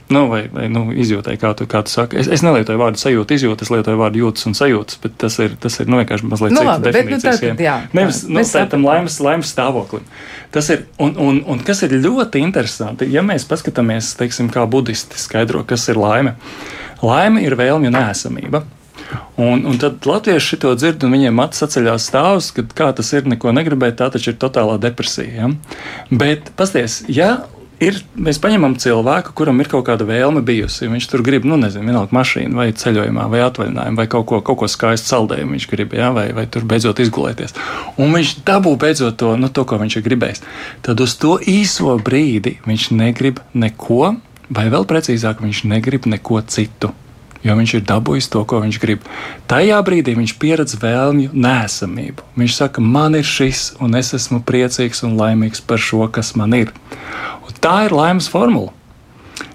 Nu, 0.09 0.27
vai 0.31 0.45
vai 0.53 0.69
nu, 0.71 0.85
izjūtai, 0.95 1.35
kā 1.41 1.51
tu, 1.59 1.67
kā 1.71 1.81
tu 1.83 1.91
saki. 1.91 2.21
Es, 2.21 2.29
es 2.31 2.45
nelietoju 2.47 2.79
vārdu 2.79 3.01
sajūta, 3.01 3.35
izjūta, 3.35 3.67
es 3.67 3.73
lietoju 3.75 3.99
vārdu 3.99 4.21
jūtas 4.23 4.47
un 4.47 4.55
sajūtas, 4.55 5.01
bet 5.03 5.17
tas 5.19 5.39
ir, 5.43 5.57
tas 5.63 5.81
ir 5.83 5.91
nu, 5.91 5.99
vienkārši 5.99 6.31
mazliet 6.31 6.55
nu, 6.55 6.63
cits 6.63 6.85
definīcijas. 6.85 7.43
Nu, 7.43 7.67
jā, 7.67 7.75
Nevis 7.97 8.23
nu, 8.31 8.45
tam 8.71 8.87
laimes, 8.87 9.19
laimes 9.25 9.51
stāvoklim. 9.51 10.07
Tas 10.55 10.71
ir, 10.71 10.87
un, 11.03 11.17
un, 11.19 11.43
un 11.51 11.65
kas 11.67 11.83
ir 11.83 11.97
ļoti 12.05 12.45
interesanti, 12.45 13.11
ja 13.11 13.25
mēs 13.27 13.49
paskatāmies, 13.51 14.13
teiksim, 14.21 14.53
kā 14.55 14.63
budisti 14.71 15.19
skaidro, 15.19 15.65
kas 15.67 15.89
ir 15.91 15.99
laime. 15.99 16.37
Laime 17.03 17.43
ir 17.43 17.59
vēlmju 17.59 17.91
nēsamība. 17.93 18.63
Un, 19.37 19.67
un 19.69 19.77
tad 19.79 20.07
latvieši 20.07 20.59
to 20.63 20.73
dzird, 20.79 21.05
un 21.07 21.13
viņiem 21.15 21.43
acis 21.45 21.67
atceļās 21.67 22.07
stāvus, 22.11 22.49
ka 22.55 22.65
kā 22.79 22.89
tas 22.97 23.13
ir, 23.15 23.27
neko 23.29 23.53
negribēt, 23.55 23.99
tā 24.01 24.09
taču 24.15 24.33
ir 24.33 24.39
totālā 24.41 24.79
depresija. 24.83 25.35
Ja? 25.35 25.51
Bet, 26.11 26.51
pasties, 26.59 27.03
ja 27.11 27.45
ir, 27.83 27.99
mēs 28.17 28.39
paņemam 28.43 28.77
cilvēku, 28.81 29.35
kuram 29.37 29.61
ir 29.63 29.71
kaut 29.71 29.87
kāda 29.89 30.07
vēlme 30.09 30.43
bijusi. 30.47 30.89
Viņš 30.91 31.09
tur 31.13 31.23
grib, 31.27 31.47
nu, 31.49 31.59
nezinu, 31.61 31.87
vienalga 31.89 32.17
mašīnu, 32.17 32.57
vai 32.59 32.69
ceļojumā, 32.77 33.29
vai 33.33 33.43
atvaļinājumā, 33.47 34.01
vai 34.01 34.09
kaut 34.13 34.27
ko, 34.31 34.41
kaut 34.47 34.61
ko 34.63 34.71
skaistu 34.71 35.13
saldējumu 35.13 35.57
viņš 35.57 35.69
grib, 35.71 35.97
jā, 35.97 36.11
vai, 36.17 36.29
vai 36.37 36.47
tur 36.51 36.67
beidzot 36.69 37.03
izgulēties. 37.05 37.57
Un 38.03 38.15
viņš 38.17 38.37
dabū 38.49 38.77
beidzot 38.81 39.19
to, 39.21 39.35
nu, 39.41 39.53
to, 39.53 39.67
ko 39.69 39.81
viņš 39.83 39.99
ir 40.01 40.07
gribējis. 40.09 40.45
Tad 40.87 41.03
uz 41.05 41.17
to 41.21 41.37
īso 41.41 41.97
brīdi 42.03 42.59
viņš 42.67 42.91
negrib 42.97 43.43
neko, 43.55 44.15
vai 44.49 44.69
vēl 44.73 44.87
precīzāk, 44.89 45.43
viņš 45.45 45.67
negrib 45.71 46.09
neko 46.11 46.45
citu 46.51 46.95
jo 47.47 47.55
viņš 47.55 47.77
ir 47.79 47.85
dabūjis 47.87 48.31
to, 48.33 48.43
ko 48.49 48.61
viņš 48.65 48.79
grib. 48.83 49.05
Tajā 49.51 49.79
brīdī 49.87 50.17
viņš 50.19 50.35
pieredz 50.43 50.77
vēlmju 50.83 51.35
nēsamību. 51.37 52.27
Viņš 52.41 52.59
saka, 52.59 52.83
man 52.83 53.19
ir 53.19 53.27
šis, 53.27 53.69
un 53.83 53.95
es 53.99 54.13
esmu 54.17 54.43
priecīgs 54.47 55.05
un 55.07 55.17
laimīgs 55.21 55.63
par 55.67 55.83
šo, 55.83 56.07
kas 56.13 56.35
man 56.39 56.57
ir. 56.59 56.73
Tā 57.67 57.81
ir 57.83 57.91
laimes 57.91 58.29
formula. 58.31 58.71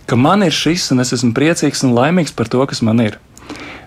Ka 0.04 0.18
man 0.20 0.42
ir 0.44 0.52
šis, 0.52 0.90
un 0.92 1.00
es 1.00 1.14
esmu 1.16 1.30
priecīgs 1.32 1.86
un 1.88 1.94
laimīgs 1.96 2.34
par 2.36 2.50
to, 2.52 2.60
kas 2.68 2.82
man 2.84 3.00
ir. 3.00 3.14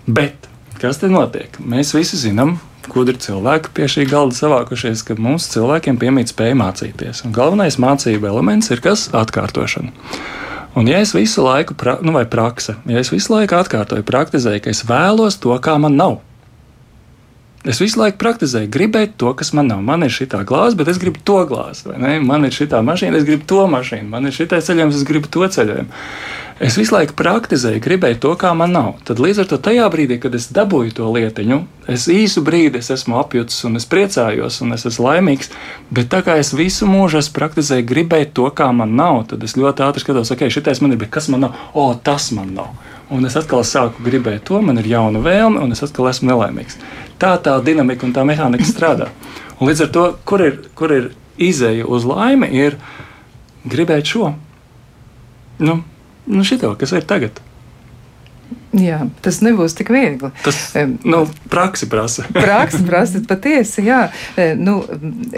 Bet 0.06 0.46
kas 0.80 1.02
tad 1.02 1.12
notiek? 1.12 1.58
Mēs 1.60 1.90
visi 1.92 2.16
zinām, 2.16 2.54
gudri 2.88 3.20
cilvēki 3.20 3.74
pie 3.76 3.90
šī 3.92 4.06
galda 4.08 4.38
savākušies, 4.38 5.02
ka 5.04 5.18
mums 5.20 5.50
cilvēkiem 5.52 6.00
piemīt 6.00 6.32
spēja 6.32 6.56
mācīties. 6.56 7.20
Un 7.28 7.36
galvenais 7.36 7.76
mācību 7.76 8.30
elements 8.30 8.72
ir 8.72 8.80
kas? 8.86 9.10
Atkārtošana. 9.12 9.92
Un, 10.72 10.88
ja 10.88 11.04
es 11.04 11.12
visu 11.12 11.44
laiku, 11.44 11.76
pra, 11.76 11.98
nu, 12.00 12.16
vai 12.16 12.24
praksa, 12.24 12.78
ja 12.88 13.04
es 13.04 13.12
visu 13.12 13.36
laiku 13.36 13.60
atkārtoju, 13.60 14.08
praktizēju, 14.08 14.64
ka 14.64 14.72
es 14.72 14.86
vēlos 14.88 15.36
to, 15.44 15.52
kā 15.60 15.76
man 15.76 16.00
nav, 16.00 16.22
Es 17.64 17.78
visu 17.80 17.96
laiku 17.96 18.18
praktizēju, 18.20 18.68
gribēt 18.68 19.14
to, 19.16 19.30
kas 19.32 19.54
man 19.56 19.70
nav. 19.70 19.80
Man 19.80 20.04
ir 20.04 20.12
šī 20.12 20.26
glāze, 20.44 20.76
bet 20.76 20.90
es 20.92 20.98
gribu 21.00 21.22
to 21.24 21.38
glāzi. 21.48 21.94
Man 21.96 22.44
ir 22.44 22.52
šī 22.52 22.68
mašīna, 22.68 23.16
es 23.16 23.24
gribu 23.24 23.48
to 23.48 23.62
mašīnu. 23.72 24.08
Man 24.12 24.28
ir 24.28 24.36
šī 24.36 24.50
ceļojums, 24.52 24.98
es 24.98 25.06
gribu 25.08 25.30
to 25.32 25.48
ceļojumu. 25.48 26.02
Es 26.62 26.76
visu 26.78 26.94
laiku 26.94 27.16
praktizēju, 27.18 27.80
gribēju 27.82 28.18
to, 28.22 28.34
kā 28.38 28.52
man 28.54 28.70
nav. 28.76 28.92
Tad 29.08 29.18
līdz 29.18 29.40
ar 29.42 29.48
to 29.50 29.56
tajā 29.58 29.88
brīdī, 29.90 30.20
kad 30.22 30.36
es 30.38 30.50
dabūju 30.54 30.92
to 31.00 31.08
lietiņu, 31.16 31.56
es 31.90 32.04
īsu 32.12 32.44
brīdi 32.46 32.78
es 32.78 32.92
esmu 32.94 33.16
apjucis 33.18 33.64
un 33.66 33.80
es 33.80 33.88
priecājos 33.90 34.60
un 34.62 34.76
es 34.76 34.86
esmu 34.86 35.08
laimīgs. 35.08 35.50
Bet 35.90 36.12
tā 36.12 36.20
kā 36.22 36.36
es 36.38 36.52
visu 36.54 36.86
mūžu 36.86 37.18
esmu 37.18 37.34
praktizēju, 37.40 37.88
gribēt 37.88 38.36
to, 38.38 38.46
kā 38.54 38.68
man 38.76 38.94
nav, 38.94 39.24
tad 39.32 39.42
es 39.42 39.56
ļoti 39.58 39.88
ātri 39.88 40.04
skatos, 40.04 40.30
ok, 40.36 40.46
šitais 40.52 40.84
man 40.84 40.94
ir, 40.94 41.00
bet 41.02 41.10
kas 41.16 41.26
man 41.32 41.48
nav? 41.48 41.58
O, 41.74 41.88
tas 41.96 42.28
man 42.36 42.54
nav. 42.54 42.70
Un 43.10 43.26
es 43.26 43.34
atkal 43.36 43.66
sāku 43.66 44.06
gribēt 44.06 44.46
to, 44.48 44.62
man 44.64 44.78
ir 44.80 44.86
jauna 44.94 45.24
vēlme, 45.26 45.58
un 45.60 45.74
es 45.74 45.82
atkal 45.84 46.06
esmu 46.12 46.30
nelaimīgs. 46.30 46.78
Tā 47.20 47.34
tā 47.42 47.56
dinamika 47.64 48.06
un 48.06 48.14
tā 48.14 48.24
mehānika 48.26 48.66
strādā. 48.66 49.10
Un 49.60 49.70
līdz 49.70 49.86
ar 49.86 49.90
to, 49.94 50.04
kur 50.26 50.42
ir, 50.42 50.60
kur 50.74 50.92
ir 50.92 51.10
izēja 51.38 51.86
uz 51.86 52.06
laimi, 52.08 52.50
ir 52.50 52.78
gribēt 53.64 54.10
šo. 54.10 54.32
Nu, 55.62 55.80
nu 56.26 56.44
šito, 56.46 56.74
kas 56.78 56.92
ir 56.96 57.06
tagad. 57.08 57.38
Jā, 58.74 59.04
tas 59.22 59.38
nebūs 59.44 59.76
tik 59.78 59.90
viegli. 59.94 60.30
Tas 60.42 60.58
nu, 61.06 61.20
praksi 61.50 61.86
prasa. 61.90 62.24
praksi 62.34 62.80
prasa, 62.86 63.20
patiesi. 63.28 63.84
Jā. 63.86 64.08
Nu, 64.58 64.80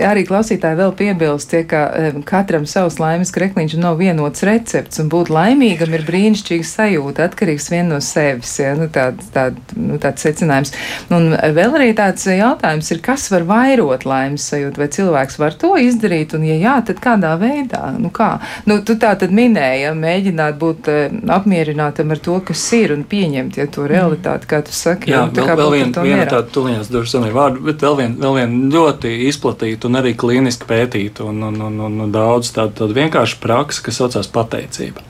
arī 0.01 0.25
klausītāji 0.29 0.79
vēl 0.79 0.95
piebilst, 0.97 1.51
tie, 1.53 1.61
ka 1.69 1.83
katram 2.29 2.65
savs 2.71 2.97
laimes 3.03 3.33
krekliņš 3.35 3.77
nav 3.83 3.99
vienots 4.01 4.45
recepts, 4.47 5.01
un 5.03 5.11
būt 5.13 5.29
laimīgam 5.35 5.93
ir 5.97 6.07
brīnišķīga 6.09 6.69
sajūta, 6.71 7.27
atkarīgs 7.29 7.69
vien 7.75 7.93
no 7.93 8.01
sevis. 8.05 8.55
Jā, 8.63 8.73
nu, 8.79 8.89
tād, 8.93 9.21
tād, 9.35 9.61
nu, 9.77 10.01
tāds 10.01 10.25
secinājums. 10.25 10.73
Un 11.13 11.37
vēl 11.37 11.77
arī 11.77 11.91
tāds 11.99 12.25
jautājums 12.31 12.89
ir, 12.95 13.03
kas 13.05 13.29
var 13.35 13.45
vairot 13.49 14.09
laimes 14.09 14.49
sajūtu, 14.49 14.81
vai 14.81 14.89
cilvēks 14.97 15.41
var 15.43 15.59
to 15.61 15.75
izdarīt, 15.83 16.33
un 16.39 16.49
ja 16.49 16.57
jā, 16.63 16.79
tad 16.89 17.05
kādā 17.05 17.35
veidā? 17.41 17.85
Nu, 18.01 18.09
kā? 18.15 18.39
Nu, 18.65 18.81
tu 18.87 18.97
tā 19.01 19.13
tad 19.21 19.35
minēji, 19.37 19.85
ja, 19.85 19.93
mēģināt 19.97 20.57
būt 20.63 20.91
apmierinātam 21.37 22.17
ar 22.17 22.25
to, 22.25 22.41
kas 22.47 22.65
ir 22.77 22.97
un 22.97 23.05
pieņemt 23.05 23.26
pieņemt 23.27 23.59
ja, 23.59 23.67
to 23.71 23.87
realitāti, 23.91 24.49
kā 24.51 24.63
tu 24.65 24.75
saki. 24.75 25.11
Jā, 25.11 25.27
vēl, 25.35 25.51
vēl 25.59 25.73
viena 25.75 26.05
vien 26.07 26.23
tāda 26.29 26.47
tuliņās 26.55 26.93
dažas 26.93 27.17
ir 27.19 27.35
vārdi, 27.35 27.65
bet 27.67 27.83
vēl 27.83 27.99
viena 28.01 28.23
vēl 28.23 28.39
vien 28.39 28.55
ļoti 28.75 29.13
izplatīta 29.27 29.91
un 29.91 30.01
arī 30.01 30.15
klīniski 30.19 30.69
pētīta 30.69 31.27
un, 31.27 31.43
un, 31.51 31.61
un, 31.69 31.83
un, 31.89 32.01
un 32.07 32.15
daudz 32.15 32.53
tādu, 32.55 32.77
tādu 32.83 32.97
vienkāršu 32.97 33.43
praksi, 33.43 33.83
kas 33.87 34.03
saucās 34.03 34.31
pateicība 34.33 35.05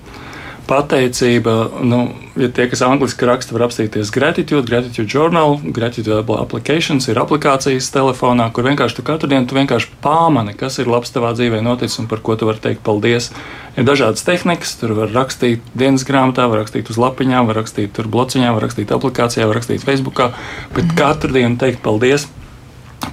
pateicība, 0.66 1.52
nu, 1.86 2.00
ja 2.38 2.48
tie, 2.52 2.66
kas 2.70 2.82
angliski 2.84 3.26
raksta, 3.28 3.54
var 3.54 3.66
apstīties 3.66 4.10
Gratitude, 4.14 4.66
Gratitude 4.68 5.08
Journal, 5.10 5.58
Gratitude 5.62 6.18
Applications, 6.36 7.06
ir 7.10 7.20
aplikācijas 7.22 7.88
telefonā, 7.94 8.48
kur 8.54 8.66
vienkārši 8.66 8.98
tu 8.98 9.04
katru 9.06 9.30
dienu 9.30 9.46
tu 9.48 9.58
vienkārši 9.58 9.92
pāmani, 10.04 10.56
kas 10.58 10.80
ir 10.82 10.90
labs 10.90 11.14
tavā 11.14 11.32
dzīvē 11.38 11.62
noticis 11.64 12.00
un 12.02 12.10
par 12.10 12.22
ko 12.26 12.36
tu 12.38 12.48
vari 12.50 12.62
teikt 12.62 12.84
paldies. 12.86 13.30
Ir 13.76 13.86
dažādas 13.86 14.26
tehnikas, 14.26 14.74
tur 14.80 14.96
var 14.98 15.12
rakstīt 15.14 15.64
dienas 15.76 16.06
grāmatā, 16.08 16.48
var 16.50 16.64
rakstīt 16.64 16.90
uz 16.92 17.00
lapiņām, 17.00 17.48
var 17.50 17.60
rakstīt 17.62 17.94
tur 17.96 18.10
blociņā, 18.10 18.52
var 18.56 18.66
rakstīt 18.66 18.94
aplikācijā, 18.96 19.46
var 19.46 19.60
rakstīt 19.60 19.86
Facebookā, 19.86 20.32
bet 20.74 20.94
katru 20.98 21.36
dienu 21.36 21.60
teikt 21.60 21.84
paldies 21.84 22.26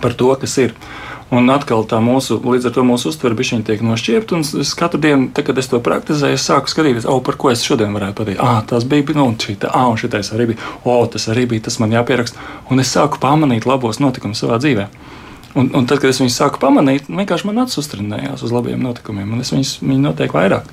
par 0.02 0.16
to, 0.18 0.34
kas 0.40 0.58
ir. 0.64 0.78
Un 1.34 1.50
atkal 1.50 1.82
tā 1.90 1.98
mūsu, 2.04 2.38
līdz 2.46 2.68
ar 2.70 2.74
to 2.76 2.84
mūsu 2.86 3.10
uztvere 3.10 3.38
bija 3.38 3.58
tiek 3.66 3.82
nošķiepta. 3.82 4.38
Un 4.38 4.62
es 4.62 4.74
katru 4.78 5.00
dienu, 5.02 5.32
te, 5.34 5.42
kad 5.46 5.58
es 5.58 5.70
to 5.72 5.80
praktizēju, 5.82 6.38
es 6.38 6.46
sāku 6.46 6.70
skatīties, 6.70 7.08
oh, 7.10 7.24
par 7.26 7.40
ko 7.42 7.50
es 7.50 7.64
šodien 7.66 7.96
varētu 7.96 8.20
pateikt. 8.20 8.44
Ah, 8.44 8.60
tas 8.70 8.86
bija, 8.90 9.16
nu, 9.18 9.26
šī 9.42 9.56
tā, 9.64 9.72
ah, 9.74 9.88
un 9.90 9.98
šitais 9.98 10.30
arī 10.36 10.52
bija, 10.52 10.62
oh, 10.84 11.02
tas 11.10 11.26
arī 11.34 11.48
bija, 11.50 11.66
tas 11.70 11.80
man 11.82 11.96
jāpieraksta. 11.96 12.38
Un 12.70 12.84
es 12.84 12.94
sāku 12.94 13.22
pamanīt 13.24 13.66
labos 13.70 14.02
notikumus 14.04 14.44
savā 14.46 14.60
dzīvē. 14.62 14.88
Un, 15.58 15.74
un 15.74 15.90
tad, 15.90 16.04
kad 16.04 16.14
es 16.14 16.22
viņus 16.22 16.38
sāku 16.38 16.62
pamanīt, 16.62 17.10
vienkārši 17.10 17.50
man 17.50 17.64
acis 17.66 17.82
uztrenējās 17.82 18.46
uz 18.46 18.54
labiem 18.54 18.82
notikumiem, 18.86 19.34
un 19.34 19.42
es 19.42 19.54
viņus 19.54 19.80
noteikti 19.82 20.38
vairāk. 20.38 20.70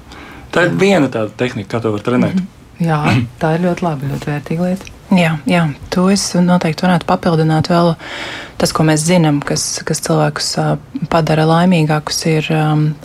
Tā 0.52 0.66
ir 0.66 0.76
viena 0.76 1.08
tāda 1.08 1.32
tehnika, 1.40 1.76
kā 1.76 1.84
to 1.84 1.92
var 1.96 2.04
trenēt. 2.04 2.36
Mm 2.36 2.40
-hmm. 2.40 2.56
Jā, 2.80 3.00
tā 3.40 3.54
ir 3.54 3.64
ļoti 3.68 3.84
labi, 3.84 4.08
ļoti 4.12 4.28
vērtīga 4.32 4.68
lieta. 4.68 4.99
Jā, 5.10 5.32
jā, 5.48 5.64
to 5.90 6.04
es 6.12 6.22
noteikti 6.38 6.84
varētu 6.86 7.06
papildināt. 7.08 7.66
Vēl 7.72 7.96
tas, 8.60 8.70
ko 8.70 8.84
mēs 8.86 9.02
zinām, 9.08 9.40
kas, 9.42 9.64
kas 9.86 10.02
cilvēkus 10.06 10.52
padara 11.10 11.48
laimīgākus, 11.50 12.20
ir 12.30 12.50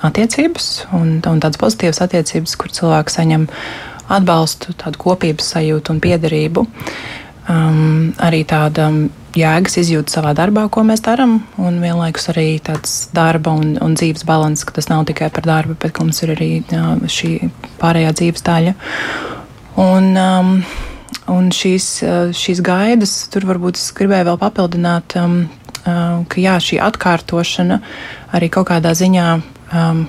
attiecības 0.05 0.69
un, 0.93 1.17
un 1.25 1.41
tādas 1.41 1.57
pozitīvas 1.61 2.03
attiecības, 2.05 2.55
kur 2.61 2.73
cilvēks 2.77 3.17
saņem 3.17 3.49
atbalstu, 4.13 4.75
tādu 4.77 5.01
kopības 5.01 5.49
sajūtu 5.55 5.95
un 5.95 6.01
piederību. 6.03 6.67
Um, 7.45 8.13
arī 8.21 8.41
tāda 8.49 8.87
jēgas 9.37 9.77
izjūta 9.81 10.15
savā 10.15 10.31
darbā, 10.37 10.63
ko 10.73 10.81
mēs 10.85 11.03
darām, 11.05 11.39
un 11.61 11.77
vienlaikus 11.81 12.29
arī 12.33 12.47
tāds 12.63 12.95
darba 13.13 13.53
un, 13.53 13.75
un 13.81 13.97
dzīves 13.97 14.25
līdzsvars, 14.25 14.65
ka 14.65 14.77
tas 14.77 14.89
nav 14.89 15.05
tikai 15.09 15.29
par 15.33 15.45
darbu, 15.45 15.77
bet 15.81 15.99
mums 16.01 16.21
ir 16.25 16.33
arī 16.37 16.49
jā, 16.69 16.87
šī 17.05 17.35
pārējā 17.81 18.13
dzīves 18.17 18.45
daļa. 18.45 18.75
Un, 19.81 20.11
um, 20.17 20.51
Un 21.31 21.49
šīs, 21.49 21.85
eh, 22.05 22.33
šīs 22.35 22.61
gaidas, 22.65 23.13
tur 23.33 23.47
varbūt 23.49 23.79
es 23.79 23.87
gribēju 23.97 24.27
vēl 24.29 24.37
papildināt, 24.41 25.15
um, 25.17 25.39
uh, 25.85 26.21
ka 26.29 26.41
jā, 26.41 26.59
šī 26.61 26.77
atkārtošana 26.85 27.79
arī 28.37 28.51
kaut 28.53 28.69
kādā 28.69 28.93
ziņā 28.93 29.25
um, 29.73 30.05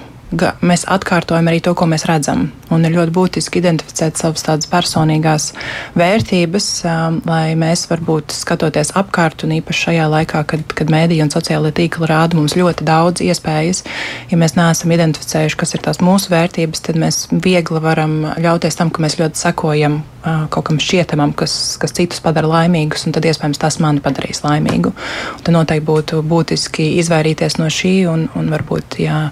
mēs 0.64 0.84
atkārtojam 0.90 1.48
arī 1.50 1.60
to, 1.64 1.74
ko 1.76 1.88
mēs 1.90 2.06
redzam. 2.08 2.50
Un 2.72 2.82
ir 2.86 2.96
ļoti 2.96 3.12
būtiski 3.14 3.60
identificēt 3.60 4.18
savas 4.18 4.42
tādas 4.42 4.66
personīgās 4.70 5.52
vērtības, 5.98 6.66
um, 6.88 7.20
lai 7.28 7.54
mēs 7.58 7.84
varbūt 7.90 8.34
skatoties 8.34 8.90
apkārt, 8.98 9.44
un 9.46 9.54
īpaši 9.60 9.84
šajā 9.86 10.08
laikā, 10.10 10.42
kad, 10.50 10.64
kad 10.78 10.90
mēdīja 10.90 11.28
un 11.28 11.32
sociālai 11.34 11.70
tīkli 11.76 12.08
rāda 12.10 12.38
mums 12.38 12.56
ļoti 12.58 12.86
daudz 12.88 13.22
iespējas, 13.22 13.84
ja 14.32 14.40
mēs 14.40 14.56
neesam 14.58 14.94
identificējuši, 14.96 15.60
kas 15.62 15.76
ir 15.76 15.84
tās 15.86 16.02
mūsu 16.02 16.34
vērtības, 16.34 16.82
tad 16.88 16.98
mēs 16.98 17.22
viegli 17.30 17.82
varam 17.82 18.18
ļauties 18.42 18.78
tam, 18.80 18.90
ka 18.90 19.04
mēs 19.06 19.18
ļoti 19.20 19.44
sekojam 19.46 20.00
uh, 20.02 20.46
kaut 20.50 20.66
kam 20.68 20.82
šķietamam, 20.82 21.36
kas, 21.38 21.76
kas 21.80 21.94
citus 21.96 22.22
padara 22.24 22.50
laimīgus, 22.50 23.06
un 23.06 23.14
tad 23.14 23.26
iespējams 23.30 23.62
tas 23.62 23.78
mani 23.82 24.02
padarīs 24.04 24.42
laimīgu. 24.44 24.90
Un 24.90 25.46
tad 25.46 25.54
noteikti 25.54 25.86
būtu 25.86 26.22
būtiski 26.26 26.88
izvairīties 27.00 27.60
no 27.60 27.70
šī, 27.72 27.94
un, 28.10 28.26
un 28.38 28.50
varbūt, 28.52 28.98
ja 29.02 29.28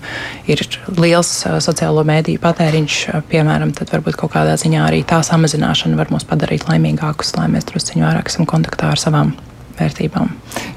ir 0.51 0.63
liels 1.01 1.31
sociālo 1.65 2.05
mēdīju 2.07 2.43
patēriņš, 2.43 2.99
piemēram, 3.31 3.73
tad 3.77 3.93
varbūt 3.95 4.19
kaut 4.21 4.35
kādā 4.37 4.55
ziņā 4.61 4.85
arī 4.89 5.03
tā 5.09 5.23
samazināšana 5.27 5.99
var 5.99 6.13
mūs 6.15 6.27
padarīt 6.29 6.69
laimīgākus, 6.69 7.35
lai 7.39 7.49
mēs 7.53 7.69
drusciņā 7.71 8.07
vairāk 8.09 8.31
esam 8.33 8.49
kontaktā 8.51 8.93
ar 8.93 9.01
savām 9.01 9.35
vērtībām. 9.79 10.33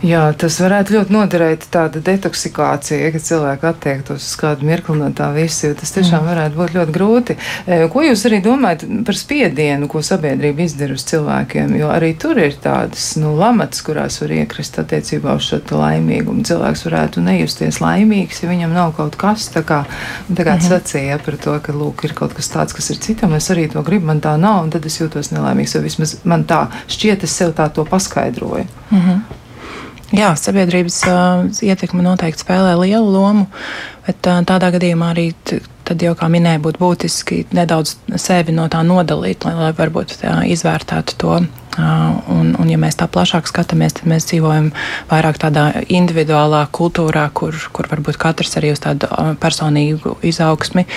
Jā, 0.06 0.28
tas 0.38 0.60
varētu 0.62 0.94
ļoti 0.94 1.14
noderēt 1.14 1.64
tāda 1.74 2.00
detoksikācija, 2.06 3.10
ja 3.10 3.22
cilvēki 3.28 3.66
attiektos 3.66 4.26
uz 4.28 4.36
kādu 4.38 4.68
mirkli 4.70 4.98
no 5.00 5.10
tā 5.16 5.32
visa, 5.34 5.72
jo 5.72 5.78
tas 5.78 5.94
tiešām 5.96 6.22
mm. 6.22 6.30
varētu 6.30 6.60
būt 6.60 6.76
ļoti 6.76 6.94
grūti. 6.94 7.36
E, 7.66 7.80
ko 7.90 8.04
jūs 8.06 8.26
arī 8.30 8.40
domājat 8.46 8.86
par 9.08 9.18
spiedienu, 9.18 9.90
ko 9.90 10.04
sabiedrība 10.06 10.68
izdara 10.68 10.94
uz 10.94 11.06
cilvēkiem, 11.10 11.74
jo 11.80 11.90
arī 11.94 12.12
tur 12.20 12.38
ir 12.42 12.54
tādas, 12.62 13.08
nu, 13.18 13.34
lamats, 13.40 13.82
kurās 13.86 14.20
var 14.22 14.36
iekrist 14.38 14.78
attiecībā 14.84 15.34
uz 15.40 15.50
šo 15.50 15.62
laimīgumu. 15.82 16.46
Cilvēks 16.46 16.86
varētu 16.86 17.26
nejusties 17.26 17.82
laimīgs, 17.82 18.44
ja 18.44 18.52
viņam 18.52 18.78
nav 18.78 18.94
kaut 18.98 19.18
kas, 19.18 19.50
tā 19.54 19.66
kā, 19.66 19.84
tā 20.30 20.46
kā 20.46 20.56
mm 20.56 20.62
-hmm. 20.62 20.70
sacīja 20.70 21.20
par 21.26 21.38
to, 21.42 21.60
ka, 21.60 21.74
lūk, 21.74 22.06
ir 22.06 22.14
kaut 22.14 22.38
kas 22.38 22.54
tāds, 22.54 22.76
kas 22.78 22.90
ir 22.90 23.02
citam, 23.02 23.34
es 23.34 23.50
arī 23.50 23.66
to 23.72 23.82
gribu, 23.82 24.06
man 24.06 24.22
tā 24.22 24.38
nav, 24.38 24.64
un 24.64 24.70
tad 24.70 24.86
es 24.86 25.02
jūtos 25.02 25.34
nelaimīgs, 25.34 25.76
jo 25.76 25.82
vismaz 25.82 26.18
man 26.24 26.46
tā 26.46 26.68
šķiet, 26.88 27.24
es 27.24 27.32
sev 27.32 27.54
tā 27.58 27.70
to 27.74 27.86
paskaidroju. 27.86 28.66
-hmm. 28.92 29.22
Jā, 30.16 30.32
sabiedrības 30.40 31.02
uh, 31.12 31.50
ietekme 31.62 32.00
noteikti 32.00 32.46
spēlē 32.46 32.78
lielu 32.80 33.10
lomu, 33.12 33.48
bet 34.06 34.30
uh, 34.32 34.40
tādā 34.48 34.70
gadījumā 34.72 35.10
arī 35.12 35.34
tad 35.84 36.04
jau, 36.04 36.14
kā 36.16 36.30
minēju, 36.32 36.62
būtu 36.64 36.80
būtiski 36.80 37.42
nedaudz 37.52 37.98
sevi 38.16 38.56
no 38.56 38.70
tā 38.72 38.84
nodalīt, 38.88 39.44
lai, 39.44 39.54
lai 39.56 39.74
varbūt 39.76 40.16
tā, 40.22 40.38
izvērtētu 40.48 41.18
to 41.20 41.42
Un, 41.78 42.56
un, 42.58 42.70
ja 42.72 42.78
mēs 42.82 42.96
tā 42.98 43.06
plašāk 43.12 43.46
skatāmies, 43.50 43.94
tad 44.00 44.10
mēs 44.10 44.26
dzīvojam 44.32 44.72
vairāk 45.12 45.38
tādā 45.42 45.66
individuālā 45.94 46.64
kultūrā, 46.74 47.28
kur, 47.38 47.54
kur 47.74 47.90
varbūt 47.92 48.18
katrs 48.22 48.58
arī 48.58 48.72
uz 48.74 48.82
tādu 48.82 49.10
personīgu 49.42 50.16
izaugsmi 50.26 50.88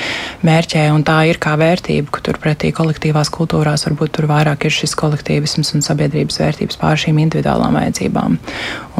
mērķē, 0.46 0.86
un 0.94 1.04
tā 1.04 1.18
ir 1.28 1.40
kā 1.42 1.52
vērtība, 1.60 2.08
ka 2.14 2.24
turpretī 2.24 2.72
kolektīvās 2.76 3.28
kultūrās 3.34 3.84
varbūt 3.88 4.14
tur 4.16 4.28
vairāk 4.30 4.64
ir 4.64 4.76
šis 4.78 4.96
kolektīvisms 4.96 5.74
un 5.76 5.84
sabiedrības 5.84 6.40
vērtības 6.40 6.80
pār 6.80 6.96
šīm 7.04 7.20
individuālām 7.26 7.76
vajadzībām. 7.76 8.40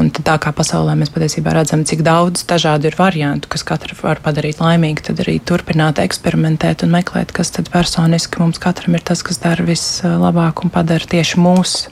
Un 0.01 0.13
tā 0.13 0.37
kā 0.41 0.53
pasaulē 0.57 0.99
mēs 1.01 1.13
patiesībā 1.13 1.57
redzam, 1.57 1.87
cik 1.89 2.05
daudz 2.05 2.45
dažādu 2.49 2.91
ir 2.91 2.99
variantu, 3.01 3.49
kas 3.53 3.65
katru 3.65 3.97
var 4.03 4.21
padarīt 4.25 4.61
laimīgu, 4.61 5.07
tad 5.09 5.25
arī 5.25 5.39
turpināt 5.41 6.01
eksperimentēt 6.05 6.85
un 6.85 6.93
meklēt, 6.93 7.33
kas 7.37 7.53
tad 7.57 7.73
personiski 7.73 8.41
mums 8.41 8.61
katram 8.61 8.97
ir 8.97 9.05
tas, 9.05 9.25
kas 9.25 9.41
dara 9.41 9.65
vislabāk 9.65 10.65
un 10.65 10.73
padara 10.73 11.09
tieši 11.09 11.41
mūsu 11.41 11.70
mūs 11.71 11.87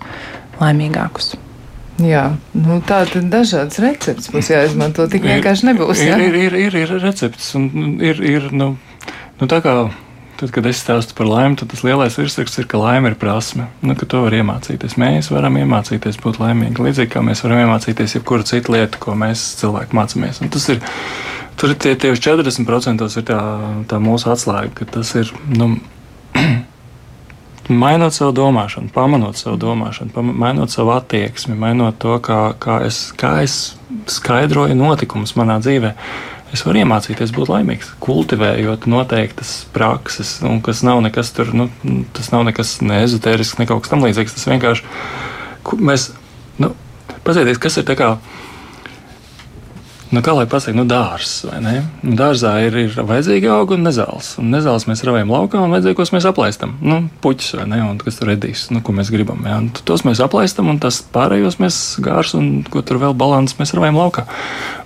laimīgākus. 0.58 1.36
Jā, 1.98 2.36
nu, 2.54 2.78
tā 2.86 3.02
tad 3.10 3.26
dažādas 3.30 3.80
receptes 3.82 4.30
būs 4.30 4.52
jāizmanto. 4.52 5.08
Tik 5.10 5.24
vienkārši 5.26 5.72
nebūs. 5.72 6.02
Ir, 6.04 6.20
ir, 6.28 6.36
ir, 6.46 6.58
ir, 6.68 6.76
ir 6.84 6.92
receptes, 7.02 7.48
un 7.58 7.98
ir, 7.98 8.20
ir 8.22 8.52
nu, 8.54 8.76
nu, 9.40 9.48
tā 9.50 9.58
kā 9.64 9.74
tad, 10.38 10.52
kad 10.54 10.68
es 10.70 10.78
stāstu 10.78 11.16
par 11.18 11.26
laimi, 11.26 11.58
tad 11.58 11.72
tas 11.72 11.82
lielais 11.82 12.14
virsraksts 12.14 12.62
ir, 12.62 12.68
ka 12.70 12.78
laime 12.78 13.10
ir 13.10 13.18
prasme. 13.18 13.66
Nu, 13.82 13.98
ka 13.98 14.06
to 14.06 14.22
var 14.28 14.36
iemācīties. 14.38 14.94
Mēs 15.02 15.32
varam 15.34 15.58
iemācīties 15.58 16.20
būt 16.22 16.38
laimīgi. 16.38 16.86
Līdzīgi 16.86 17.10
kā 17.16 17.24
mēs 17.26 17.42
varam 17.42 17.64
iemācīties 17.64 18.14
jebkuru 18.20 18.46
citu 18.46 18.76
lietu, 18.76 19.02
ko 19.02 19.18
mēs 19.18 19.42
cilvēki 19.58 19.98
mācāmies. 19.98 20.42
Un 20.44 20.54
tas 20.54 20.70
ir. 20.70 20.82
Tur 21.58 21.72
ir 21.74 21.78
tie, 21.82 21.96
tie 21.98 22.12
40% 22.14 23.02
ir 23.18 23.24
tā, 23.26 23.38
tā 23.90 23.98
mūsu 23.98 24.30
atslēga, 24.30 24.70
ka 24.78 24.86
tas 25.00 25.10
ir. 25.18 25.34
Nu, 25.50 25.72
mainot 27.68 28.14
savu 28.14 28.32
domāšanu, 28.36 28.90
pamanot 28.94 29.36
savu 29.36 29.58
domāšanu, 29.60 30.22
mainot 30.32 30.72
savu 30.72 30.94
attieksmi, 30.96 31.56
mainot 31.58 31.98
to, 32.00 32.16
kā, 32.24 32.40
kā, 32.60 32.80
es, 32.88 33.08
kā 33.18 33.38
es 33.44 33.58
skaidroju 34.08 34.76
notikumus 34.78 35.34
manā 35.38 35.58
dzīvē. 35.64 35.94
Es 36.56 36.62
varu 36.64 36.80
iemācīties 36.80 37.34
būt 37.36 37.50
laimīgs, 37.52 37.90
kultivējot 38.00 38.86
noteiktas 38.88 39.66
prakses, 39.74 40.38
un 40.48 40.62
kas 40.64 40.80
nav 40.86 41.02
nekas 41.04 41.34
tur, 41.36 41.52
nu, 41.52 41.68
tas 42.16 42.30
nav 42.32 42.46
nekas 42.48 42.78
neezotērisks, 42.80 43.58
ne 43.60 43.66
kaut 43.68 43.84
kas 43.84 43.92
tamlīdzīgs. 43.92 44.36
Tas 44.38 44.48
vienkārši 44.48 45.76
mēs, 45.84 46.08
nu, 46.62 46.72
paskatieties, 47.20 47.60
kas 47.60 47.76
ir 47.76 47.88
tā 47.90 47.98
kā 48.00 48.14
nu, 50.14 50.22
kā 50.24 50.32
lai 50.36 50.46
pasakā, 50.50 50.76
nu, 50.78 50.84
dārzs? 50.88 51.42
Nu, 51.62 52.14
dārzā 52.18 52.54
ir, 52.66 52.76
ir 52.86 52.94
vajadzīgi 52.96 53.50
augi 53.52 53.76
un 53.76 53.84
nezāles. 53.86 54.30
Un 54.40 54.50
nezāles 54.54 54.86
mēs 54.88 55.04
ravējam 55.06 55.32
laukā 55.34 55.60
un 55.62 55.74
vajadzīgos 55.74 56.12
mēs 56.14 56.26
aplaistam. 56.30 56.76
Nu, 56.84 57.00
puķis 57.24 57.58
vai 57.58 57.68
ne, 57.72 57.80
un 57.84 58.00
kas 58.02 58.20
tur 58.20 58.32
redīs, 58.32 58.66
nu, 58.74 58.82
ko 58.84 58.94
mēs 58.96 59.12
gribam. 59.14 59.44
Ja? 59.48 59.60
Un 59.62 59.70
tos 59.88 60.04
mēs 60.08 60.22
aplaistam 60.24 60.70
un 60.72 60.80
tas 60.82 61.00
pārējos 61.14 61.60
mēs 61.62 61.78
gārs 62.04 62.34
un 62.38 62.50
ko 62.68 62.82
tur 62.86 63.02
vēl 63.02 63.16
balans 63.18 63.58
mēs 63.60 63.74
ravējam 63.76 64.00
laukā. 64.00 64.26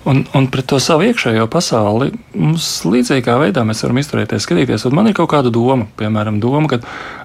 Un, 0.08 0.24
un 0.34 0.48
pret 0.50 0.66
to 0.66 0.80
savu 0.82 1.06
iekšējo 1.06 1.46
pasauli 1.50 2.10
mums 2.34 2.68
līdzīgā 2.88 3.36
veidā 3.38 3.62
mēs 3.66 3.84
varam 3.86 4.00
izturēties, 4.02 4.42
skatīties. 4.48 4.86
Un 4.88 4.96
man 4.98 5.10
ir 5.10 5.18
kaut 5.18 5.30
kāda 5.30 5.52
doma, 5.54 5.86
piemēram, 6.00 6.40
doma, 6.42 6.66
ka, 6.72 6.80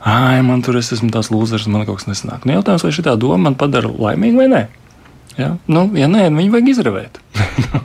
ah, 0.06 0.38
man 0.46 0.62
tur 0.66 0.78
es 0.78 0.94
esmu 0.94 1.10
tās 1.14 1.32
lūzers, 1.34 1.66
man 1.74 1.88
kaut 1.90 2.04
kas 2.04 2.12
nesanāk. 2.12 2.46
Nu, 2.46 2.60
jautājums, 2.60 2.86
vai 2.86 2.94
šī 2.94 3.08
doma 3.18 3.48
man 3.50 3.58
padara 3.58 3.90
laimīgu 3.90 4.44
vai 4.44 4.52
nē? 4.54 4.68
Ja? 5.38 5.52
Nu, 5.70 5.84
ja 5.94 6.08
nē, 6.10 6.28
viņu 6.34 6.54
vajag 6.56 6.70
izravēt. 6.72 7.20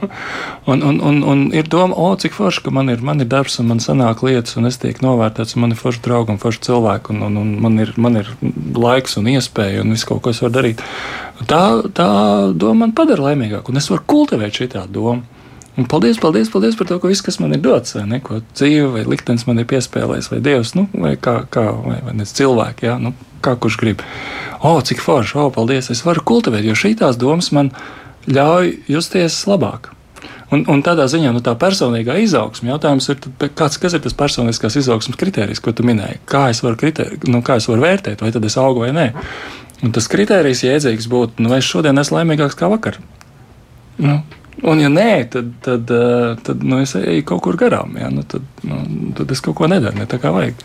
un, 0.71 0.81
un, 0.81 1.01
un, 1.05 1.19
un 1.29 1.43
ir 1.53 1.67
doma, 1.69 1.93
o, 2.01 2.15
cik 2.17 2.33
forši, 2.33 2.63
ka 2.65 2.73
man 2.73 2.89
ir, 2.89 3.03
man 3.05 3.21
ir 3.21 3.29
darbs, 3.29 3.59
un 3.61 3.69
man 3.69 3.83
sanāk 3.85 4.23
lietas, 4.25 4.57
un 4.57 4.71
es 4.71 4.81
tiek 4.81 5.03
novērtēts, 5.05 5.53
un 5.57 5.67
man 5.67 5.75
ir 5.75 5.81
forši 5.81 6.01
draugi 6.07 6.33
un 6.33 6.41
forši 6.41 6.63
cilvēki, 6.69 7.13
un, 7.13 7.27
un, 7.29 7.37
un 7.43 7.51
man, 7.61 7.77
ir, 7.85 7.93
man 8.01 8.17
ir 8.23 8.31
laiks 8.79 9.19
un 9.21 9.29
iespēja, 9.35 9.85
un 9.85 9.93
viss 9.93 10.09
kaut 10.09 10.23
ko 10.25 10.33
es 10.33 10.41
varu 10.45 10.57
darīt. 10.57 10.81
Tā, 11.51 11.63
tā 11.93 12.09
doma 12.57 12.87
man 12.87 12.97
padara 12.97 13.29
laimīgāku, 13.29 13.75
un 13.75 13.83
es 13.83 13.91
varu 13.93 14.07
kultivēt 14.15 14.63
šī 14.63 14.73
tā 14.77 14.87
doma. 14.89 15.21
Un 15.77 15.87
paldies, 15.89 16.19
paldies, 16.21 16.51
paldies 16.53 16.77
par 16.77 16.89
to, 16.89 16.99
ka 17.01 17.09
viss, 17.09 17.25
kas 17.25 17.39
man 17.41 17.55
ir 17.57 17.61
dots, 17.65 17.95
vai 17.97 18.05
ne, 18.09 18.19
ko 18.25 18.43
dzīve, 18.45 18.91
vai 18.93 19.05
liktenis 19.09 19.47
man 19.49 19.61
ir 19.61 19.69
piespēlējis, 19.71 20.29
vai 20.33 20.41
dievs, 20.45 20.75
nu, 20.77 20.85
vai 20.93 21.15
kā, 21.17 21.39
kā 21.53 21.65
vai, 21.73 21.97
vai 22.05 22.13
ne, 22.19 22.27
cilvēki, 22.29 22.91
jā, 22.91 22.99
nu, 23.01 23.15
kā 23.45 23.57
kurš 23.61 23.79
grib. 23.81 24.05
O, 24.63 24.77
cik 24.81 25.03
forši, 25.03 25.39
o, 25.43 25.49
paldies, 25.55 25.91
es 25.93 26.05
varu 26.07 26.25
kultivēt, 26.27 26.67
jo 26.67 26.77
šīs 26.79 27.19
domas 27.19 27.51
man 27.55 27.73
ļauj 28.31 28.77
justies 28.93 29.43
labāk. 29.51 29.91
Un, 30.53 30.67
un 30.69 30.83
tādā 30.85 31.07
ziņā 31.09 31.31
nu, 31.33 31.41
tā 31.41 31.55
personīgā 31.57 32.19
izaugsme 32.21 32.69
jautājums 32.69 33.09
ir, 33.09 33.23
kāds, 33.57 33.79
kas 33.81 33.97
ir 33.97 34.03
tas 34.05 34.15
personiskās 34.17 34.77
izaugsmes 34.83 35.17
kritērijs, 35.21 35.63
ko 35.65 35.73
tu 35.73 35.87
minēji? 35.89 36.21
Kā 36.29 36.51
es 36.53 36.61
varu, 36.65 36.77
kriteri, 36.81 37.17
nu, 37.33 37.41
kā 37.47 37.57
es 37.61 37.69
varu 37.71 37.87
vērtēt, 37.87 38.21
vai 38.21 38.35
tad 38.35 38.45
es 38.45 38.59
augu 38.61 38.85
vai 38.85 38.93
nē? 38.93 39.07
Un 39.83 39.97
tas 39.97 40.07
kritērijs 40.13 40.67
jēdzīgs 40.67 41.09
būtu, 41.11 41.43
nu, 41.43 41.55
es 41.57 41.67
šodien 41.67 41.99
esmu 41.99 42.21
laimīgāks 42.21 42.59
kā 42.59 42.69
vakar? 42.71 43.01
Nu, 43.97 44.21
Un, 44.63 44.79
ja 44.79 44.91
nē, 44.93 45.13
tad, 45.33 45.49
tad, 45.65 45.91
eh, 45.91 46.37
tad 46.45 46.61
nu, 46.63 46.79
es 46.85 46.93
eju 46.99 47.25
kaut 47.27 47.43
kur 47.43 47.57
garām. 47.59 47.97
Ja? 47.99 48.11
Nu, 48.15 48.23
tad, 48.29 48.45
nu, 48.69 48.83
tad 49.19 49.33
es 49.35 49.41
kaut 49.43 49.57
ko 49.59 49.67
nedaru 49.71 49.99
ne 49.99 50.07
tā, 50.07 50.21
kā 50.23 50.31
vajag. 50.35 50.61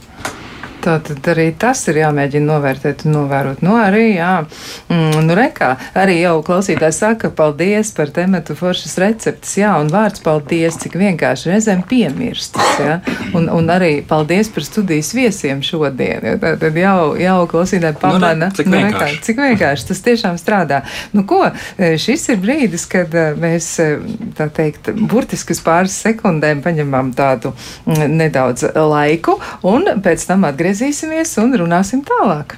Tā 0.87 0.93
tad 1.03 1.25
arī 1.33 1.49
tas 1.59 1.81
ir 1.91 1.97
jāmēģina 1.99 2.47
novērtēt 2.47 3.01
un 3.03 3.17
novērot. 3.17 3.59
Nu, 3.65 3.73
arī, 3.75 4.05
jā, 4.15 4.45
mm, 4.87 5.17
nu, 5.27 5.35
rekā, 5.35 5.73
arī 5.99 6.21
jau 6.21 6.37
klausītājs 6.47 7.01
saka, 7.01 7.27
paldies 7.35 7.89
par 7.97 8.13
tematu 8.15 8.55
foršas 8.55 8.95
receptes, 9.03 9.57
jā, 9.59 9.73
un 9.81 9.91
vārds 9.91 10.23
paldies, 10.23 10.77
cik 10.79 10.95
vienkārši 10.95 11.51
reizēm 11.51 11.81
piemirstas, 11.89 12.69
jā, 12.79 12.93
un, 13.35 13.49
un 13.51 13.67
arī 13.73 13.97
paldies 14.07 14.47
par 14.55 14.63
studijas 14.63 15.09
viesiem 15.17 15.59
šodien, 15.59 16.23
jā, 16.23 16.37
tad 16.39 16.79
jau, 16.79 17.01
jau 17.19 17.35
klausītāji 17.51 17.99
pamana, 18.05 18.47
nu, 18.47 18.55
cik, 18.55 18.71
nu, 18.71 18.79
vienkārši. 18.79 19.17
rekā, 19.17 19.25
cik 19.27 19.43
vienkārši 19.43 19.89
tas 19.91 20.01
tiešām 20.07 20.39
strādā. 20.39 20.79
Nu, 21.11 21.25
ko, 21.27 21.41
šis 21.75 22.29
ir 22.31 22.39
brīdis, 22.47 22.87
kad 22.87 23.11
eh, 23.11 23.35
mēs, 23.35 23.73
eh, 23.83 24.07
tā 24.39 24.47
teikt, 24.55 24.93
burtiskas 24.95 25.59
pāris 25.67 25.99
sekundēm 25.99 26.63
paņemam 26.63 27.11
tādu 27.19 27.51
mm, 27.51 28.07
nedaudz 28.23 28.69
laiku, 28.71 29.35
un 29.67 29.91
pēc 29.99 30.29
tam 30.31 30.47
atgriezīsimies 30.47 30.76
atgriezīsimies 30.77 31.31
un 31.41 31.55
runāsim 31.57 32.03
tālāk. 32.05 32.57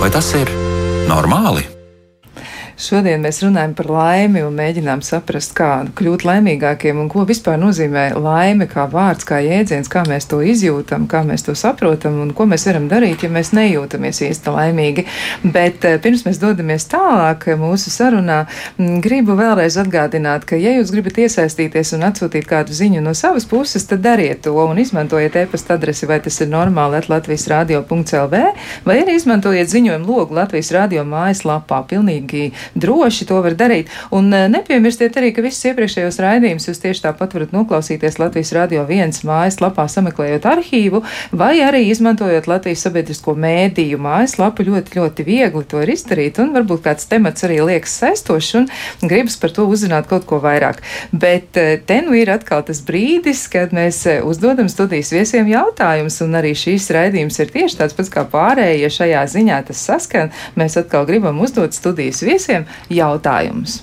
Vai 0.00 0.08
tas 0.08 0.32
ir 0.32 0.48
normāli? 1.10 1.79
Šodien 2.80 3.20
mēs 3.20 3.42
runājam 3.44 3.74
par 3.76 3.90
laimi 3.92 4.40
un 4.40 4.54
mēģinām 4.56 5.02
saprast, 5.04 5.52
kā 5.52 5.82
kļūt 5.98 6.22
laimīgākiem 6.24 6.96
un 7.02 7.10
ko 7.12 7.26
vispār 7.28 7.58
nozīmē 7.60 8.06
laime 8.16 8.64
kā 8.70 8.86
vārds, 8.88 9.26
kā 9.28 9.36
jēdziens, 9.44 9.90
kā 9.92 10.00
mēs 10.08 10.24
to 10.30 10.38
izjūtam, 10.40 11.04
kā 11.10 11.20
mēs 11.28 11.44
to 11.44 11.52
saprotam 11.52 12.16
un 12.22 12.30
ko 12.32 12.46
mēs 12.48 12.64
varam 12.70 12.86
darīt, 12.88 13.26
ja 13.26 13.28
mēs 13.34 13.50
nejūtamies 13.52 14.22
īsti 14.24 14.54
laimīgi. 14.54 15.04
Bet 15.44 15.84
eh, 15.84 15.98
pirms 16.00 16.24
mēs 16.24 16.40
dodamies 16.40 16.88
tālāk 16.88 17.50
mūsu 17.60 17.92
sarunā, 17.92 18.38
gribu 19.04 19.36
vēlreiz 19.36 19.76
atgādināt, 19.84 20.48
ka 20.48 20.56
ja 20.56 20.72
jūs 20.78 20.94
gribat 20.94 21.20
iesaistīties 21.20 21.92
un 21.98 22.08
atsūtīt 22.08 22.48
kādu 22.48 22.72
ziņu 22.80 23.04
no 23.04 23.12
savas 23.12 23.44
puses, 23.50 23.84
tad 23.92 24.00
dariet 24.08 24.40
to 24.48 24.56
un 24.56 24.80
izmantojiet 24.80 25.36
e-pasta 25.42 25.76
adresi, 25.76 26.08
vai 26.08 26.22
tas 26.24 26.40
ir 26.40 26.48
normāli 26.48 26.96
at 27.02 27.12
Latvijas 27.12 27.44
radio.lv, 27.52 28.42
vai 28.88 28.98
arī 29.04 29.20
izmantojiet 29.20 29.68
ziņojumu 29.76 30.16
logu 30.16 30.40
Latvijas 30.40 30.72
radio 30.80 31.04
mājaslapā. 31.04 31.84
Pilnīgi 31.92 32.48
droši 32.74 33.26
to 33.28 33.40
var 33.44 33.56
darīt. 33.58 33.90
Un 34.14 34.32
eh, 34.34 34.46
nepiemirstiet 34.52 35.16
arī, 35.20 35.32
ka 35.34 35.44
visus 35.44 35.64
iepriekšējos 35.70 36.20
raidījumus 36.22 36.68
jūs 36.70 36.82
tieši 36.82 37.04
tāpat 37.06 37.34
varat 37.36 37.54
noklausīties 37.54 38.18
Latvijas 38.20 38.52
Radio 38.56 38.84
1 38.88 39.22
mājaslapā, 39.26 39.86
sameklējot 39.90 40.46
arhīvu, 40.50 41.02
vai 41.32 41.52
arī 41.64 41.86
izmantojot 41.90 42.48
Latvijas 42.50 42.84
sabiedrisko 42.86 43.34
mēdīju 43.38 44.00
mājaslapu. 44.02 44.66
Ļoti, 44.70 44.96
ļoti 44.98 45.26
viegli 45.26 45.64
to 45.68 45.82
ir 45.82 45.94
izdarīt, 45.94 46.40
un 46.42 46.54
varbūt 46.56 46.84
kāds 46.86 47.08
temats 47.10 47.46
arī 47.46 47.60
liekas 47.66 47.96
saistošs, 48.02 48.52
un 48.60 48.68
gribas 49.10 49.38
par 49.40 49.54
to 49.54 49.66
uzzināt 49.70 50.08
kaut 50.10 50.26
ko 50.28 50.40
vairāk. 50.42 50.82
Bet 51.12 51.58
eh, 51.60 51.76
te 51.86 52.00
nu 52.04 52.16
ir 52.18 52.32
atkal 52.32 52.64
tas 52.66 52.82
brīdis, 52.86 53.46
kad 53.52 53.74
mēs 53.76 54.02
eh, 54.10 54.20
uzdodam 54.26 54.70
studijas 54.72 55.12
viesiem 55.14 55.50
jautājumus, 55.50 56.20
un 56.24 56.38
arī 56.40 56.54
šīs 56.58 56.90
raidījums 56.94 57.40
ir 57.42 57.52
tieši 57.54 57.80
tāds 57.82 57.96
pats 57.96 58.12
kā 58.12 58.24
pārējie 58.30 58.90
šajā 59.00 59.24
ziņā 59.34 59.60
tas 59.70 59.84
saskan. 59.90 60.34
Mēs 60.58 60.78
atkal 60.80 61.06
gribam 61.08 61.40
uzdot 61.42 61.76
studijas 61.76 62.22
viesiem 62.26 62.59
visiem 62.60 62.66
jautājumus. 62.90 63.80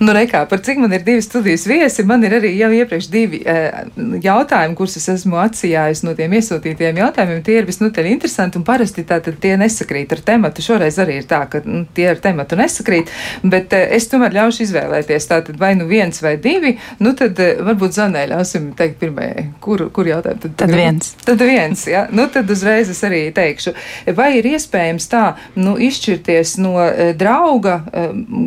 Nu, 0.00 0.14
rekā, 0.16 0.46
par 0.48 0.62
cik 0.64 0.78
man 0.80 0.94
ir 0.96 1.02
divi 1.04 1.20
studijas 1.20 1.66
viesi, 1.68 2.06
man 2.08 2.22
ir 2.24 2.32
arī 2.38 2.54
jau 2.56 2.70
iepriekš 2.72 3.06
divi 3.12 3.42
uh, 3.44 3.82
jautājumi, 4.24 4.72
kurus 4.78 4.96
es 4.96 5.04
esmu 5.12 5.36
atsījājis 5.42 6.00
no 6.06 6.14
tiem 6.16 6.32
iesūtītiem 6.38 7.00
jautājumiem. 7.02 7.42
Tie 7.44 7.58
ir 7.60 7.68
visnotaļ 7.68 8.08
interesanti 8.08 8.56
un 8.56 8.64
parasti 8.64 9.04
tātad 9.04 9.36
tie 9.42 9.58
nesakrīt 9.60 10.14
ar 10.16 10.22
tematu. 10.24 10.64
Šoreiz 10.64 10.96
arī 11.04 11.18
ir 11.20 11.26
tā, 11.28 11.42
ka 11.52 11.60
nu, 11.66 11.82
tie 11.92 12.06
ar 12.14 12.22
tematu 12.24 12.56
nesakrīt, 12.56 13.12
bet 13.44 13.76
uh, 13.76 13.82
es 13.98 14.08
tomēr 14.08 14.38
ļaušu 14.38 14.64
izvēlēties. 14.64 15.26
Tātad 15.34 15.60
vai 15.60 15.74
nu 15.76 15.84
viens 15.90 16.22
vai 16.24 16.32
divi, 16.40 16.72
nu 17.04 17.12
tad 17.20 17.36
uh, 17.36 17.60
varbūt 17.68 17.98
Zanē 17.98 18.24
ļausim 18.32 18.72
teikt 18.80 18.96
pirmajai, 19.04 19.50
kur, 19.60 19.84
kur 19.92 20.08
jautājumu. 20.08 20.46
Tad, 20.46 20.56
tad 20.64 20.74
viens. 20.80 21.12
Tad 21.28 21.44
viens, 21.44 21.84
jā. 21.92 22.06
Nu 22.16 22.24
tad 22.32 22.48
uzreiz 22.56 22.88
es 22.88 23.04
arī 23.04 23.26
teikšu, 23.36 23.76
vai 24.16 24.30
ir 24.40 24.48
iespējams 24.54 25.12
tā, 25.12 25.26
nu, 25.60 25.76
izšķirties 25.76 26.56
no 26.64 26.88
drauga, 27.20 27.82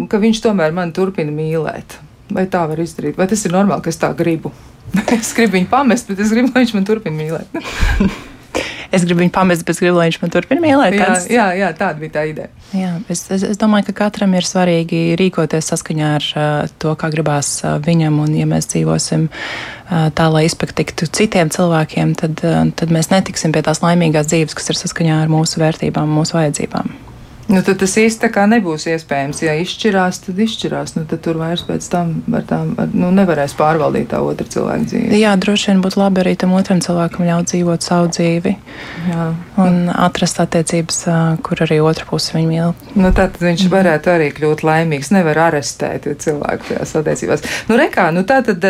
ka 0.10 0.24
viņš 0.26 0.44
tomēr 0.50 0.74
man 0.74 0.98
turpina 0.98 1.43
mīlēt. 1.44 2.00
Vai 2.34 2.48
tā 2.50 2.66
var 2.70 2.80
izdarīt? 2.82 3.20
Vai 3.20 3.28
tas 3.30 3.44
ir 3.46 3.54
normāli, 3.54 3.84
ka 3.84 3.92
es 3.92 4.00
tā 4.02 4.10
gribu? 4.18 4.54
es 5.20 5.34
gribu 5.36 5.60
viņu 5.60 5.72
pamest, 5.72 6.10
bet 6.10 6.22
es 6.24 6.32
gribu, 6.34 6.54
lai 6.54 6.64
viņš 6.64 6.78
man 6.78 6.88
turpina 6.88 7.18
mīlēt. 7.18 7.60
es 8.94 9.06
gribu 9.06 9.24
viņu 9.24 9.34
pamest, 9.34 9.66
bet 9.66 9.76
es 9.76 9.82
gribu, 9.82 9.98
lai 9.98 10.08
viņš 10.10 10.20
man 10.22 10.34
turpina 10.34 10.64
mīlēt. 10.64 10.98
Jā, 10.98 11.14
jā, 11.34 11.46
jā, 11.60 11.70
tāda 11.78 12.02
bija 12.02 12.16
tā 12.18 12.26
ideja. 12.30 12.50
Jā, 12.78 12.92
es, 13.12 13.26
es, 13.34 13.46
es 13.54 13.62
domāju, 13.62 13.90
ka 13.90 13.98
katram 14.04 14.36
ir 14.38 14.48
svarīgi 14.48 15.02
rīkoties 15.20 15.72
saskaņā 15.74 16.12
ar 16.20 16.28
uh, 16.32 16.74
to, 16.82 16.94
kā 17.00 17.10
gribās 17.14 17.56
uh, 17.64 17.78
viņam. 17.84 18.22
Un, 18.26 18.36
ja 18.38 18.50
mēs 18.50 18.70
dzīvosim 18.74 19.30
uh, 19.30 20.10
tā, 20.16 20.30
lai 20.34 20.46
izpatiktu 20.50 21.10
citiem 21.10 21.54
cilvēkiem, 21.54 22.14
tad, 22.20 22.44
uh, 22.46 22.62
tad 22.78 22.94
mēs 22.94 23.12
netiksim 23.14 23.56
pie 23.56 23.66
tās 23.66 23.84
laimīgās 23.86 24.30
dzīves, 24.32 24.58
kas 24.58 24.74
ir 24.74 24.82
saskaņā 24.84 25.24
ar 25.24 25.34
mūsu 25.34 25.62
vērtībām, 25.64 26.18
mūsu 26.22 26.40
vajadzībām. 26.40 26.94
Nu, 27.52 27.60
tad 27.60 27.82
tas 27.82 27.92
īsti 28.00 28.24
tā 28.24 28.30
kā 28.32 28.46
nebūs 28.48 28.86
iespējams. 28.88 29.42
Ja 29.44 29.54
izšķirās, 29.60 30.22
tad 30.24 30.38
izšķirās. 30.46 30.94
Nu, 30.96 31.04
tad 31.10 31.20
tur 31.26 31.38
vairs 31.42 31.66
pēc 31.68 31.88
tam 31.92 32.14
ar 32.32 32.46
tām, 32.48 32.72
ar, 32.80 32.92
nu, 32.96 33.10
nevarēs 33.16 33.56
pārvaldīt 33.60 34.10
tā 34.14 34.22
otra 34.24 34.48
cilvēka 34.48 34.88
dzīvi. 34.88 35.20
Jā, 35.20 35.34
droši 35.42 35.72
vien 35.72 35.82
būtu 35.84 36.00
labi 36.00 36.24
arī 36.24 36.34
tam 36.40 36.56
otram 36.56 36.80
cilvēkam 36.84 37.28
ļaut 37.28 37.52
dzīvot 37.52 37.84
savu 37.84 38.08
dzīvi. 38.16 38.54
Jā. 39.10 39.26
Un 39.60 39.92
atrast 39.92 40.40
attiecības, 40.40 41.02
kur 41.44 41.64
arī 41.66 41.82
otra 41.84 42.08
puse 42.08 42.32
viņu 42.38 42.50
mīl. 42.50 42.72
Nu, 42.96 43.12
tad 43.16 43.36
viņš 43.42 43.66
mhm. 43.68 43.74
varētu 43.76 44.14
arī 44.14 44.32
kļūt 44.38 44.64
laimīgs. 44.64 45.12
Nevar 45.14 45.42
arestēt 45.50 46.08
cilvēku 46.24 46.72
tajās 46.72 46.96
attiecībās. 47.02 47.44
Nu, 47.68 47.78
rekā, 47.80 48.08
nu, 48.16 48.24
tā 48.28 48.40
tad, 48.48 48.64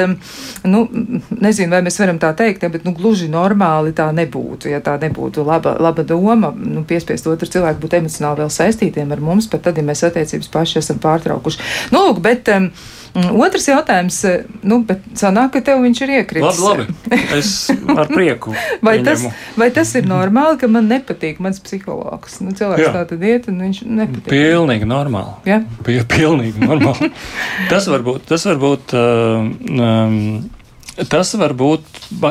nu, 0.65 0.83
nezinu, 1.29 1.69
vai 1.75 1.83
mēs 1.85 2.01
varam 2.01 2.17
tā 2.19 2.33
teikt, 2.41 2.65
bet 2.73 2.89
nu, 2.89 2.95
gluži 2.97 3.29
normāli 3.31 3.93
tā 3.95 4.09
nebūtu. 4.17 4.73
Ja 4.73 4.81
tā 4.83 4.97
nebūtu 5.05 5.45
laba, 5.45 5.77
laba 5.77 6.03
doma, 6.07 6.49
nu, 6.57 6.81
piespiest 6.89 7.29
otru 7.29 7.53
cilvēku 7.53 7.85
būt 7.85 7.99
emocionāli 8.01 8.41
vēl 8.41 8.49
saistītam 8.51 8.62
saistītiem 8.63 9.13
ar 9.13 9.23
mums, 9.23 9.51
pat 9.51 9.67
tad, 9.67 9.77
ja 9.77 9.85
mēs 9.85 10.03
attiecības 10.07 10.51
paši 10.53 10.81
esam 10.81 10.99
pārtraukuši. 11.03 11.63
Nu, 11.93 12.07
lūk, 12.09 12.23
bet, 12.25 12.51
um, 12.55 12.71
Otrs 13.13 13.67
jautājums, 13.69 14.15
eh, 14.25 14.45
nu, 14.65 14.79
bet 14.89 15.03
sanāk, 15.19 15.51
ka 15.53 15.59
tev 15.61 15.83
viņš 15.83 15.99
ir 16.01 16.13
iekritis. 16.15 16.61
Labi, 16.63 16.87
labi. 16.89 17.19
Es 17.37 17.51
ar 17.69 18.09
prieku. 18.09 18.55
vai, 18.85 18.95
tas, 19.05 19.27
vai 19.59 19.69
tas 19.75 19.91
ir 19.99 20.07
normāli, 20.09 20.57
ka 20.61 20.69
man 20.71 20.89
nepatīk 20.89 21.37
mans 21.43 21.61
psihologs? 21.61 22.39
Nu, 22.41 22.55
cilvēks 22.57 22.87
Jā. 22.87 22.93
tā 22.95 23.03
tad 23.11 23.27
iet, 23.29 23.45
un 23.51 23.61
viņš 23.67 23.83
nepatīk. 23.85 24.31
Pilnīgi 24.33 24.89
normāli. 24.89 25.35
Jā? 25.45 25.61
Bija 25.85 26.07
pilnīgi 26.09 26.65
normāli. 26.65 27.11
tas 27.71 27.85
var 27.93 28.01
būt, 28.07 28.25
tas 28.33 28.49
var 28.49 28.57
būt. 28.65 28.97
Um, 28.97 30.49
Tas 30.93 31.31
var, 31.41 31.55
būt, 31.57 31.87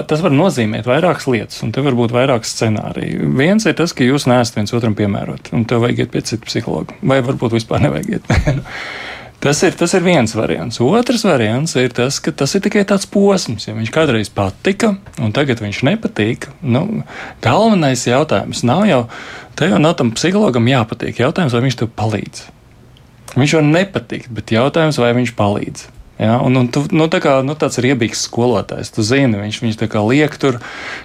tas 0.06 0.20
var 0.22 0.34
nozīmēt 0.34 0.86
vairākas 0.86 1.26
lietas, 1.26 1.62
un 1.66 1.72
te 1.74 1.82
var 1.82 1.96
būt 1.98 2.12
vairāk 2.14 2.46
scenāriju. 2.46 3.32
Viens 3.38 3.66
ir 3.66 3.74
tas, 3.78 3.94
ka 3.96 4.06
jūs 4.06 4.28
neesat 4.30 4.60
viens 4.60 4.74
otram 4.76 4.94
piemērot, 4.98 5.50
un 5.56 5.64
tev 5.66 5.82
vajag 5.82 6.04
iet 6.04 6.12
pie 6.12 6.22
citu 6.28 6.46
psihologa, 6.46 6.94
vai 7.02 7.18
varbūt 7.26 7.56
vispār 7.58 7.82
nevajag 7.82 8.14
iet. 8.18 8.30
Tas 9.42 9.58
ir, 9.66 9.72
tas 9.74 9.90
ir 9.98 10.04
viens 10.06 10.30
variants. 10.38 10.76
Otrs 10.78 11.24
variants 11.26 11.72
ir 11.74 11.90
tas, 11.90 12.20
ka 12.22 12.30
tas 12.30 12.52
ir 12.54 12.60
tikai 12.62 12.84
tāds 12.86 13.08
posms. 13.10 13.64
Ja 13.66 13.72
viņš 13.74 13.90
kādreiz 13.90 14.28
patika, 14.30 14.92
un 15.18 15.34
tagad 15.34 15.58
viņš 15.58 15.80
nepatīk, 15.88 16.46
nu, 16.62 17.02
galvenais 17.42 18.04
jautājums 18.06 18.62
nav 18.62 18.84
jau, 18.86 19.00
te 19.58 19.66
jau 19.66 19.80
nav 19.82 19.96
tam 19.98 20.12
psihologam 20.14 20.70
jāpatīk. 20.70 21.18
Jautājums, 21.24 21.56
vai 21.58 21.64
viņš 21.66 21.78
tev 21.80 21.90
palīdz. 21.98 22.44
Viņš 23.34 23.56
var 23.58 23.66
nepatikt, 23.66 24.30
bet 24.30 24.54
jautājums, 24.54 25.02
vai 25.02 25.10
viņš 25.18 25.34
palīdz. 25.34 25.84
Ja, 26.20 26.36
un, 26.44 26.54
un 26.56 26.68
tu, 26.70 26.84
nu, 26.92 27.08
tā 27.10 27.18
kā, 27.24 27.38
nu, 27.42 27.54
tāds 27.58 27.80
ir 27.80 27.88
iebīgs 27.92 28.26
skolotājs. 28.28 28.92
Tu 28.94 29.02
zini, 29.06 29.40
viņš, 29.40 29.58
viņš 29.64 29.78
tā 29.80 29.88
kā 29.90 30.02
liek 30.04 30.36
tur 30.38 30.60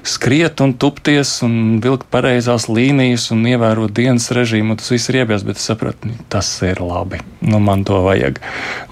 skriet 0.05 0.61
un 0.61 0.75
tupties 0.77 1.31
un 1.47 1.79
vilkt 1.81 2.05
pareizās 2.13 2.67
līnijas 2.69 3.29
un 3.33 3.41
ievērot 3.49 3.95
dienas 3.97 4.29
režīmu. 4.35 4.77
Tas 4.77 4.91
viss 4.93 5.09
ir 5.09 5.21
iebies, 5.23 5.47
bet 5.47 5.57
es 5.57 5.65
sapratu, 5.71 6.11
nu, 6.11 6.19
tas 6.29 6.51
ir 6.67 6.83
labi. 6.83 7.23
Nu, 7.41 7.63
man 7.63 7.87
to 7.87 8.03
vajag. 8.05 8.43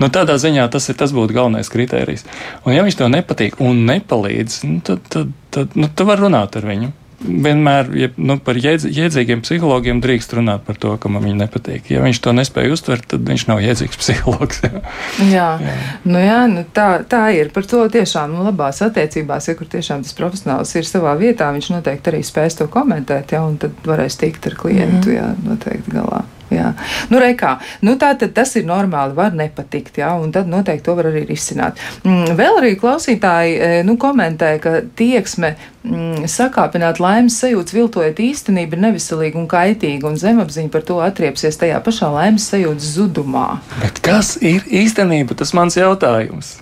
Nu, 0.01 0.09
tādā 0.09 0.39
ziņā 0.41 0.65
tas, 0.73 0.89
ir, 0.89 0.97
tas 0.97 1.13
būtu 1.15 1.35
galvenais 1.35 1.69
kriterijs. 1.69 2.25
Un 2.65 2.77
ja 2.77 2.87
viņš 2.87 3.01
tev 3.01 3.11
nepatīk 3.13 3.59
un 3.61 3.85
nepalīdz, 3.91 4.61
nu, 4.69 4.81
tad, 4.87 5.03
tad, 5.11 5.35
tad 5.53 5.77
nu, 5.77 5.91
tu 5.91 6.07
vari 6.07 6.25
runāt 6.25 6.57
ar 6.57 6.71
viņu 6.71 6.93
vienmēr 7.21 7.89
ja, 7.97 8.09
nu, 8.17 8.37
par 8.43 8.59
jēdz, 8.59 8.87
jēdzīgiem 8.93 9.43
psihologiem 9.45 10.01
drīkst 10.03 10.35
runāt 10.37 10.65
par 10.67 10.79
to, 10.81 10.93
ka 11.01 11.11
man 11.11 11.25
viņa 11.25 11.39
nepatīk. 11.45 11.89
Ja 11.93 12.03
viņš 12.05 12.21
to 12.25 12.33
nespēja 12.35 12.73
uztvert, 12.75 13.07
tad 13.13 13.25
viņš 13.29 13.47
nav 13.49 13.63
jēdzīgs 13.63 13.99
psihologs. 14.01 14.61
Jā, 14.65 14.83
jā. 15.31 15.47
jā. 15.63 15.75
Nu, 16.03 16.21
jā 16.21 16.41
nu, 16.51 16.65
tā, 16.75 16.89
tā 17.09 17.23
ir. 17.37 17.51
Par 17.55 17.67
to 17.69 17.85
tiešām 17.91 18.35
nu, 18.35 18.45
labās 18.47 18.81
attiecībās, 18.85 19.49
ja 19.49 19.57
kur 19.57 19.69
tiešām 19.71 20.05
tas 20.05 20.17
profesionāls 20.17 20.75
ir 20.75 20.87
savā 20.89 21.15
vietā, 21.19 21.51
viņš 21.55 21.71
noteikti 21.77 22.13
arī 22.13 22.23
spēs 22.25 22.59
to 22.61 22.69
komentēt, 22.71 23.35
ja, 23.35 23.43
un 23.47 23.59
tad 23.61 23.75
varēs 23.87 24.19
tikt 24.21 24.51
ar 24.51 24.59
klientu, 24.59 25.11
mm. 25.11 25.17
jā, 25.17 25.29
noteikti 25.45 25.95
galā. 25.95 26.25
Jā. 26.65 26.87
Nu, 27.11 27.19
reikā, 27.21 27.55
nu, 27.85 27.95
tā 28.01 28.11
tad 28.19 28.33
tas 28.37 28.55
ir 28.59 28.65
normāli, 28.67 29.15
var 29.17 29.35
nepatikt, 29.37 29.99
jā, 30.01 30.11
un 30.21 30.33
tad 30.35 30.49
noteikti 30.51 30.85
to 30.87 30.95
var 30.97 31.09
arī 31.11 31.25
risināt. 31.29 31.79
Mm, 32.03 32.35
vēl 32.39 32.59
arī 32.61 32.73
klausītāji 32.81 33.55
e, 33.55 33.71
nu, 33.87 33.97
komentē, 34.01 34.55
ka 34.63 34.75
tieksme 34.97 35.55
mm, 35.85 36.27
sakāpināt 36.31 37.01
laimes 37.03 37.39
sajūtas, 37.41 37.75
viltojot 37.77 38.21
īstenību, 38.25 38.77
ir 38.77 38.85
neviselīga 38.89 39.41
un 39.41 39.49
kaitīga, 39.51 40.09
un 40.09 40.19
zemapziņa 40.21 40.73
par 40.73 40.85
to 40.87 40.99
atriepsies 41.05 41.59
tajā 41.61 41.81
pašā 41.85 42.11
laimes 42.13 42.49
sajūtas 42.51 42.93
zudumā. 42.97 43.47
Bet 43.81 44.01
kas 44.05 44.35
ir 44.41 44.65
īstenība? 44.69 45.37
Tas 45.37 45.53
mans 45.57 45.77
jautājums. 45.79 46.57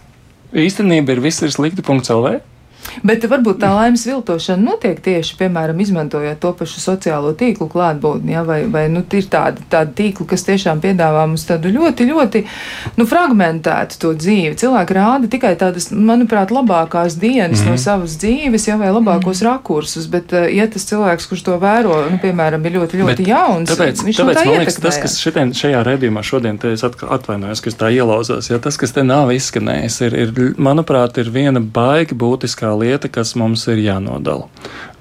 Īstenība 0.53 1.15
ir 1.15 1.23
viss 1.23 1.41
ir 1.41 1.53
slikti.lv. 1.53 2.39
Bet 3.03 3.25
varbūt 3.29 3.59
tā 3.63 3.71
laimes 3.73 4.05
viltošana 4.07 4.63
notiek 4.63 4.99
tieši, 5.03 5.35
piemēram, 5.39 5.79
izmantojot 5.83 6.39
to 6.43 6.51
pašu 6.59 6.81
sociālo 6.83 7.33
tīklu 7.37 7.67
klātbūtni, 7.71 8.35
ja, 8.35 8.43
vai, 8.47 8.63
vai 8.71 8.85
nu, 8.91 9.03
ir 9.11 9.27
tāda, 9.31 9.63
tāda 9.71 9.91
tīkla, 9.97 10.27
kas 10.33 10.45
tiešām 10.47 10.81
piedāvā 10.83 11.25
mums 11.27 11.45
tādu 11.47 11.71
ļoti, 11.73 12.07
ļoti 12.11 12.43
nu, 12.99 13.07
fragmentētu 13.09 13.99
to 14.01 14.13
dzīvi. 14.19 14.55
Cilvēki 14.59 14.97
rāda 14.97 15.29
tikai 15.31 15.53
tādas, 15.59 15.89
manuprāt, 15.91 16.53
labākās 16.53 17.17
dienas 17.19 17.59
mm 17.59 17.63
-hmm. 17.63 17.69
no 17.69 17.75
mhm. 17.77 17.83
savas 17.83 18.17
dzīves, 18.21 18.67
ja, 18.67 18.77
vai 18.77 18.91
labākos 18.91 19.41
mm 19.41 19.47
-hmm. 19.47 19.51
rakursus, 19.51 20.07
bet, 20.07 20.33
eh, 20.33 20.49
ja 20.55 20.67
tas 20.67 20.85
cilvēks, 20.91 21.29
kurš 21.29 21.43
to 21.43 21.57
vēro, 21.59 22.09
nu, 22.11 22.19
piemēram, 22.23 22.65
ir 22.65 22.77
ļoti, 22.77 23.01
ļoti 23.01 23.17
bet 23.17 23.27
jauns, 23.27 23.69
tāpēc, 23.69 24.03
viņš 24.05 24.17
tāpēc, 24.19 24.37
tā 24.37 24.45
man 24.45 24.57
liekas, 24.59 24.75
tas, 24.75 24.97
kas 24.97 25.17
šitien, 25.19 25.53
šajā 25.53 25.83
redzījumā 25.83 26.23
šodien, 26.23 26.57
te 26.57 26.73
es 26.73 26.83
atvainojos, 26.83 27.61
ka 27.61 27.69
es 27.69 27.75
tā 27.75 27.91
ielauzos, 27.91 28.49
ja 28.49 28.59
tas, 28.59 28.77
kas 28.77 28.91
te 28.91 29.03
nav 29.03 29.31
izskanējis, 29.31 30.01
ir, 30.01 30.13
ir 30.13 30.53
manuprāt, 30.57 31.17
ir 31.17 31.29
viena 31.29 31.59
baigi 31.59 32.15
būtiskā 32.15 32.72
lieta, 32.79 33.09
kas 33.11 33.33
mums 33.39 33.65
ir 33.71 33.81
jānodala. 33.83 34.49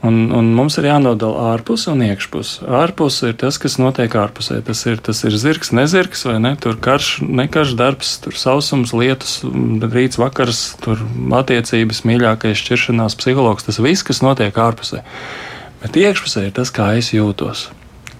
Un, 0.02 0.32
un 0.34 0.48
mums 0.56 0.78
ir 0.80 0.88
jānodala 0.88 1.52
ārpus 1.52 1.86
un 1.90 2.02
iekšpus. 2.02 2.54
Ārpus 2.66 3.20
ir 3.28 3.36
tas, 3.38 3.58
kas 3.62 3.78
notiek 3.78 4.14
ārpusē. 4.18 4.58
Tas 4.66 4.82
ir, 4.90 4.98
tas 4.98 5.22
ir 5.28 5.36
zirgs, 5.38 5.70
nezirgs, 5.76 6.24
vai 6.26 6.38
ne? 6.42 6.54
Tur 6.60 6.78
karš, 6.82 7.12
nekarš 7.22 7.76
darbs, 7.78 8.16
tur 8.24 8.38
sausums, 8.38 8.94
lietus, 8.96 9.40
rīts, 9.44 10.18
vakars, 10.22 10.64
tur 10.82 11.04
attiecības, 11.42 12.02
mīļākais 12.08 12.58
šķiršanās, 12.64 13.18
psihologs. 13.20 13.68
Tas 13.68 13.78
viss, 13.82 14.06
kas 14.06 14.24
notiek 14.26 14.58
ārpusē. 14.58 15.04
Bet 15.84 15.98
iekšpusē 15.98 16.48
ir 16.48 16.58
tas, 16.58 16.74
kā 16.74 16.92
es 16.98 17.14
jūtos 17.14 17.70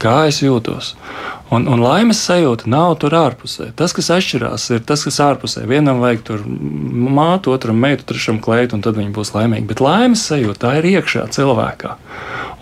kā 0.03 0.17
es 0.31 0.43
jūtos. 0.43 0.95
Un, 1.53 1.67
un 1.69 1.83
laimes 1.85 2.21
sajūta 2.25 2.69
nav 2.73 2.95
tur 3.03 3.13
ārpusē. 3.13 3.69
Tas, 3.77 3.93
kas 3.93 4.09
atšķirās, 4.15 4.71
ir 4.73 4.85
tas, 4.89 5.03
kas 5.05 5.19
ārpusē. 5.21 5.67
Vienam 5.69 6.01
vajag 6.01 6.23
tur 6.25 6.45
mātu, 6.49 7.53
otram 7.53 7.77
meitu, 7.83 8.07
trešam 8.09 8.39
kleitu, 8.41 8.79
un 8.79 8.85
tad 8.85 8.97
viņi 8.97 9.13
būs 9.13 9.35
laimīgi. 9.35 9.69
Bet 9.69 9.83
laimes 9.85 10.23
sajūta 10.31 10.73
ir 10.79 10.89
iekšā 10.95 11.27
cilvēkā. 11.37 11.97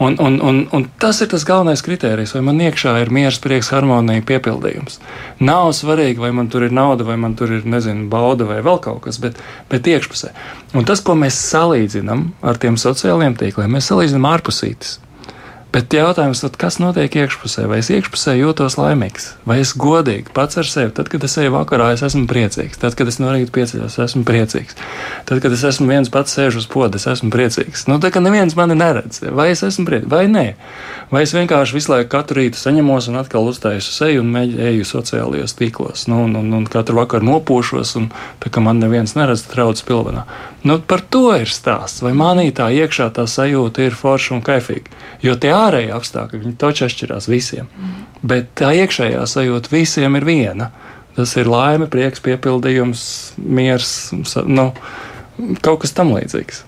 Un, 0.00 0.16
un, 0.18 0.40
un, 0.42 0.59
un 0.74 0.87
tas 0.98 1.20
ir 1.20 1.29
tas 1.31 1.44
galvenais 1.46 1.85
kriterijs, 1.87 2.33
vai 2.35 2.40
man 2.48 2.59
iekšā 2.64 2.94
ir 3.03 3.12
miers, 3.12 3.38
prieks, 3.44 3.68
harmonija, 3.74 4.24
piepildījums. 4.26 4.98
Nav 5.44 5.70
svarīgi, 5.76 6.22
vai 6.24 6.33
man 6.35 6.48
tur 6.50 6.64
ir 6.66 6.74
nauda, 6.74 7.05
vai 7.07 7.18
man 7.20 7.37
tur 7.38 7.53
ir, 7.53 7.66
nezinu, 7.68 8.09
bauda 8.11 8.48
vai 8.48 8.59
vēl 8.64 8.81
kaut 8.83 9.05
kas, 9.05 9.20
bet, 9.22 9.38
bet 9.70 9.87
iekšpusē. 9.92 10.33
Un 10.72 10.88
tas, 10.88 11.05
ko 11.05 11.14
mēs 11.20 11.38
salīdzinām 11.53 12.31
ar 12.40 12.59
tiem 12.59 12.81
sociālajiem 12.81 13.37
tīkliem, 13.44 13.76
mēs 13.76 13.92
salīdzinām 13.92 14.26
ārpusītis. 14.33 14.96
Bet 15.71 15.95
jautājums, 15.95 16.41
kas 16.59 16.81
notiek 16.83 17.15
iekšpusē? 17.15 17.69
Vai 17.71 17.79
es 17.79 17.93
iekšpusē 17.95 18.33
jūtos 18.35 18.75
laimīgs, 18.75 19.29
vai 19.47 19.61
es 19.63 19.71
godīgi 19.79 20.33
pats 20.35 20.59
ar 20.59 20.66
sevi? 20.66 20.91
Tad, 20.97 21.07
kad 21.12 21.23
es 21.23 21.37
eju 21.39 21.53
vakarā, 21.55 21.93
es 21.95 22.03
esmu 22.03 22.25
priecīgs. 22.31 22.81
Tad, 22.83 22.97
kad 22.99 23.07
es 23.07 23.21
no 23.23 23.31
rīta 23.31 23.55
pieceļos, 23.55 23.95
es 23.95 24.03
esmu 24.09 24.25
priecīgs. 24.27 24.75
Tad, 25.29 25.39
kad 25.45 25.55
es 25.55 25.62
esmu 25.68 25.87
viens 25.93 26.11
pats 26.11 26.35
sēžu 26.35 26.64
uz 26.64 26.66
poda, 26.71 26.99
es 26.99 27.07
esmu 27.07 27.31
priecīgs. 27.31 27.87
Nu, 27.87 28.01
tā 28.03 28.11
kā 28.11 28.18
neviens 28.18 28.59
mani 28.59 28.75
neredz, 28.81 29.23
vai 29.31 29.53
es 29.53 29.62
esmu 29.62 29.87
priecīgs, 29.87 30.11
vai 30.11 30.25
nē. 30.33 30.45
Vai 31.11 31.23
es 31.23 31.35
vienkārši 31.35 31.75
visu 31.75 31.95
laiku 31.95 32.11
katru 32.16 32.41
rītu 32.41 32.59
saņemos 32.59 33.07
un 33.11 33.21
atkal 33.23 33.47
uztaisu 33.51 33.95
seju 33.95 34.25
un 34.25 34.35
mēģinu 34.35 34.87
sociālajos 34.87 35.55
tīklos. 35.59 36.09
Nu, 36.11 36.25
un, 36.27 36.35
un, 36.39 36.51
un 36.59 36.66
katru 36.71 36.99
vakaru 36.99 37.27
nopūšos, 37.31 37.95
un 37.99 38.11
tā 38.43 38.51
kā 38.51 38.62
man 38.62 38.83
neviens 38.83 39.14
neredz, 39.18 39.47
trauc 39.51 39.83
pilvenā. 39.87 40.27
Nu, 40.66 40.77
par 40.79 41.03
to 41.03 41.31
ir 41.39 41.51
stāsts. 41.51 42.03
Vai 42.05 42.12
manī 42.14 42.51
tā 42.55 42.68
iekšā 42.75 43.09
tā 43.16 43.25
sajūta 43.31 43.87
ir 43.87 43.97
forša 43.97 44.37
un 44.37 44.45
kaifīga? 44.45 44.99
Jo 45.25 45.35
tie 45.41 45.51
ārēji 45.67 45.93
apstākļi, 45.97 46.41
viņi 46.45 46.57
taču 46.61 46.87
atšķirās 46.87 47.29
visiem. 47.31 47.69
Bet 48.23 48.53
tā 48.61 48.73
iekšējā 48.77 49.27
sajūta 49.27 49.73
visiem 49.73 50.19
ir 50.19 50.27
viena. 50.29 50.71
Tas 51.17 51.35
ir 51.37 51.51
laime, 51.51 51.89
prieks, 51.91 52.23
piepildījums, 52.25 53.05
miers, 53.43 53.95
nu, 54.47 54.71
kaut 55.61 55.83
kas 55.83 55.93
tam 55.97 56.15
līdzīgs. 56.15 56.63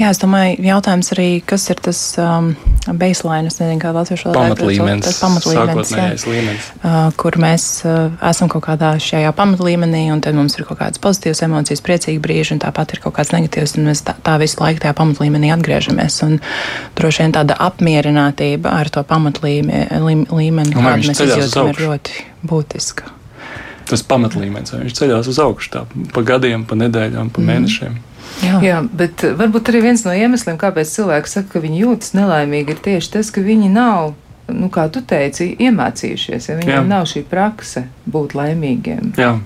Jā, 0.00 0.14
es 0.14 0.20
domāju, 0.22 0.54
jautājums 0.64 1.10
arī, 1.12 1.26
kas 1.44 1.66
ir 1.68 1.80
tas 1.84 1.98
um, 2.22 2.54
baseline, 2.88 3.50
es 3.50 3.58
nezinu, 3.60 3.82
kā 3.82 3.90
latviešu 3.92 4.30
valodā 4.30 4.54
pamatlīmenis, 4.56 5.04
tas 5.04 5.18
pamatlīmenis, 5.20 5.92
jā, 5.92 6.06
līmenis. 6.24 6.68
Uh, 6.78 7.10
kur 7.20 7.36
mēs 7.42 7.66
uh, 7.84 8.14
esam 8.30 8.48
kaut 8.48 8.64
kādā 8.64 8.94
šajā 9.04 9.34
pamatlīmenī, 9.36 10.06
un 10.14 10.24
tad 10.24 10.38
mums 10.38 10.56
ir 10.56 10.64
kaut 10.64 10.80
kādas 10.80 11.02
pozitīvas 11.04 11.44
emocijas, 11.44 11.84
priecīgi 11.84 12.22
brīži, 12.24 12.56
un 12.56 12.64
tāpat 12.64 12.96
ir 12.96 13.04
kaut 13.04 13.18
kāds 13.18 13.34
negatīvs, 13.36 13.76
un 13.76 13.90
mēs 13.90 14.00
tā, 14.08 14.16
tā 14.24 14.40
visu 14.40 14.62
laiku 14.62 14.86
tajā 14.86 14.96
pamatlīmenī 15.02 15.52
atgriežamies. 15.58 16.20
Un 16.24 16.40
droši 16.96 17.26
vien 17.26 17.36
tāda 17.36 17.60
apmierinātība 17.68 18.72
ar 18.80 18.88
to 18.88 19.04
pamatlīmeni, 19.04 20.72
kādu 20.80 21.10
mēs 21.12 21.26
izjūtam, 21.28 21.74
ir 21.74 21.88
ļoti 21.90 22.28
būtiska. 22.48 23.18
Tas 23.90 24.06
pamatlīmenis, 24.08 24.78
viņš 24.80 24.96
ceļās 24.96 25.28
uz 25.28 25.44
augšu 25.44 25.76
tā, 25.76 25.88
pa 26.14 26.24
gadiem, 26.24 26.64
pa 26.64 26.78
nedēļām, 26.88 27.34
pa 27.34 27.42
mm. 27.42 27.52
mēnešiem. 27.52 28.06
Jā. 28.44 28.60
Jā, 28.64 28.78
bet 28.84 29.24
eh, 29.26 29.34
varbūt 29.36 29.70
arī 29.72 29.84
viens 29.88 30.04
no 30.06 30.14
iemesliem, 30.16 30.58
kāpēc 30.60 30.92
cilvēki 30.94 31.32
saka, 31.32 31.54
ka 31.54 31.64
viņi 31.64 31.82
jūtas 31.84 32.14
nelaimīgi, 32.16 32.76
ir 32.76 32.82
tieši 32.86 33.12
tas, 33.18 33.32
ka 33.34 33.44
viņi 33.44 33.68
nav, 33.74 34.14
nu, 34.50 34.70
kā 34.72 34.86
tu 34.92 35.04
teici, 35.04 35.52
iemācījušies, 35.60 36.50
ja 36.50 36.58
viņiem 36.60 36.76
Jā. 36.78 36.88
nav 36.88 37.06
šī 37.10 37.24
prakse 37.28 37.86
būt 38.10 38.34
laimīgiem. 38.38 39.14
Jā, 39.20 39.36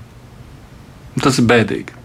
tas 1.21 1.41
ir 1.41 1.47
bēdīgi. 1.51 2.01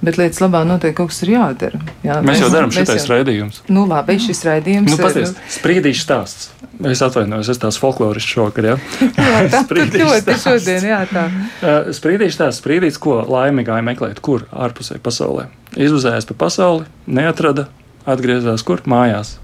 Bet 0.00 0.16
lietas 0.16 0.40
labā 0.40 0.62
noteikti 0.64 0.96
kaut 0.96 1.10
kas 1.10 1.18
ir 1.26 1.34
jādara. 1.34 1.78
Jā, 2.00 2.22
mēs, 2.24 2.30
mēs 2.30 2.38
jau 2.40 2.48
darām 2.54 2.70
šitais 2.72 3.02
jau... 3.02 3.10
raidījums. 3.12 3.60
Nu, 3.68 3.84
labi, 3.88 4.16
šis 4.22 4.40
raidījums. 4.48 4.94
Nu, 4.94 4.96
paties, 4.96 5.34
nu... 5.36 5.50
Sprīdīšu 5.58 6.04
stāsts. 6.06 6.48
Es 6.88 7.02
atvainojos, 7.04 7.50
es 7.52 7.60
tās 7.60 7.76
folklorisks 7.76 8.32
šokar, 8.32 8.70
jā. 8.70 8.76
jā, 9.20 9.42
tā 9.52 9.60
ļoti 10.00 10.36
šodien, 10.40 10.88
jā, 10.88 11.02
tā. 11.10 11.26
Sprīdīšu 11.98 12.38
stāsts, 12.38 12.64
sprīdīts, 12.64 12.96
ko 13.02 13.20
laimīgāji 13.28 13.84
meklēt, 13.92 14.24
kur 14.24 14.48
ārpusē 14.48 14.96
pasaulē. 15.04 15.50
Izuzējās 15.78 16.26
pa 16.26 16.34
pasauli, 16.46 16.88
neatrada, 17.06 17.68
atgriezās 18.08 18.62
kur 18.66 18.80
mājās. 18.88 19.34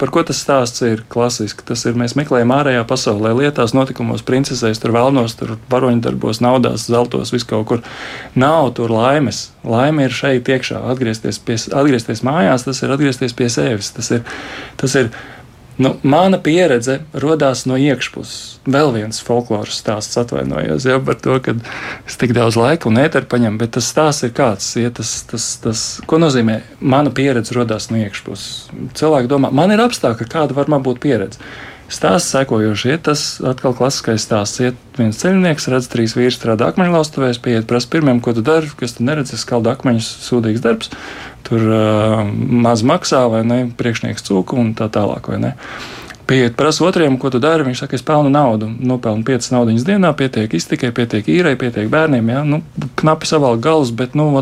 Par 0.00 0.10
ko 0.14 0.22
tas 0.26 0.38
stāsts 0.40 0.82
ir 0.86 1.02
klasiski? 1.12 1.64
Tas 1.66 1.84
ir 1.86 1.98
mēs 1.98 2.16
meklējam 2.18 2.54
ārējā 2.56 2.84
pasaulē, 2.88 3.34
lietās, 3.36 3.74
notikumos, 3.76 4.24
princesēs, 4.26 4.80
tur 4.82 4.94
vēlnos, 4.96 5.36
tur 5.38 5.56
varoņdarbos, 5.72 6.40
naudās, 6.44 6.88
zeltos, 6.90 7.32
vis 7.34 7.46
kaut 7.48 7.68
kur. 7.70 7.84
Nav 8.38 8.72
tur 8.78 8.94
laimes. 8.94 9.50
Laime 9.66 10.06
ir 10.06 10.14
šeit 10.16 10.48
iekšā, 10.48 10.80
atgriezties, 10.92 11.40
pie, 11.42 11.58
atgriezties 11.58 12.24
mājās, 12.26 12.66
tas 12.66 12.82
ir 12.82 12.94
atgriezties 12.94 13.36
pie 13.36 13.50
sevis. 13.52 13.92
Tas 13.96 14.12
ir, 14.16 14.24
tas 14.80 14.98
ir 14.98 15.12
Nu, 15.76 15.92
mana 16.02 16.38
pieredze 16.40 17.02
radās 17.12 17.66
no 17.68 17.76
iekšpuses. 17.76 18.62
Vēl 18.64 18.94
viens 18.94 19.18
folkloras 19.20 19.76
stāsts, 19.76 20.16
atvainojos 20.16 20.86
ja, 20.88 20.96
par 21.04 21.18
to, 21.20 21.36
ka 21.44 21.52
es 22.08 22.16
tik 22.16 22.32
daudz 22.36 22.56
laika 22.56 22.88
un 22.88 22.96
ēteru 23.02 23.28
paņemu, 23.28 23.60
bet 23.60 23.74
tas 23.76 23.90
stāsts 23.92 24.24
ir 24.24 24.32
kāds. 24.36 24.70
Ja, 24.80 24.90
tas, 24.96 25.12
tas, 25.28 25.50
tas, 25.60 25.84
ko 26.08 26.20
nozīmē 26.22 26.62
mana 26.80 27.12
pieredze 27.12 27.58
radās 27.58 27.90
no 27.92 28.00
iekšpuses? 28.00 28.70
Cilvēki 28.96 29.30
domā, 29.30 29.52
man 29.52 29.74
ir 29.74 29.84
apstākļi, 29.84 30.30
kāda 30.32 30.56
var 30.56 30.72
man 30.72 30.84
būt 30.86 31.02
pieredze. 31.04 31.44
Stāsts 31.86 32.32
sekojoši, 32.34 32.88
iet 32.90 33.04
tas 33.06 33.20
atkal 33.46 33.74
klasiskais 33.76 34.24
stāsts. 34.26 34.58
Iet 34.64 34.98
viens 34.98 35.18
ceļnieks, 35.20 35.68
redz 35.70 35.86
trīs 35.92 36.16
vīrus 36.18 36.38
strādā 36.40 36.72
akmeņlaustuvēs, 36.72 37.38
pieiet 37.42 37.68
prasa 37.70 37.90
pirmiem, 37.92 38.18
ko 38.22 38.34
tu 38.34 38.42
dari, 38.46 38.70
kas 38.80 38.96
tu 38.96 39.06
neredzi, 39.06 39.38
skalda 39.38 39.76
akmeņus, 39.76 40.08
sūdīgs 40.26 40.64
darbs, 40.64 40.90
tur 41.46 41.62
uh, 41.62 42.24
maz 42.66 42.82
maksā 42.86 43.22
vai 43.30 43.44
ne, 43.46 43.60
priekšnieks 43.78 44.26
cūku 44.26 44.58
un 44.58 44.74
tā 44.78 44.90
tālāk, 44.90 45.30
vai 45.30 45.38
ne. 45.44 45.52
Pieiet 46.26 46.56
prasa 46.58 46.82
otriem, 46.82 47.20
ko 47.22 47.30
tu 47.30 47.38
dari, 47.38 47.62
viņš 47.68 47.84
saka, 47.84 47.94
es 47.94 48.02
pelnu 48.02 48.32
naudu, 48.34 48.66
nopelnu 48.66 49.22
piecas 49.28 49.52
naudiņas 49.54 49.86
dienā, 49.86 50.10
pietiek 50.18 50.58
iztikai, 50.58 50.90
pietiek 50.90 51.28
īrai, 51.30 51.54
pietiek 51.60 51.86
bērniem, 51.92 52.32
jā, 52.34 52.42
nu, 52.50 52.64
knapi 52.98 53.30
savalk 53.30 53.62
galus, 53.62 53.94
bet, 53.94 54.18
nu, 54.18 54.32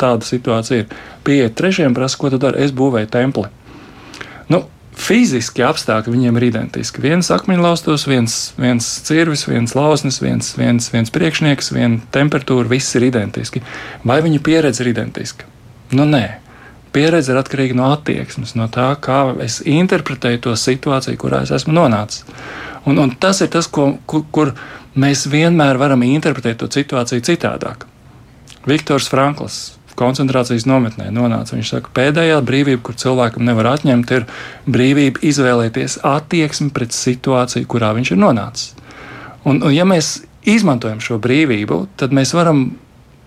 tāda 0.00 0.24
situācija 0.24 0.86
ir. 0.86 1.02
Pieiet 1.24 1.52
trešiem, 1.58 1.92
prasa, 1.96 2.16
ko 2.20 2.32
tu 2.32 2.40
dari, 2.40 2.64
es 2.64 2.72
būvēju 2.72 3.12
templi. 3.12 3.50
Nu, 4.48 4.64
fiziski 4.98 5.64
apstākļi 5.66 6.12
viņiem 6.14 6.38
ir 6.38 6.46
identiski. 6.48 7.02
Viens 7.04 7.30
akmeņlaustos, 7.34 8.06
viens, 8.08 8.36
viens 8.60 8.86
cirvis, 9.06 9.44
viens 9.48 9.74
lausnis, 9.76 10.20
viens, 10.22 10.52
viens, 10.58 10.88
viens 10.92 11.12
priekšnieks, 11.14 11.72
viena 11.74 12.00
temperatūra, 12.14 12.68
viss 12.70 12.94
ir 12.98 13.08
identiski. 13.08 13.62
Vai 14.06 14.20
viņu 14.24 14.42
pieredze 14.44 14.84
ir 14.84 14.92
identiska? 14.94 15.48
Nu, 15.94 16.06
nē. 16.08 16.24
Pieredze 16.94 17.34
ir 17.34 17.40
atkarīga 17.40 17.74
no 17.74 17.88
attieksmes, 17.90 18.52
no 18.54 18.68
tā, 18.70 18.92
kā 19.02 19.24
es 19.42 19.58
interpretēju 19.66 20.44
to 20.44 20.52
situāciju, 20.58 21.18
kurā 21.18 21.42
es 21.42 21.50
esmu 21.54 21.74
nonācis. 21.74 22.22
Un, 22.86 23.00
un 23.02 23.10
tas 23.18 23.40
ir 23.42 23.50
tas, 23.50 23.66
ko, 23.66 23.96
kur, 24.06 24.22
kur 24.30 24.52
mēs 24.94 25.24
vienmēr 25.30 25.80
varam 25.80 26.04
interpretēt 26.06 26.60
to 26.62 26.70
situāciju 26.70 27.24
citādāk. 27.26 27.88
Viktors 28.68 29.10
Frankls 29.10 29.74
koncentrācijas 29.98 30.66
nometnē 30.68 31.10
nonāca. 31.14 31.56
Viņš 31.56 31.72
saka, 31.76 31.92
pēdējā 31.96 32.38
brīvība, 32.46 32.82
kur 32.86 32.98
cilvēkam 33.00 33.46
nevar 33.48 33.72
atņemt, 33.74 34.14
ir 34.16 34.28
brīvība 34.66 35.22
izvēlēties 35.24 36.00
attieksmi 36.04 36.70
pret 36.74 36.96
situāciju, 36.96 37.68
kurā 37.70 37.92
viņš 37.98 38.14
ir 38.14 38.22
nonācis. 38.22 38.72
Un, 39.44 39.60
un 39.60 39.74
ja 39.74 39.84
mēs 39.88 40.22
izmantojam 40.48 41.00
šo 41.04 41.18
brīvību, 41.22 41.84
tad 42.00 42.14
mēs 42.16 42.34
varam 42.36 42.70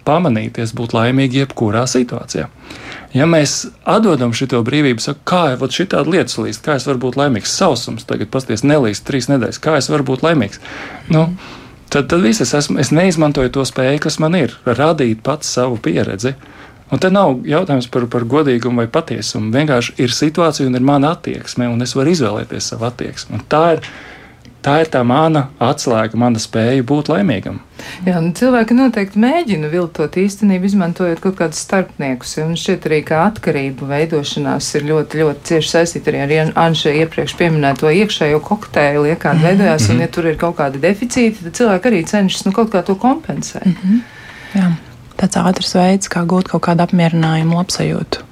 pamanīties, 0.08 0.74
būt 0.78 0.96
laimīgi 0.96 1.44
jebkurā 1.44 1.84
situācijā. 1.90 2.48
Ja 3.16 3.28
mēs 3.30 3.66
atdodam 3.88 4.34
šo 4.36 4.62
brīvību, 4.66 5.04
sakām, 5.04 5.24
kā 5.28 5.44
jau 5.56 5.88
tāda 5.94 6.12
lietas 6.12 6.38
līst, 6.40 6.64
kā 6.66 6.78
es 6.80 6.88
varu 6.88 7.02
būt 7.08 7.20
laimīgs, 7.20 7.56
sausums, 7.60 8.06
tagad 8.08 8.32
pasties 8.34 8.66
nelīst 8.68 9.06
trīs 9.08 9.30
nedēļas, 9.32 9.62
kā 9.64 9.78
es 9.80 9.90
varu 9.92 10.08
būt 10.08 10.26
laimīgs. 10.26 10.62
Nu, 11.14 11.30
tad, 11.90 12.10
tad 12.12 12.22
viss 12.24 12.44
es, 12.44 12.54
esmu, 12.58 12.80
es 12.84 12.92
neizmantoju 12.96 13.54
to 13.58 13.66
spēju, 13.68 14.04
kas 14.08 14.20
man 14.24 14.38
ir, 14.40 14.56
radīt 14.68 15.24
pats 15.26 15.50
savu 15.58 15.80
pieredzi. 15.82 16.36
Un 16.92 17.00
te 17.04 17.10
nav 17.12 17.42
jautājums 17.48 17.90
par, 17.92 18.06
par 18.12 18.24
godīgumu 18.24 18.84
vai 18.84 18.88
patiesumu. 18.92 19.52
Vienkārši 19.56 19.98
ir 20.04 20.14
situācija 20.16 20.70
un 20.70 20.80
ir 20.80 20.86
mana 20.88 21.16
attieksme, 21.18 21.68
un 21.68 21.84
es 21.84 21.96
varu 21.98 22.14
izvēlēties 22.16 22.72
savu 22.72 22.88
attieksmi. 22.88 23.40
Un 23.40 23.44
tā 23.52 23.64
ir 23.76 23.90
tā 24.68 24.82
ir 24.84 24.90
tā 24.92 25.02
mana 25.08 25.48
atslēga, 25.64 26.18
mana 26.20 26.40
spēja 26.42 26.84
būt 26.88 27.12
laimīgam. 27.12 27.60
Jā, 28.08 28.18
nu, 28.24 28.34
cilvēki 28.36 28.76
noteikti 28.76 29.22
mēģina 29.22 29.70
viltot 29.72 30.18
īstenību, 30.20 30.68
izmantojot 30.68 31.22
kaut 31.24 31.38
kādus 31.40 31.62
starpniekus. 31.64 32.34
Un 32.44 32.58
šķiet 32.60 32.88
arī, 32.90 33.02
ka 33.08 33.22
atkarību 33.30 33.88
veidošanās 33.88 34.72
ir 34.80 34.88
ļoti, 34.90 35.22
ļoti 35.22 35.48
cieši 35.52 35.74
saistīta 35.74 36.16
arī 36.24 36.42
ar 36.44 36.52
Anša 36.66 36.96
iepriekš 37.04 37.38
pieminēto 37.40 37.92
iekšējo 38.02 38.42
kokteili, 38.48 39.14
ja 39.14 39.20
kāda 39.22 39.46
veidojās, 39.46 39.88
mm 39.88 39.88
-hmm. 39.88 39.96
un 39.96 40.02
ja 40.08 40.12
tur 40.18 40.28
ir 40.28 40.42
kaut 40.42 40.58
kādi 40.60 40.84
deficīti, 40.84 41.46
tad 41.46 41.62
cilvēki 41.62 41.92
arī 41.92 42.04
cenšas 42.16 42.46
nu, 42.46 42.52
kaut 42.52 42.74
kā 42.74 42.84
to 42.84 42.96
kompensēt. 42.96 43.66
Mm 43.66 43.78
-hmm. 43.84 44.04
Jā 44.60 44.74
tāds 45.18 45.40
ātrs 45.42 45.74
veids, 45.78 46.10
kā 46.12 46.24
gūt 46.30 46.52
kaut 46.52 46.64
kādu 46.68 46.86
apmierinājumu, 46.86 47.58
labsajūtu, 47.60 48.24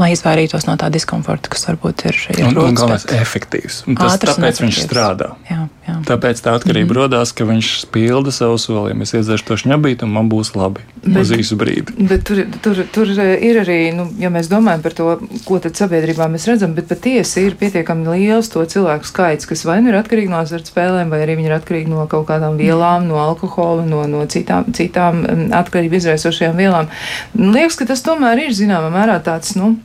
lai 0.00 0.10
izvairītos 0.14 0.66
no 0.68 0.76
tā 0.80 0.90
diskomforta, 0.92 1.52
kas 1.52 1.66
varbūt 1.68 2.06
ir 2.10 2.18
šeit. 2.18 2.42
Un, 2.42 2.58
un 2.58 2.78
galvenais- 2.78 3.06
efektīvs. 3.24 3.82
Un 3.88 3.98
tas, 4.00 4.18
tāpēc 4.22 4.62
viņš 4.64 4.82
strādā. 4.86 5.32
Jā, 5.50 5.66
jā. 5.86 5.94
Tāpēc 6.06 6.40
tā 6.44 6.54
atkarība 6.56 6.86
mm 6.86 6.96
-hmm. 6.96 7.02
radās, 7.02 7.32
ka 7.32 7.44
viņš 7.44 7.68
pilda 7.92 8.30
savu 8.30 8.58
solījumu. 8.58 9.02
Es 9.02 9.14
iedzeršu 9.14 9.44
to 9.44 9.56
šņabīt, 9.62 10.02
un 10.02 10.12
man 10.12 10.30
būs 10.30 10.54
labi 10.56 10.80
bet, 11.02 11.22
uz 11.22 11.30
īsu 11.30 11.56
brīdi. 11.56 11.94
Bet 12.08 12.24
tur, 12.24 12.44
tur, 12.62 12.84
tur 12.92 13.08
ir 13.08 13.60
arī, 13.62 13.94
nu, 13.94 14.08
ja 14.18 14.30
mēs 14.30 14.48
domājam 14.48 14.82
par 14.82 14.92
to, 14.92 15.18
ko 15.44 15.58
tad 15.58 15.76
sabiedrībā 15.76 16.28
mēs 16.28 16.46
redzam, 16.48 16.74
bet 16.74 16.88
patiesi 16.88 17.46
ir 17.46 17.54
pietiekami 17.60 18.08
liels 18.08 18.48
to 18.48 18.64
cilvēku 18.64 19.04
skaits, 19.04 19.46
kas 19.46 19.64
vai 19.64 19.80
nu 19.82 19.88
ir 19.88 20.00
atkarīgi 20.00 20.30
no 20.30 20.40
azartspēlēm, 20.42 21.10
vai 21.10 21.22
arī 21.22 21.36
viņi 21.36 21.50
ir 21.50 21.58
atkarīgi 21.58 21.90
no 21.90 22.06
kaut 22.06 22.26
kādām 22.28 22.56
vielām, 22.56 23.06
no 23.08 23.18
alkohola, 23.22 23.84
no, 23.84 24.06
no 24.06 24.26
citām, 24.26 24.72
citām 24.72 25.22
mm, 25.22 25.52
atkarību 25.52 25.96
izraisošām 25.96 26.56
vielām. 26.56 26.88
Liekas, 27.34 27.76
ka 27.76 27.84
tas 27.84 28.02
tomēr 28.02 28.46
ir 28.46 28.52
zināmā 28.52 28.90
mērā 28.90 29.18
tāds, 29.24 29.56
nu, 29.56 29.76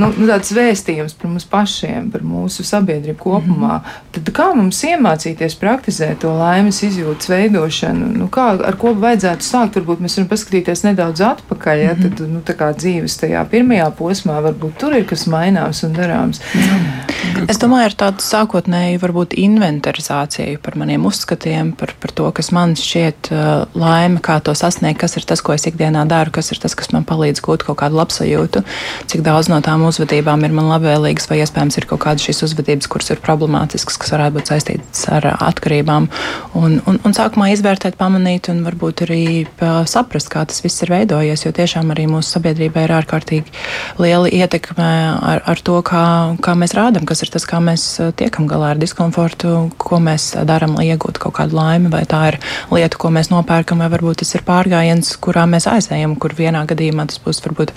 nu, 0.00 0.10
nu, 0.16 0.28
tāds 0.30 0.52
vēstījums 0.56 1.16
par 1.18 1.30
mums 1.30 1.46
pašiem, 1.50 2.10
par 2.12 2.24
mūsu 2.26 2.64
sabiedrību 2.66 3.18
kopumā. 3.20 3.74
Mm 3.78 3.84
-hmm. 3.84 4.08
Tad 4.16 4.32
kā 4.36 4.48
mums 4.54 4.82
iemācīties 4.84 5.58
praktizēt 5.60 6.22
to 6.24 6.32
laimes 6.36 6.82
izjūtas 6.82 7.28
veidošanu? 7.28 8.10
Nu, 8.16 8.28
kā, 8.32 8.48
ar 8.66 8.76
ko 8.80 8.94
vajadzētu 8.94 9.46
sākt? 9.46 9.78
Varbūt 9.80 10.02
mēs 10.04 10.16
varam 10.18 10.30
paskatīties 10.32 10.84
nedaudz 10.88 11.20
atpakaļ, 11.20 11.76
ja 11.76 11.94
mm 11.94 12.00
-hmm. 12.00 12.16
tad 12.18 12.28
nu, 12.28 12.74
dzīves 12.80 13.20
tajā 13.20 13.44
pirmajā 13.50 13.90
posmā 13.98 14.40
varbūt 14.42 14.76
tur 14.78 14.96
ir 14.96 15.06
kas 15.06 15.26
maināms 15.26 15.84
un 15.86 15.92
darāms. 15.94 16.40
Mm 16.54 16.60
-hmm. 16.60 17.00
Es 17.48 17.58
domāju, 17.58 17.88
ar 17.88 17.94
tādu 17.94 18.24
sākotnēju 18.24 19.00
varbūt 19.02 19.34
inventarizāciju 19.40 20.58
par 20.62 20.76
maniem 20.76 21.04
uzskatiem, 21.06 21.72
par, 21.72 21.92
par 22.00 22.10
to, 22.10 22.30
kas 22.36 22.50
man 22.54 22.74
šķiet 22.78 23.30
uh, 23.32 23.64
laime, 23.74 24.20
kā 24.24 24.40
to 24.44 24.54
sasniegt, 24.54 25.00
kas 25.00 25.16
ir 25.16 25.26
tas, 25.28 25.40
ko 25.40 25.52
es 25.52 25.66
ikdienā 25.68 26.06
daru, 26.10 26.30
kas 26.30 26.52
ir 26.52 26.58
tas, 26.62 26.74
kas 26.74 26.92
man 26.92 27.06
palīdz 27.08 27.42
gūt 27.44 27.64
kaut 27.66 27.78
kādu 27.82 27.98
labsajūtu, 28.00 28.62
cik 29.06 29.24
daudz 29.26 29.50
no 29.52 29.60
tām 29.64 29.84
uzvedībām 29.90 30.44
ir 30.46 30.54
man 30.56 30.70
labvēlīgas, 30.70 31.28
vai 31.30 31.40
iespējams 31.42 31.78
ir 31.80 31.86
kaut 31.90 32.02
kādas 32.04 32.24
šīs 32.26 32.44
uzvedības, 32.48 32.88
kuras 32.90 33.10
ir 33.12 33.22
problemātiskas, 33.24 33.98
kas 34.00 34.14
varētu 34.14 34.38
būt 34.38 34.52
saistītas 34.52 35.04
ar 35.12 35.26
atkarībām. 35.34 36.08
Un, 36.58 36.78
un, 36.88 37.00
un 37.04 37.16
sākumā 37.16 37.50
izvērtēt, 37.54 37.98
pamanīt 38.00 38.50
un 38.52 38.62
varbūt 38.66 39.04
arī 39.06 39.22
saprast, 39.90 40.30
kā 40.32 40.44
tas 40.48 40.62
viss 40.64 40.84
ir 40.84 40.92
veidojies, 40.94 41.44
jo 41.46 41.52
tiešām 41.56 41.92
arī 41.94 42.06
mūsu 42.10 42.36
sabiedrībā 42.36 42.86
ir 42.86 42.94
ārkārtīgi 43.00 43.54
liela 44.00 44.30
ietekme 44.30 44.90
ar, 45.32 45.42
ar 45.50 45.64
to, 45.64 45.78
kā, 45.86 46.04
kā 46.42 46.56
mēs 46.58 46.74
rādām, 46.78 47.06
kas 47.08 47.24
ir 47.24 47.32
tas, 47.34 47.46
kā 47.48 47.60
mēs 47.64 47.86
tiekam 48.20 48.48
galā 48.50 48.74
ar 48.74 48.80
diskomfortu, 48.80 49.70
ko 49.80 50.00
mēs 50.02 50.32
darām, 50.48 50.76
lai 50.78 50.90
iegūtu 50.92 51.22
kaut 51.26 51.38
kādu 51.40 51.58
laimi, 51.58 51.90
vai 51.92 52.04
tā 52.08 52.22
ir 52.32 52.40
lieta, 52.72 53.00
ko 53.00 53.12
mēs 53.14 53.32
nopērkam, 53.32 53.82
vai 53.82 53.90
varbūt 53.92 54.22
tas 54.22 54.34
ir 54.36 54.46
pārgājiens, 54.46 55.14
kurā 55.22 55.46
mēs 55.50 55.68
aizējam, 55.70 56.16
kur 56.20 56.34
vienā 56.38 56.64
gadījumā 56.70 57.08
tas 57.10 57.20
būs 57.24 57.42
varbūt 57.44 57.74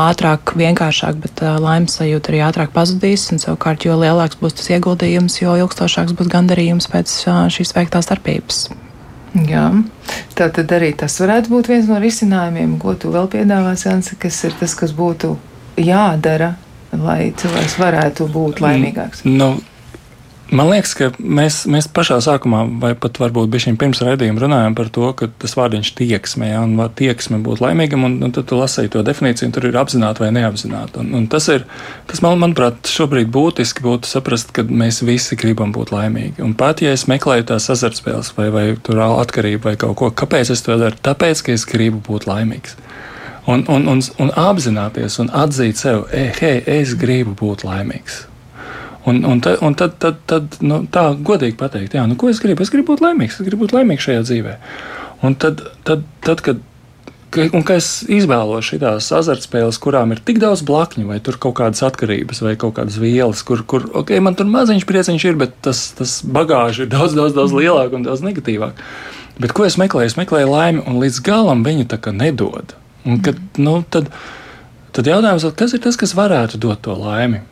ātrāk, 0.00 0.54
vienkāršāk, 0.58 1.18
bet 1.22 1.42
uh, 1.44 1.56
laimes 1.62 1.98
sajūta 1.98 2.32
arī 2.32 2.40
ātrāk 2.46 2.72
pazudīs. 2.74 3.28
Un, 3.32 3.42
savukārt, 3.42 3.86
jo 3.86 3.96
lielāks 4.00 4.40
būs 4.40 4.56
tas 4.58 4.70
ieguldījums, 4.74 5.40
jo 5.42 5.54
ilgstošāks 5.64 6.16
būs 6.18 6.30
gandarījums 6.32 6.90
pēc 6.92 7.14
uh, 7.28 7.44
šīs 7.52 7.74
veiktās 7.76 8.08
starpības. 8.08 8.64
Jā, 9.34 9.66
tā 10.38 10.46
tad 10.54 10.70
arī 10.76 10.92
tas 10.98 11.16
varētu 11.18 11.50
būt 11.50 11.70
viens 11.72 11.88
no 11.90 11.98
risinājumiem, 12.02 12.76
ko 12.82 12.94
tu 12.94 13.10
vēl 13.14 13.26
piedāvāsi, 13.32 13.88
Anse, 13.90 14.18
kas 14.20 14.38
ir 14.46 14.54
tas, 14.60 14.76
kas 14.78 14.94
būtu 14.94 15.32
jādara, 15.82 16.52
lai 16.94 17.32
cilvēks 17.34 17.74
varētu 17.80 18.28
būt 18.30 18.62
laimīgāks. 18.62 19.24
Nu, 19.26 19.56
Man 20.52 20.68
liekas, 20.68 20.90
ka 20.98 21.06
mēs, 21.18 21.62
mēs 21.72 21.86
pašā 21.88 22.18
sākumā, 22.20 22.66
vai 22.82 22.90
pat 23.00 23.16
varbūt 23.22 23.48
bija 23.48 23.72
pirms 23.80 24.02
raidījuma, 24.04 24.42
runājām 24.42 24.74
par 24.76 24.90
to, 24.92 25.06
ka 25.16 25.30
tas 25.40 25.54
vārdiņš 25.56 25.92
tieksme, 25.96 26.50
ja, 26.50 26.58
un 26.66 26.76
tieksme 26.98 27.38
būt 27.44 27.62
laimīgam, 27.64 28.04
un, 28.04 28.18
un 28.26 28.34
tad 28.34 28.50
tu 28.50 28.58
lasīji 28.58 28.92
to 28.92 29.00
definīciju, 29.06 29.48
un 29.48 29.54
tur 29.56 29.68
ir 29.70 29.78
apzināti 29.80 30.20
vai 30.20 30.28
neapzināti. 30.36 31.00
Un, 31.00 31.14
un 31.16 31.28
tas 31.32 31.48
ir, 31.48 31.64
tas 32.10 32.20
man, 32.24 32.36
manuprāt, 32.42 32.84
šobrīd 32.92 33.30
būtiski 33.32 33.86
būtu 33.86 34.10
saprast, 34.10 34.52
ka 34.52 34.66
mēs 34.68 35.00
visi 35.08 35.38
gribam 35.40 35.72
būt 35.72 35.94
laimīgi. 35.96 36.44
Un 36.44 36.52
pat 36.60 36.84
ja 36.84 36.92
es 36.92 37.06
meklēju 37.08 37.48
tās 37.54 37.70
azartspēles 37.72 38.34
vai, 38.36 38.50
vai 38.52 38.66
tur 38.84 39.00
atkarību 39.06 39.70
vai 39.70 39.74
kaut 39.80 39.96
ko, 40.02 40.12
kāpēc 40.12 40.52
es 40.52 40.64
to 40.66 40.76
daru? 40.76 41.00
Tāpēc, 41.08 41.46
ka 41.46 41.56
es 41.56 41.64
gribu 41.70 42.04
būt 42.04 42.28
laimīgs. 42.28 42.76
Un, 43.48 43.64
un, 43.72 43.88
un, 43.88 44.04
un 44.20 44.36
apzināties 44.44 45.18
un 45.24 45.32
atzīt 45.32 45.80
sev, 45.80 46.04
hei, 46.12 46.60
es 46.78 46.94
gribu 47.00 47.32
būt 47.40 47.64
laimīgs. 47.64 48.26
Un, 49.10 49.20
un, 49.28 49.40
ta, 49.44 49.56
un 49.60 49.74
tad, 49.76 49.98
tad, 50.00 50.22
tad 50.30 50.60
nu, 50.64 50.84
tā 50.88 51.10
godīgi 51.20 51.58
pateikt, 51.60 51.96
jā, 51.98 52.06
nu, 52.08 52.16
ko 52.16 52.30
es 52.32 52.40
gribu? 52.40 52.64
Es 52.64 52.72
gribu 52.72 52.94
būt 52.94 53.04
laimīgs, 53.04 53.36
es 53.36 53.44
gribu 53.44 53.66
būt 53.66 53.74
laimīgs 53.76 54.06
šajā 54.06 54.22
dzīvē. 54.24 54.54
Un 55.28 55.36
tad, 55.40 55.60
tad, 55.84 56.06
tad 56.24 56.40
kad 56.44 56.62
un 57.54 57.64
ka 57.66 57.76
es 57.80 57.88
izvēlos 58.10 58.68
šīs 58.68 59.10
azartspēles, 59.16 59.78
kurām 59.82 60.14
ir 60.14 60.22
tik 60.24 60.38
daudz 60.42 60.62
blakņu, 60.66 61.06
vai 61.08 61.18
tur 61.24 61.38
kaut 61.42 61.56
kādas 61.58 61.82
atkarības, 61.86 62.42
vai 62.44 62.54
kaut 62.60 62.76
kādas 62.78 62.98
vielas, 63.00 63.42
kur, 63.46 63.64
kur 63.66 63.86
okay, 63.98 64.22
man 64.22 64.38
tur 64.38 64.48
maziņš 64.50 64.86
prieciņš 64.88 65.26
ir, 65.30 65.38
bet 65.40 65.56
tas, 65.64 65.86
tas 65.98 66.20
bagāžs 66.24 66.84
ir 66.84 66.90
daudz, 66.92 67.16
daudz, 67.18 67.34
daudz 67.36 67.56
lielāk 67.56 67.96
un 67.96 68.06
daudz 68.06 68.22
negatīvāk. 68.24 68.78
Bet 69.42 69.54
ko 69.56 69.66
es 69.66 69.78
meklēju? 69.80 70.12
Es 70.12 70.18
meklēju 70.18 70.50
laimi, 70.52 70.84
un 70.86 71.00
līdz 71.02 71.20
galam 71.26 71.64
viņu 71.66 71.88
tā 71.90 71.98
kā 72.02 72.14
nedod. 72.14 72.76
Un 73.04 73.18
kad, 73.24 73.40
nu, 73.58 73.80
tad, 73.90 74.12
tad 74.94 75.10
jautājums, 75.10 75.48
kas 75.58 75.74
ir 75.74 75.82
tas, 75.82 75.98
kas 76.00 76.14
varētu 76.16 76.60
dot 76.62 76.84
to 76.86 76.94
laimi? 76.96 77.42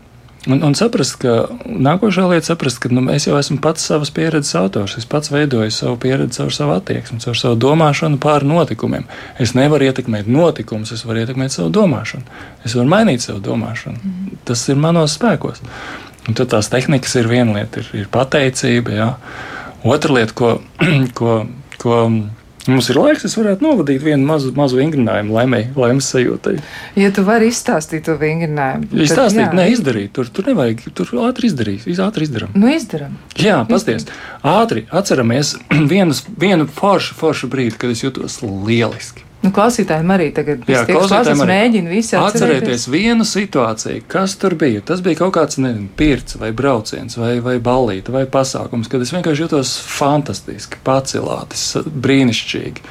Un, 0.50 0.58
un 0.66 0.74
saprast, 0.74 1.20
ka 1.22 1.44
nākošā 1.62 2.24
lieta, 2.26 2.48
saprast, 2.50 2.80
ka 2.82 2.90
nu, 2.90 3.04
es 3.14 3.28
jau 3.28 3.36
esmu 3.38 3.60
pats 3.62 3.84
savas 3.86 4.10
pieredzes 4.14 4.56
autors. 4.58 4.96
Es 4.98 5.06
pats 5.06 5.30
veidoju 5.30 5.70
savu 5.70 5.94
pieredzi 6.02 6.40
caur 6.40 6.54
savu 6.54 6.74
attieksmi, 6.74 7.20
caur 7.22 7.38
savu 7.38 7.58
domāšanu 7.62 8.18
pār 8.22 8.42
notikumiem. 8.48 9.06
Es 9.42 9.54
nevaru 9.54 9.86
ietekmēt 9.86 10.26
notikumus, 10.26 10.90
es 10.96 11.06
varu 11.06 11.22
ietekmēt 11.22 11.54
savu 11.54 11.70
domāšanu. 11.74 12.26
Es 12.66 12.74
varu 12.74 12.90
mainīt 12.90 13.22
savu 13.22 13.38
domāšanu. 13.44 14.02
Mm. 14.02 14.40
Tas 14.50 14.66
ir 14.66 14.82
manos 14.82 15.14
spēkos. 15.14 15.62
Un 16.26 16.38
tad 16.38 16.50
tās 16.50 16.70
tehnikas 16.74 17.14
ir 17.22 17.30
viena 17.30 17.54
lieta, 17.60 17.82
ir, 17.82 17.94
ir 18.02 18.10
pateicība. 18.10 18.98
Jā. 18.98 19.08
Otra 19.86 20.18
lieta, 20.18 20.34
ko, 20.38 20.56
ko, 21.18 21.38
ko 21.78 22.02
Mums 22.70 22.86
ir 22.92 22.98
laiks, 23.00 23.24
es 23.26 23.32
varētu 23.34 23.64
novadīt 23.64 24.04
vienu 24.04 24.22
mazu, 24.28 24.52
mazu 24.54 24.78
vingrinājumu 24.78 25.34
laimēji, 25.34 25.72
laimes 25.74 26.10
sajūtai. 26.12 26.52
Ja 27.00 27.08
tu 27.14 27.24
vari 27.26 27.48
izstāstīt 27.50 28.04
to 28.06 28.14
vingrinājumu, 28.20 28.86
tad 28.92 29.02
izstāstīt, 29.02 29.42
jā. 29.42 29.56
ne 29.58 29.64
izdarīt, 29.72 30.12
tur, 30.14 30.30
tur 30.30 30.46
nevajag, 30.52 30.84
tur 30.94 31.10
ātri 31.26 31.50
izdarīt, 31.50 31.88
ātri 32.06 32.28
izdarām. 32.28 32.54
Nu, 32.54 32.70
izdarām. 32.70 33.18
Jā, 33.34 33.58
pasties, 33.66 34.06
ātri 34.46 34.86
atceramies 34.94 35.56
vienas, 35.92 36.22
vienu 36.38 36.70
foršu, 36.70 37.18
foršu 37.18 37.50
brīdi, 37.50 37.74
kad 37.82 37.96
es 37.96 38.06
jutos 38.06 38.38
lieliski. 38.46 39.26
Nu, 39.42 39.50
klausītājiem 39.50 40.10
arī 40.14 40.28
tagad 40.34 40.60
bija 40.66 40.84
jāatcerās, 40.86 41.40
mēģina 41.48 41.90
visi 41.90 42.14
atcerēties 42.18 42.84
vienu 42.92 43.26
situāciju, 43.26 44.04
kas 44.10 44.36
tur 44.38 44.54
bija. 44.58 44.84
Tas 44.86 45.02
bija 45.02 45.18
kaut 45.18 45.34
kāds 45.34 45.58
nezinu, 45.58 45.88
pirts 45.98 46.38
vai 46.38 46.52
brauciens 46.54 47.18
vai, 47.18 47.34
vai 47.42 47.56
ballīte 47.62 48.14
vai 48.14 48.22
pasākums, 48.30 48.90
kad 48.92 49.02
es 49.02 49.10
vienkārši 49.14 49.46
jutos 49.46 49.74
fantastiski, 49.96 50.78
pacilātis, 50.86 51.72
brīnišķīgi. 51.82 52.86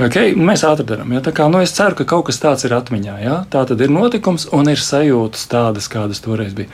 Okay, 0.00 0.32
mēs 0.32 0.62
ātri 0.64 0.86
darām. 0.88 1.10
Ja? 1.12 1.20
Kā, 1.20 1.50
nu, 1.52 1.60
es 1.60 1.74
ceru, 1.76 1.92
ka 1.98 2.06
kaut 2.08 2.24
kas 2.30 2.40
tāds 2.40 2.64
ir 2.64 2.72
atmiņā. 2.72 3.16
Ja? 3.20 3.34
Tā 3.52 3.66
tad 3.68 3.80
ir 3.84 3.90
notikums 3.92 4.46
un 4.56 4.70
ir 4.72 4.80
sajūtas 4.80 5.44
tādas, 5.52 5.88
kādas 5.92 6.22
toreiz 6.24 6.54
bija. 6.56 6.72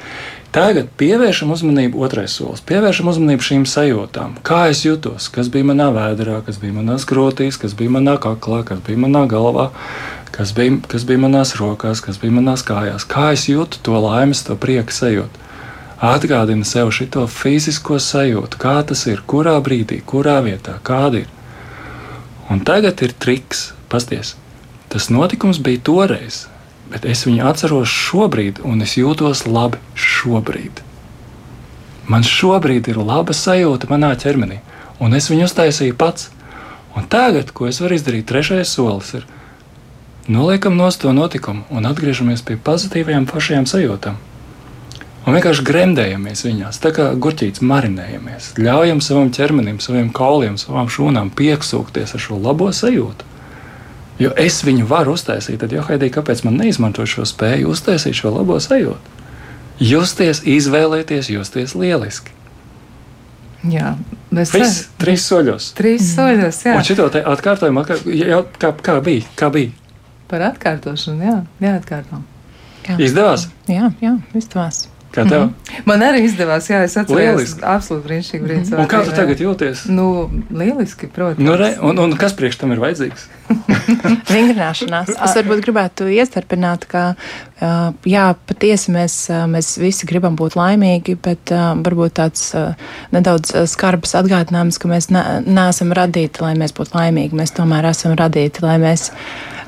Tagad 0.54 0.86
pievēršam 1.00 1.50
uzmanību 1.52 1.98
otrais 2.06 2.36
solis. 2.38 2.62
Pievēršam 2.68 3.10
uzmanību 3.10 3.44
šīm 3.44 3.64
sajūtām. 3.68 4.38
Kā 4.46 4.68
es 4.70 4.84
jutos, 4.86 5.26
kas 5.34 5.50
bija 5.52 5.66
manā 5.66 5.90
vēdā, 5.92 6.38
kas 6.46 6.60
bija 6.62 6.76
manā 6.78 6.96
skrotīs, 7.02 7.58
kas 7.60 7.74
bija 7.76 7.92
manā 7.98 8.14
kaklā, 8.22 8.62
kas 8.70 8.80
bija 8.86 9.02
manā 9.02 9.24
galvā, 9.28 9.66
kas 10.32 10.54
bija, 10.56 10.78
kas 10.88 11.04
bija 11.08 11.20
manās 11.26 11.56
rokās, 11.58 12.00
kas 12.04 12.20
bija 12.22 12.36
manās 12.38 12.62
kājās. 12.64 13.04
Kā 13.08 13.32
es 13.34 13.48
jūtu 13.50 13.82
to 13.82 13.98
laimes, 13.98 14.44
to 14.46 14.54
prieku 14.56 14.94
sajūtu. 14.94 15.46
Atgādini 15.98 16.62
sev 16.62 16.94
šo 16.94 17.26
fizisko 17.26 17.98
sajūtu, 17.98 18.62
kā 18.62 18.78
tas 18.86 19.02
ir, 19.10 19.26
kurā 19.26 19.58
brīdī, 19.58 19.98
kurā 20.06 20.38
vietā, 20.46 20.78
kāda 20.86 21.24
ir. 21.24 21.34
Un 22.48 22.60
tagad 22.64 23.02
ir 23.04 23.12
triks, 23.12 23.72
pasties. 23.92 24.34
Tas 24.88 25.10
notikums 25.12 25.58
bija 25.60 25.82
toreiz, 25.84 26.46
bet 26.88 27.04
es 27.04 27.26
viņu 27.28 27.44
atceros 27.50 27.92
šobrīd, 27.92 28.62
un 28.64 28.80
es 28.84 28.96
jūtos 28.96 29.44
labi 29.44 29.80
šobrīd. 29.92 30.80
Man 32.08 32.24
šobrīd 32.24 32.88
ir 32.88 33.00
laba 33.04 33.36
sajūta 33.36 33.90
manā 33.90 34.14
ķermenī, 34.16 34.62
un 35.00 35.16
es 35.18 35.28
viņu 35.28 35.44
uztaisīju 35.44 35.96
pats. 36.00 36.30
Un 36.96 37.04
tagad, 37.04 37.52
ko 37.52 37.68
es 37.68 37.82
varu 37.84 37.98
izdarīt, 37.98 38.24
trešais 38.30 38.72
solis 38.72 39.12
ir 39.20 39.26
noliekam 40.28 40.76
no 40.76 40.88
to 40.90 41.12
notikumu 41.12 41.68
un 41.70 41.86
atgriežamies 41.88 42.40
pie 42.44 42.56
pozitīvajām, 42.56 43.28
pašajām 43.28 43.68
sajūtām. 43.68 44.16
Un 45.28 45.34
vienkārši 45.36 45.64
gremdējamies 45.68 46.40
viņās, 46.46 46.78
tā 46.80 46.88
kā 46.96 47.10
gurķītis 47.20 47.60
marinējamies. 47.68 48.54
Ļaujam 48.64 49.02
savam 49.04 49.28
ķermenim, 49.34 49.76
saviem 49.84 50.08
kauliem, 50.16 50.56
savām 50.56 50.88
šūnām 50.88 51.28
pieksūkties 51.36 52.14
ar 52.16 52.22
šo 52.24 52.38
labo 52.40 52.70
sajūtu. 52.72 53.26
Jo 54.22 54.32
es 54.40 54.62
viņu 54.64 54.88
varu 54.88 55.12
uztaisīt, 55.18 55.60
tad, 55.60 55.74
jo 55.76 55.84
Haidī, 55.84 56.08
kāpēc 56.14 56.40
man 56.46 56.56
neizmantot 56.58 57.10
šo 57.12 57.26
spēju 57.28 57.74
uztaisīt 57.74 58.16
šo 58.16 58.32
labo 58.38 58.56
sajūtu? 58.56 59.14
Justies, 59.84 60.40
izvēlēties, 60.48 61.28
justies 61.36 61.76
lieliski. 61.78 62.32
Jā, 63.68 63.92
mēs 64.32 64.56
Viss, 64.56 64.88
trīs 64.98 65.28
soļos. 65.28 65.70
Trīs 65.78 66.12
soļos, 66.16 66.64
jā. 66.64 66.74
Un 66.78 66.88
šito 66.88 67.06
te 67.14 67.22
atkārtojumu, 67.26 67.84
kā, 67.86 68.00
kā, 68.58 68.74
kā 68.88 68.98
bija? 69.04 69.28
Kā 69.38 69.52
bija? 69.54 69.76
Par 70.30 70.48
atkārtošanu, 70.50 71.20
jā, 71.28 71.40
jāatkārto. 71.68 72.22
Jā. 72.88 72.96
Izdevās? 73.04 73.50
Jā, 73.68 73.90
jā, 74.00 74.16
izdevās. 74.38 74.86
Kā 75.18 75.28
tev? 75.28 75.42
Mm 75.42 75.48
-hmm. 75.48 75.82
Man 75.84 76.02
arī 76.06 76.22
izdevās, 76.24 76.70
jā, 76.70 76.82
es 76.84 76.96
atceros, 76.96 77.54
absolūti 77.62 78.06
brīnišķīgi 78.06 78.44
brīdis. 78.44 78.70
Mm 78.70 78.78
-hmm. 78.78 78.86
Kā 78.86 79.04
tu 79.04 79.10
tagad 79.16 79.40
jūties? 79.40 79.88
Nu, 79.88 80.30
lieliski, 80.50 81.06
protams. 81.06 81.46
Nu, 81.46 81.56
re, 81.56 81.76
un, 81.82 81.98
un 81.98 82.16
kas 82.16 82.32
priekš 82.32 82.56
tam 82.56 82.72
ir 82.72 82.78
vajadzīgs? 82.78 83.26
Vingrināšanās. 84.34 85.08
Es 85.08 85.36
varbūt 85.36 85.62
gribētu 85.64 86.08
iestarpināt, 86.12 86.86
ka, 86.86 87.14
jā, 88.04 88.34
patiesi 88.46 88.92
mēs, 88.92 89.28
mēs 89.46 89.78
visi 89.80 90.06
gribam 90.06 90.36
būt 90.36 90.56
laimīgi, 90.56 91.16
bet 91.22 91.50
varbūt 91.84 92.12
tāds 92.20 92.54
nedaudz 93.12 93.54
skarbs 93.66 94.14
atgādinājums, 94.14 94.78
ka 94.78 94.88
mēs 94.88 95.10
ne, 95.10 95.42
neesam 95.46 95.92
radīti, 95.92 96.42
lai 96.42 96.54
mēs 96.54 96.74
būtu 96.76 96.98
laimīgi. 96.98 97.34
Mēs 97.34 97.54
tomēr 97.56 97.90
esam 97.90 98.12
radīti, 98.18 98.62
lai 98.62 98.78
mēs 98.78 99.10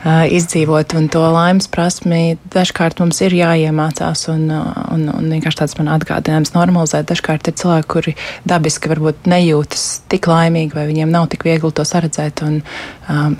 izdzīvot, 0.05 0.95
un 0.97 1.09
to 1.13 1.21
laimes 1.21 1.69
prasmi 1.69 2.39
dažkārt 2.53 3.03
mums 3.03 3.21
ir 3.21 3.35
jāiemācās, 3.37 4.23
un, 4.33 4.47
un, 4.49 5.03
un 5.13 5.27
vienkārši 5.29 5.61
tāds 5.61 5.77
man 5.77 5.91
atgādinājums 5.93 6.55
normalizēt. 6.55 7.09
Dažkārt 7.11 7.51
ir 7.51 7.57
cilvēki, 7.61 7.89
kuri 7.91 8.15
dabiski 8.49 8.89
varbūt 8.93 9.29
nejūtas 9.29 9.85
tik 10.13 10.31
laimīgi, 10.31 10.73
vai 10.77 10.87
viņiem 10.89 11.13
nav 11.13 11.29
tik 11.33 11.45
viegli 11.45 11.73
to 11.77 11.85
saredzēt, 11.85 12.41
un 12.47 12.63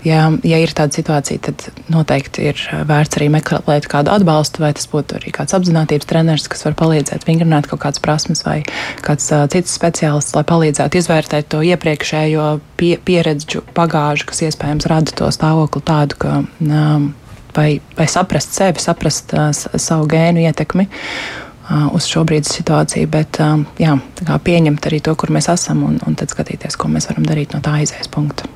ja, 0.05 0.27
ja 0.45 0.61
ir 0.61 0.75
tāda 0.77 1.01
situācija, 1.01 1.41
tad 1.49 1.65
noteikti 1.93 2.51
ir 2.51 2.61
vērts 2.89 3.17
arī 3.17 3.31
meklēt 3.33 3.89
kādu 3.91 4.13
atbalstu, 4.13 4.65
vai 4.65 4.75
tas 4.77 4.89
būtu 4.91 5.17
arī 5.17 5.33
kāds 5.35 5.57
apzinātības 5.57 6.13
treneris, 6.13 6.49
kas 6.51 6.67
var 6.69 6.77
palīdzēt 6.81 7.25
vingrināt 7.29 7.71
kaut 7.71 7.81
kādas 7.87 8.05
prasmes, 8.05 8.45
vai 8.45 8.61
kāds 9.07 9.33
cits 9.55 9.79
speciālists, 9.81 10.37
lai 10.37 10.45
palīdzētu 10.45 11.01
izvērtēt 11.01 11.49
to 11.55 11.65
iepriekšējo 11.73 12.53
pie, 12.81 12.95
pieredžu 13.01 13.65
bagāžu, 13.77 14.29
kas 14.29 14.45
iespējams 14.51 14.89
rada 14.91 15.17
to 15.17 15.33
stāvokli 15.35 15.85
tādu, 15.87 16.21
ka 16.21 16.41
vai, 17.57 17.81
vai 17.97 18.07
saprast 18.11 18.55
sevi, 18.57 18.83
saprast 18.83 19.35
uh, 19.35 19.51
savu 19.55 20.07
gēnu 20.11 20.45
ietekmi 20.45 20.87
uh, 20.87 21.89
uz 21.97 22.07
šo 22.11 22.25
brīdi 22.29 22.51
situāciju, 22.51 23.11
bet 23.11 23.41
um, 23.45 23.67
jā, 23.81 23.97
pieņemt 24.45 24.91
arī 24.91 25.03
to, 25.05 25.17
kur 25.19 25.33
mēs 25.35 25.51
esam, 25.53 25.85
un, 25.89 26.01
un 26.07 26.19
tad 26.19 26.33
skatīties, 26.33 26.79
ko 26.81 26.93
mēs 26.93 27.11
varam 27.11 27.27
darīt 27.29 27.57
no 27.57 27.63
tā 27.65 27.81
izējas 27.85 28.13
punkta. 28.13 28.49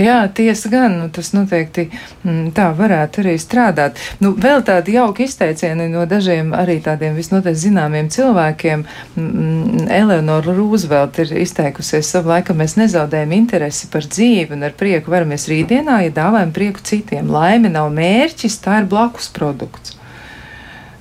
Jā, 0.00 0.22
tiesa 0.32 0.70
gan, 0.72 0.94
nu, 1.00 1.08
tas 1.12 1.32
noteikti 1.34 1.88
mm, 1.90 2.52
tā 2.56 2.70
varētu 2.78 3.20
arī 3.24 3.34
strādāt. 3.42 3.98
Nu, 4.22 4.32
vēl 4.38 4.62
tādi 4.64 4.94
jauki 4.96 5.26
izteicieni 5.28 5.88
no 5.92 6.06
dažiem 6.08 6.54
arī 6.56 6.78
tādiem 6.84 7.18
visnotaļ 7.18 7.58
zināmiem 7.64 8.08
cilvēkiem. 8.12 8.86
Mm, 9.18 9.86
Eleonora 10.00 10.54
Rūzvelt 10.56 11.20
ir 11.24 11.36
izteikusies 11.42 12.10
savu 12.14 12.32
laiku, 12.32 12.56
mēs 12.56 12.78
nezaudējam 12.80 13.36
interesi 13.36 13.90
par 13.92 14.08
dzīvi 14.08 14.56
un 14.56 14.68
ar 14.70 14.76
prieku 14.78 15.12
varamies 15.12 15.48
rītdienā, 15.50 16.00
ja 16.06 16.18
dāvājam 16.22 16.54
prieku 16.56 16.86
citiem. 16.86 17.28
Laime 17.34 17.72
nav 17.72 17.92
mērķis, 17.94 18.60
tā 18.64 18.80
ir 18.82 18.90
blakus 18.90 19.28
produkts. 19.34 19.99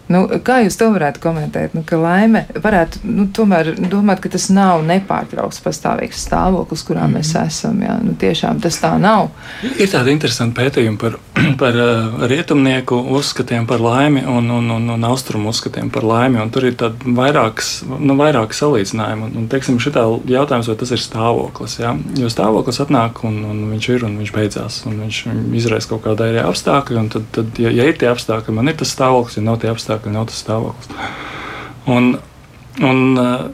Nu, 0.09 0.23
kā 0.41 0.63
jūs 0.63 0.73
to 0.79 0.87
varētu 0.89 1.21
komentēt? 1.21 1.75
Nu, 1.77 1.83
ka 1.85 1.99
laime 2.01 2.47
varētu 2.57 3.03
nu, 3.05 3.27
tomēr 3.29 3.75
domāt, 3.91 4.23
ka 4.23 4.31
tas 4.33 4.47
nav 4.49 4.81
nepārtraukts 4.87 5.61
pastāvīgs 5.61 6.23
stāvoklis, 6.25 6.81
kurā 6.87 7.03
mm. 7.05 7.19
mēs 7.19 7.33
esam. 7.37 7.77
Jā. 7.85 7.99
Nu, 8.01 8.15
tiešām 8.17 8.57
tas 8.63 8.79
tā 8.81 8.95
nav. 8.97 9.29
Ir 9.69 9.91
tādi 9.91 10.15
interesanti 10.15 10.57
pētījumi 10.57 10.97
par, 10.97 11.19
par 11.61 11.77
uh, 11.77 12.23
rietumnieku 12.31 12.97
uzskatiem 13.19 13.67
par 13.69 13.83
laimi 13.85 14.23
un, 14.25 14.49
un, 14.55 14.71
un, 14.79 14.87
un 14.95 15.05
austrumu 15.11 15.53
uzskatiem 15.53 15.91
par 15.93 16.07
laimi. 16.09 16.41
Tur 16.55 16.65
ir 16.71 16.81
vairākas, 17.05 17.69
nu, 17.85 18.17
vairākas 18.17 18.63
salīdzinājumi. 18.63 19.29
Un, 19.29 19.37
un, 19.43 19.47
teiksim, 19.53 19.77
šitā 19.77 20.07
jautājums, 20.25 20.71
vai 20.73 20.77
tas 20.81 20.95
ir 20.97 21.05
stāvoklis. 21.05 21.77
Jā? 21.83 21.93
Jo 22.17 22.33
stāvoklis 22.33 22.81
atnāk 22.81 23.21
un, 23.29 23.43
un 23.45 23.61
viņš 23.75 23.91
ir 23.93 24.09
un 24.09 24.17
viņš 24.23 24.33
beidzās. 24.33 24.81
Un 24.89 24.97
viņš 25.05 25.21
izraisa 25.61 25.93
kaut 25.93 26.07
kādā 26.09 26.33
apstākļā. 26.47 27.05
Tad, 27.13 27.29
tad 27.37 27.61
ja, 27.61 27.69
ja 27.77 27.85
ir 27.85 28.01
tie 28.01 28.09
apstākļi, 28.09 28.57
man 28.57 28.73
ir 28.73 28.81
tas 28.81 28.97
stāvoklis, 28.97 29.37
ja 29.37 29.45
nav 29.45 29.61
tie 29.61 29.69
apstākļi 29.69 29.98
apstākļi, 29.99 30.15
nav 30.15 30.27
tas 30.29 30.39
stāvoklis. 30.43 30.87
Un, 31.89 32.19
un, 32.81 33.19
uh, 33.19 33.49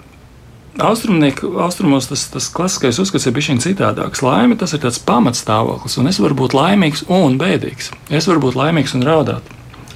Austrumos 0.75 2.09
tas, 2.09 2.27
tas 2.27 2.49
klasiskais 2.51 2.99
uzskats 2.99 3.25
ir 3.25 3.33
bijis 3.33 3.63
citādāks. 3.63 4.21
Laime 4.21 4.57
tas 4.59 4.73
ir 4.73 4.81
tāds 4.83 4.99
pamatstāvoklis, 4.99 5.97
un 6.01 6.07
es 6.11 6.19
varu 6.19 6.35
būt 6.35 6.55
laimīgs 6.55 7.05
un 7.07 7.37
bēdīgs. 7.39 7.93
Es 8.11 8.27
varu 8.27 8.43
būt 8.43 8.57
laimīgs 8.59 8.95
un 8.95 9.05
raudāt. 9.07 9.43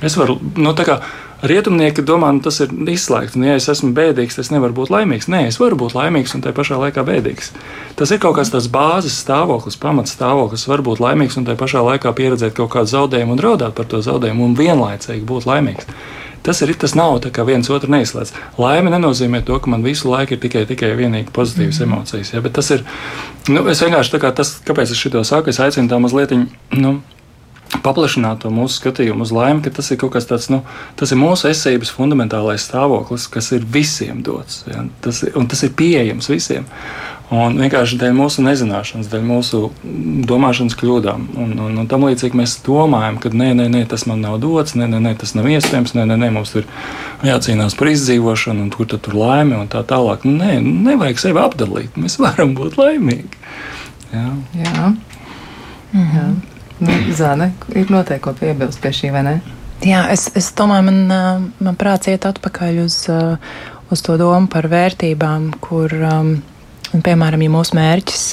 Es 0.01 0.15
varu, 0.15 0.37
nu, 0.55 0.71
tā 0.71 0.85
kā 0.87 1.01
rietumnieki 1.43 2.03
domā, 2.07 2.31
nu, 2.31 2.39
tas 2.39 2.61
ir 2.63 2.71
izslēgts. 2.71 3.35
Un, 3.35 3.43
ja 3.49 3.57
es 3.59 3.67
esmu 3.67 3.91
bēdīgs, 3.97 4.37
tad 4.37 4.45
es 4.45 4.53
nevaru 4.53 4.77
būt 4.77 4.93
laimīgs. 4.95 5.27
Nē, 5.27 5.49
es 5.49 5.59
varu 5.59 5.75
būt 5.81 5.97
laimīgs 5.97 6.37
un 6.37 6.45
tajā 6.45 6.55
pašā 6.55 6.79
laikā 6.79 7.03
bēdīgs. 7.11 7.51
Tas 7.99 8.15
ir 8.15 8.23
kaut 8.23 8.37
kāds 8.39 8.53
tāds 8.55 8.71
bāzes 8.71 9.19
stāvoklis, 9.19 9.75
pamats 9.83 10.15
stāvoklis. 10.15 10.63
Var 10.71 10.85
būt 10.87 11.03
laimīgs 11.03 11.35
un 11.35 11.49
tajā 11.49 11.59
pašā 11.59 11.83
laikā 11.89 12.15
pieredzēt 12.15 12.55
kaut 12.55 12.71
kādu 12.77 12.93
zaudējumu 12.95 13.35
un 13.35 13.43
raudāt 13.43 13.75
par 13.75 13.91
to 13.91 13.99
zaudējumu 14.07 14.47
un 14.47 14.55
vienlaicīgi 14.59 15.27
būt 15.27 15.51
laimīgs. 15.51 15.91
Tas 16.43 16.61
ir 16.63 16.73
tas 16.79 16.95
nav 16.95 17.19
tā 17.23 17.31
kā 17.35 17.43
viens 17.47 17.69
otru 17.73 17.91
neizslēdz. 17.91 18.33
Laime 18.61 18.93
nenozīmē 18.93 19.41
to, 19.45 19.57
ka 19.59 19.71
man 19.71 19.83
visu 19.85 20.09
laiku 20.11 20.37
ir 20.37 20.41
tikai, 20.43 20.65
tikai 20.69 20.93
vienīgi 20.99 21.33
pozitīvas 21.35 21.81
mm. 21.81 21.87
emocijas. 21.87 22.33
Ja? 22.33 22.43
Bet 22.45 22.55
tas 22.57 22.71
ir, 22.75 22.85
nu, 23.51 23.65
es 23.71 23.83
vienkārši 23.83 24.15
tā 24.15 24.21
kā 24.23 24.33
tas, 24.35 24.55
kāpēc 24.65 24.93
es 24.93 24.99
šo 24.99 25.23
saku, 25.27 25.51
es 25.51 25.59
aicinu 25.63 25.91
tā 25.91 25.99
mazliet, 26.01 26.35
nu, 26.75 26.99
paplašināt 27.83 28.41
to 28.43 28.51
mūsu 28.53 28.79
skatījumu 28.79 29.25
uz 29.25 29.33
laimi, 29.35 29.61
ka 29.65 29.73
tas 29.77 29.91
ir 29.91 29.99
kaut 30.01 30.15
kas 30.15 30.27
tāds, 30.29 30.49
nu, 30.53 30.63
tas 30.99 31.13
ir 31.13 31.19
mūsu 31.21 31.49
esības 31.51 31.91
fundamentālais 31.93 32.65
stāvoklis, 32.65 33.27
kas 33.31 33.51
ir 33.55 33.67
visiem 33.77 34.23
dots. 34.25 34.63
Ja? 34.69 34.85
Tas, 35.03 35.21
un 35.37 35.49
tas 35.51 35.63
ir 35.67 35.75
pieejams 35.77 36.31
visiem. 36.31 36.67
Un 37.29 37.59
vienkārši 37.61 37.99
dēļ 38.01 38.13
mūsu 38.17 38.41
nezināšanas, 38.41 39.09
dēļ 39.11 39.25
mūsu 39.27 39.59
domāšanas 40.29 40.73
kļūdām. 40.79 41.27
Un, 41.37 41.51
un, 41.61 41.75
un 41.77 41.89
tam 41.89 42.07
līdzīgi 42.07 42.39
mēs 42.39 42.55
domājam, 42.65 43.19
ka 43.21 43.29
nē, 43.29 43.51
nē, 43.59 43.67
nē, 43.69 43.83
tas 43.91 44.07
man 44.09 44.23
nav 44.25 44.39
dots, 44.41 44.73
nē, 44.73 44.87
nē, 44.89 45.01
nē 45.05 45.13
tas 45.21 45.35
nav 45.37 45.45
iespējams, 45.51 45.93
nē, 45.93 46.07
nē, 46.09 46.17
nē 46.23 46.31
mums 46.33 46.55
tur 46.55 46.65
jācīnās 47.27 47.77
par 47.77 47.91
izdzīvošanu, 47.93 48.65
un 48.65 48.73
kur 48.73 48.89
tad 48.89 49.05
tur 49.05 49.19
laime 49.21 49.59
un 49.61 49.69
tā 49.69 49.83
tālāk. 49.85 50.25
Nē, 50.25 50.57
nevajag 50.89 51.21
sevi 51.21 51.43
apdalīt. 51.43 52.01
Mēs 52.01 52.17
varam 52.21 52.57
būt 52.57 52.81
laimīgi. 52.81 53.29
Jā. 54.09 54.25
Jā. 54.65 54.93
Mhm. 55.93 56.17
Jā. 56.17 56.29
Nu, 56.79 56.93
Zāne, 57.11 57.51
ir 57.75 57.89
noteikti 57.91 58.23
ko 58.23 58.31
piebilst 58.39 58.79
pie 58.79 58.93
šī, 58.95 59.09
vai 59.11 59.23
ne? 59.27 59.39
Jā, 59.83 60.05
es, 60.13 60.29
es 60.35 60.47
domāju, 60.55 60.85
man, 60.87 61.49
man 61.59 61.75
prāts 61.79 62.07
iet 62.07 62.23
atpakaļ 62.27 62.79
uz, 62.85 63.01
uz 63.91 64.03
to 64.05 64.15
domu 64.19 64.47
par 64.51 64.69
vērtībām, 64.71 65.49
kur, 65.63 65.91
um, 66.07 66.37
piemēram, 66.97 67.43
ja 67.45 67.53
mūsu 67.53 67.77
mērķis 67.77 68.23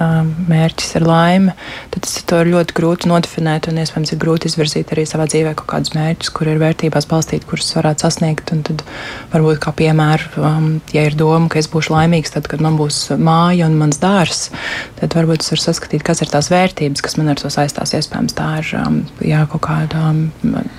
mērķis 0.00 0.96
ir 0.98 1.06
laime, 1.06 1.54
tad 1.94 2.04
tas 2.06 2.16
ir 2.20 2.50
ļoti 2.52 2.76
grūti 2.76 3.10
nodefinēt 3.10 3.68
un 3.70 3.80
iespējams 3.82 4.12
ir 4.12 4.20
grūti 4.22 4.50
izvirzīt 4.50 4.92
arī 4.94 5.06
savā 5.08 5.26
dzīvē 5.30 5.54
kaut 5.58 5.68
kādus 5.72 5.94
mērķus, 5.96 6.32
kur 6.36 6.50
ir 6.50 6.60
vērtībās 6.62 7.08
balstīti, 7.10 7.48
kurus 7.48 7.72
varētu 7.76 8.06
sasniegt. 8.06 8.52
Un 8.54 8.62
tad 8.66 8.84
varbūt 9.32 9.60
kā 9.64 9.72
piemēru, 9.76 10.30
um, 10.42 10.68
ja 10.94 11.06
ir 11.08 11.16
doma, 11.18 11.50
ka 11.52 11.60
es 11.60 11.70
būšu 11.72 11.94
laimīgs, 11.94 12.34
tad, 12.36 12.48
kad 12.50 12.64
man 12.64 12.78
būs 12.80 13.02
māja 13.16 13.68
un 13.70 13.78
mans 13.80 14.00
dārs, 14.02 14.48
tad 15.00 15.16
varbūt 15.16 15.44
es 15.44 15.52
varu 15.54 15.66
saskatīt, 15.66 16.06
kas 16.06 16.22
ir 16.24 16.32
tās 16.32 16.50
vērtības, 16.52 17.04
kas 17.04 17.18
man 17.20 17.32
ar 17.32 17.40
to 17.40 17.52
saistās. 17.52 17.94
Iespējams, 17.96 18.36
tā 18.36 18.50
ir 18.62 18.72
um, 18.82 19.02
jā, 19.24 19.44
kaut 19.52 19.64
kāda 19.68 20.10
um, 20.12 20.26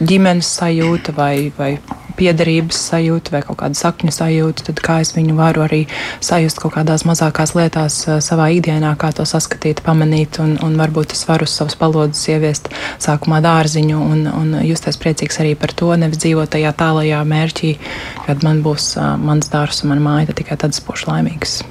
ģimenes 0.01 0.49
sajūta 0.59 1.15
vai, 1.18 1.49
vai 1.57 1.78
piederības 2.18 2.80
sajūta 2.91 3.34
vai 3.36 3.41
kaut 3.45 3.59
kāda 3.61 3.78
sakņu 3.78 4.13
sajūta, 4.13 4.65
tad 4.70 4.82
kā 4.86 4.99
es 5.03 5.13
viņu 5.15 5.38
varu 5.38 5.63
arī 5.65 5.84
sajust 6.24 6.61
kaut 6.61 6.76
kādās 6.78 7.05
mazākās 7.07 7.53
lietās 7.57 7.99
uh, 8.07 8.20
savā 8.24 8.49
ikdienā, 8.57 8.95
kā 8.99 9.07
to 9.16 9.26
saskatīt, 9.28 9.84
pamanīt, 9.86 10.41
un, 10.43 10.58
un 10.64 10.76
varbūt 10.80 11.16
es 11.16 11.24
varu 11.30 11.47
uz 11.47 11.55
savas 11.55 11.78
palodzes 11.80 12.28
ieviest 12.34 12.72
sākumā 13.03 13.41
dārziņu 13.45 14.01
un, 14.01 14.26
un 14.32 14.60
justies 14.68 14.99
priecīgs 15.01 15.41
arī 15.43 15.55
par 15.60 15.76
to, 15.78 15.93
nevis 15.99 16.22
dzīvot 16.24 16.55
tajā 16.58 16.74
tālajā 16.78 17.24
mērķī, 17.28 17.74
kad 18.28 18.45
man 18.47 18.64
būs 18.66 18.95
uh, 18.97 19.16
mans 19.22 19.51
dārs 19.53 19.84
un 19.84 19.93
mana 19.93 20.08
māja, 20.10 20.32
tad 20.32 20.43
tikai 20.43 20.60
tad 20.60 20.76
es 20.76 20.84
būšu 20.84 21.12
laimīgs. 21.14 21.62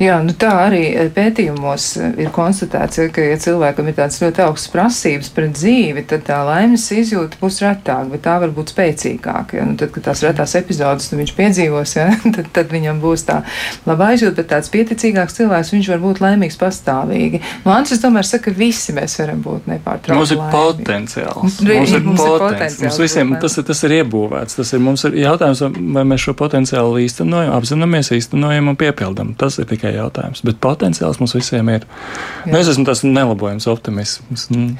Jā, 0.00 0.16
nu 0.24 0.32
tā 0.36 0.50
arī 0.64 0.82
eh, 0.94 1.08
pētījumos 1.14 1.86
eh, 2.00 2.12
ir 2.24 2.30
konstatēts, 2.34 3.02
ka, 3.14 3.24
ja 3.24 3.36
cilvēkam 3.40 3.90
ir 3.90 3.96
tādas 3.98 4.20
ļoti 4.22 4.42
augstas 4.46 4.72
prasības 4.72 5.30
pret 5.36 5.54
dzīvi, 5.56 6.04
tad 6.10 6.24
tā 6.28 6.40
laimes 6.46 6.86
izjūta 6.94 7.38
būs 7.40 7.60
retāka, 7.64 8.08
bet 8.12 8.24
tā 8.24 8.38
var 8.42 8.54
būt 8.56 8.72
spēcīgāka. 8.74 9.60
Ja? 9.60 9.66
Nu, 9.68 9.76
tad, 9.80 9.92
kad 9.94 10.08
tās 10.08 10.24
retās 10.24 10.56
epizodes 10.58 11.10
nu, 11.12 11.20
viņš 11.20 11.34
piedzīvos, 11.38 11.94
ja? 11.98 12.08
tad, 12.36 12.50
tad 12.56 12.72
viņam 12.72 13.02
būs 13.02 13.26
tā 13.28 13.40
laba 13.86 14.10
izjūta, 14.16 14.38
bet 14.40 14.50
tāds 14.54 14.72
pieticīgāks 14.72 15.38
cilvēks, 15.38 15.74
viņš 15.76 15.92
var 15.94 16.02
būt 16.04 16.22
laimīgs 16.24 16.58
pastāvīgi. 16.60 17.42
Ansis 17.70 18.02
tomēr 18.02 18.26
saka, 18.26 18.50
ka 18.50 18.56
visi 18.56 18.94
mēs 18.96 19.18
varam 19.20 19.44
būt 19.44 19.68
nepārtraukti. 19.70 20.16
Mums 20.16 20.34
ir 20.34 20.40
laimīgi. 20.40 20.86
potenciāls. 20.88 21.60
Mums 21.60 21.94
ir, 21.94 22.04
mums 22.08 22.24
ir 22.24 22.44
potenciāls. 22.44 22.82
Mums 22.88 23.00
visiem 23.04 23.36
tas 23.40 23.56
ir, 23.60 23.66
tas 23.68 23.84
ir 23.86 23.96
iebūvēts. 24.00 24.58
Tas 24.58 24.72
ir 24.74 24.82
mums 24.84 25.04
ir 25.08 25.16
jautājums, 25.22 25.62
vai 25.94 26.04
mēs 26.08 26.26
šo 26.26 26.34
potenciālu 26.38 27.00
īstenojam, 27.04 27.54
apzināmies, 27.56 28.12
īstenojam 28.16 28.72
un 28.72 28.80
piepildam. 28.80 29.32
Tas 29.38 29.59
ir 29.60 29.68
tikai 29.70 29.94
jautājums. 29.94 30.42
Bet 30.46 30.60
potenciāls 30.64 31.20
mums 31.22 31.34
visiem 31.36 31.70
ir. 31.72 31.86
Nu, 32.46 32.58
es 32.58 32.70
esmu 32.72 32.86
tas 32.88 33.04
nelabojams 33.06 33.68
optimisms. 33.70 34.48
Nu. 34.52 34.72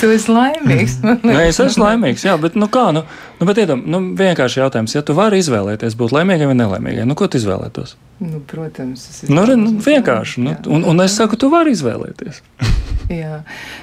tu 0.00 0.10
esi 0.14 0.32
laimīgs. 0.32 0.98
Nē, 1.04 1.38
es 1.50 1.60
esmu 1.64 1.86
laimīgs, 1.86 2.26
jā, 2.28 2.38
bet 2.40 2.58
nu 2.58 2.70
kā? 2.72 2.88
Nu, 2.96 3.04
nu, 3.40 3.48
bet 3.48 3.62
iedam, 3.64 3.84
nu, 3.86 4.02
vienkārši 4.18 4.62
jautājums, 4.62 4.96
ja 4.96 5.04
tu 5.06 5.16
vari 5.18 5.42
izvēlēties 5.42 5.98
būt 5.98 6.14
laimīgam 6.16 6.52
vai 6.52 6.60
nelaimīgam, 6.62 7.10
nu 7.10 7.18
ko 7.18 7.30
tu 7.30 7.40
izvēlētos? 7.40 7.96
Nu, 8.18 8.40
protams, 8.46 9.06
tas 9.06 9.22
ir. 9.22 9.30
Nu, 9.30 9.44
nu, 9.54 9.76
vienkārši. 9.78 10.42
Nu, 10.42 10.56
un, 10.66 10.84
un 10.90 11.00
es 11.04 11.14
saku, 11.14 11.36
tu 11.38 11.46
vari 11.52 11.70
izvēlēties. 11.70 12.40
jā, 13.22 13.36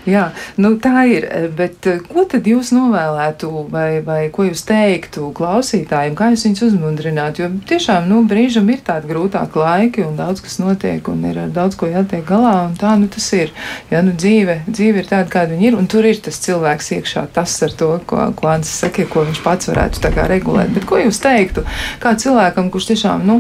jā, 0.04 0.24
nu 0.60 0.74
tā 0.84 1.06
ir. 1.08 1.28
Bet 1.56 1.88
eh, 1.88 2.02
ko 2.04 2.26
tad 2.28 2.48
jūs 2.50 2.74
novēlētu, 2.76 3.52
vai, 3.72 4.02
vai 4.04 4.18
ko 4.36 4.44
jūs 4.50 4.66
teiktu 4.68 5.30
klausītājiem, 5.38 6.18
kā 6.20 6.34
jūs 6.34 6.44
viņus 6.50 6.66
uzmundrinātu? 6.68 7.46
Jo 7.46 7.48
tiešām, 7.70 8.10
nu, 8.12 8.26
brīžam 8.28 8.68
ir 8.74 8.82
tādi 8.84 9.08
grūtāki 9.14 9.62
laiki 9.62 10.04
un 10.04 10.18
daudz 10.20 10.44
kas 10.44 10.60
notiek 10.60 11.08
un 11.12 11.24
ir 11.30 11.40
daudz 11.56 11.80
ko 11.80 11.88
jātiek 11.88 12.26
galā. 12.28 12.58
Tā, 12.82 12.98
nu, 13.00 13.08
tas 13.12 13.30
ir. 13.38 13.54
Ja, 13.94 14.02
nu, 14.04 14.18
dzīve, 14.20 14.66
dzīve 14.68 15.00
ir 15.00 15.08
tāda, 15.14 15.30
kāda 15.32 15.56
viņa 15.56 15.70
ir, 15.70 15.78
un 15.80 15.88
tur 15.88 16.10
ir 16.10 16.20
tas 16.26 16.42
cilvēks 16.44 16.92
iekšā, 16.98 17.24
tas 17.40 17.56
ar 17.64 17.78
to, 17.80 17.94
ko, 18.04 18.20
ko 18.36 18.52
Ants 18.52 18.76
saka, 18.84 19.08
ko 19.08 19.24
viņš 19.30 19.40
pats 19.48 19.72
varētu 19.72 20.12
regulēt. 20.28 20.76
Bet 20.76 20.90
ko 20.92 21.00
jūs 21.00 21.24
teiktu 21.24 21.64
kā 22.04 22.18
cilvēkam, 22.20 22.68
kurš 22.74 22.92
tiešām, 22.92 23.24
nu, 23.32 23.40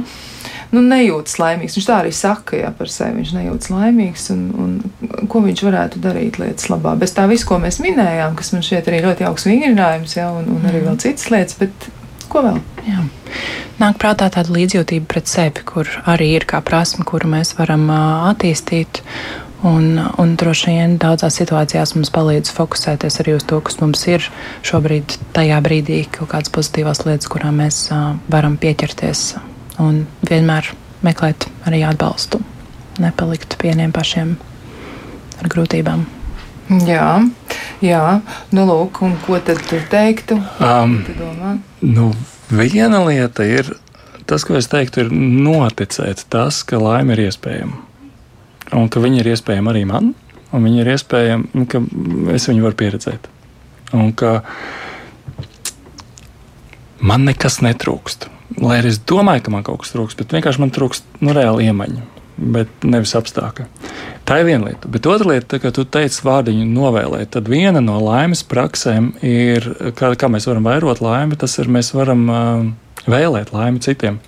nu, 0.73 0.81
nejūtas 0.85 1.37
laimīgs. 1.41 1.77
Viņš 1.77 1.87
tā 1.89 1.99
arī 2.01 2.13
saka 2.15 2.59
jā, 2.59 2.71
par 2.77 2.91
sevi. 2.91 3.19
Viņš 3.21 3.33
nejūtas 3.37 3.71
laimīgs 3.73 4.29
un, 4.33 4.41
un 4.61 5.27
ko 5.31 5.43
viņš 5.45 5.65
varētu 5.67 6.01
darīt 6.03 6.39
lietas 6.41 6.69
labā. 6.71 6.95
Bez 6.99 7.15
tā 7.17 7.27
visu, 7.31 7.47
ko 7.49 7.59
mēs 7.61 7.81
minējām, 7.83 8.37
kas 8.39 8.53
man 8.55 8.65
šķiet 8.65 8.89
arī 8.91 9.03
ļoti 9.05 9.29
augsts 9.29 9.49
vingrinājums, 9.49 10.17
jā, 10.17 10.31
un, 10.33 10.49
un 10.57 10.67
arī 10.69 10.85
vēl 10.87 10.99
citas 11.03 11.29
lietas, 11.33 11.59
bet 11.61 11.89
ko 12.31 12.43
vēl? 12.45 12.59
Jā. 12.85 13.05
Nāk 13.81 13.97
prātā 13.99 14.29
tāda 14.31 14.53
līdzjūtība 14.55 15.09
pret 15.11 15.27
sevi, 15.27 15.63
kur 15.67 15.89
arī 16.07 16.31
ir 16.37 16.45
kā 16.47 16.61
prasme, 16.63 17.05
kuru 17.07 17.31
mēs 17.33 17.55
varam 17.57 17.89
uh, 17.89 18.29
attīstīt. 18.31 19.03
Un, 19.65 19.97
un 20.21 20.35
droši 20.37 20.69
vien 20.69 20.91
daudzās 21.01 21.39
situācijās 21.39 21.95
mums 21.95 22.11
palīdz 22.13 22.51
fokusēties 22.53 23.17
arī 23.23 23.33
uz 23.39 23.47
to, 23.49 23.57
kas 23.65 23.79
mums 23.81 24.03
ir 24.11 24.27
šobrīd, 24.67 25.17
tajā 25.33 25.57
brīdī, 25.65 26.03
kaut 26.13 26.29
kādas 26.35 26.53
pozitīvas 26.53 27.01
lietas, 27.07 27.31
kurām 27.31 27.63
mēs 27.63 27.87
uh, 27.89 28.13
varam 28.29 28.59
pieķerties 28.61 29.31
un 29.81 30.03
vienmēr 30.29 30.71
meklēt 31.05 31.47
arī 31.67 31.83
atbalstu, 31.87 32.41
nepalikt 33.01 33.57
vieniem 33.61 33.93
pašiem 33.95 34.35
ar 35.41 35.49
grūtībām. 35.51 36.05
Jā, 36.87 37.09
jā. 37.85 38.03
Nu, 38.55 38.65
lūk, 38.65 39.03
un 39.05 39.17
ko 39.25 39.37
tad 39.37 39.61
tu 39.69 39.77
teiktu? 39.91 40.39
Um, 40.57 41.01
nu, 41.81 42.11
viena 42.49 43.03
lieta 43.05 43.45
ir 43.45 43.75
tas, 44.25 44.47
ko 44.47 44.57
es 44.57 44.71
teiktu, 44.71 45.05
ir 45.05 45.11
noticēt 45.13 46.25
tas, 46.33 46.63
ka 46.65 46.81
laime 46.81 47.13
ir 47.13 47.27
iespējama 47.27 47.85
un 48.73 48.89
ka 48.89 49.01
viņi 49.03 49.21
ir 49.21 49.31
iespējami 49.35 49.71
arī 49.71 49.83
man, 49.89 50.13
un 50.55 50.65
viņi 50.65 50.81
ir 50.81 50.91
iespējami, 50.95 51.65
ka 51.69 51.81
es 52.33 52.47
viņu 52.49 52.65
varu 52.65 52.79
pieredzēt. 52.79 53.29
Un 53.95 54.11
ka 54.17 54.39
man 57.05 57.27
nekas 57.27 57.61
netrūkst. 57.65 58.29
Lai 58.61 58.79
arī 58.79 58.91
es 58.93 58.99
domāju, 59.01 59.45
ka 59.45 59.53
man 59.53 59.65
kaut 59.65 59.81
kas 59.83 59.93
trūkst, 59.95 60.19
bet 60.19 60.35
vienkārši 60.35 60.61
man 60.61 60.71
trūkst 60.73 61.17
nu, 61.25 61.33
reāli 61.35 61.65
iemaņa, 61.69 62.03
bet 62.55 62.85
nevis 62.85 63.15
apstākļi. 63.17 63.65
Tā 64.25 64.39
ir 64.41 64.47
viena 64.47 64.69
lieta. 64.69 64.89
Bet 64.91 65.09
otra 65.09 65.33
lieta, 65.33 65.59
ka 65.61 65.71
tu 65.75 65.85
teici 65.89 66.21
vārdiņu 66.25 66.67
novēlēt, 66.69 67.33
tad 67.35 67.49
viena 67.51 67.81
no 67.83 67.97
laimes 68.03 68.45
praksēm 68.47 69.15
ir, 69.25 69.67
kā, 69.97 70.13
kā 70.13 70.29
mēs 70.31 70.47
varam 70.49 70.69
vairot 70.69 71.01
laimi, 71.03 71.39
tas 71.41 71.57
ir 71.61 71.71
mēs 71.73 71.91
varam 71.97 72.23
uh, 72.29 72.69
vēlēt 73.09 73.53
laimi 73.55 73.81
citiem. 73.85 74.21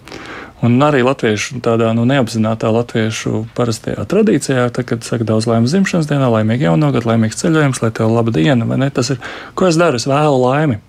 Un 0.66 0.80
arī 0.82 1.04
latviešu 1.06 1.60
tādā 1.62 1.92
nu, 1.94 2.08
neapzinātā 2.10 2.72
latviešu 2.74 3.44
parastajā 3.58 4.08
tradīcijā, 4.10 4.64
tad, 4.74 4.88
kad 4.90 5.06
saka 5.06 5.28
daudz 5.28 5.46
laimes 5.46 5.76
dzimšanas 5.76 6.10
dienā, 6.10 6.32
laimīgi 6.34 6.66
jaunogad, 6.66 7.06
laimīgs 7.06 7.38
ceļojums, 7.44 7.84
lai 7.84 7.92
tev 7.94 8.10
laba 8.16 8.34
diena, 8.34 8.66
vai 8.66 8.80
ne? 8.82 8.90
Tas 8.94 9.14
ir, 9.14 9.22
ko 9.54 9.70
es 9.70 9.78
daru, 9.78 10.02
es 10.02 10.10
vēlu 10.10 10.42
laimi. 10.42 10.80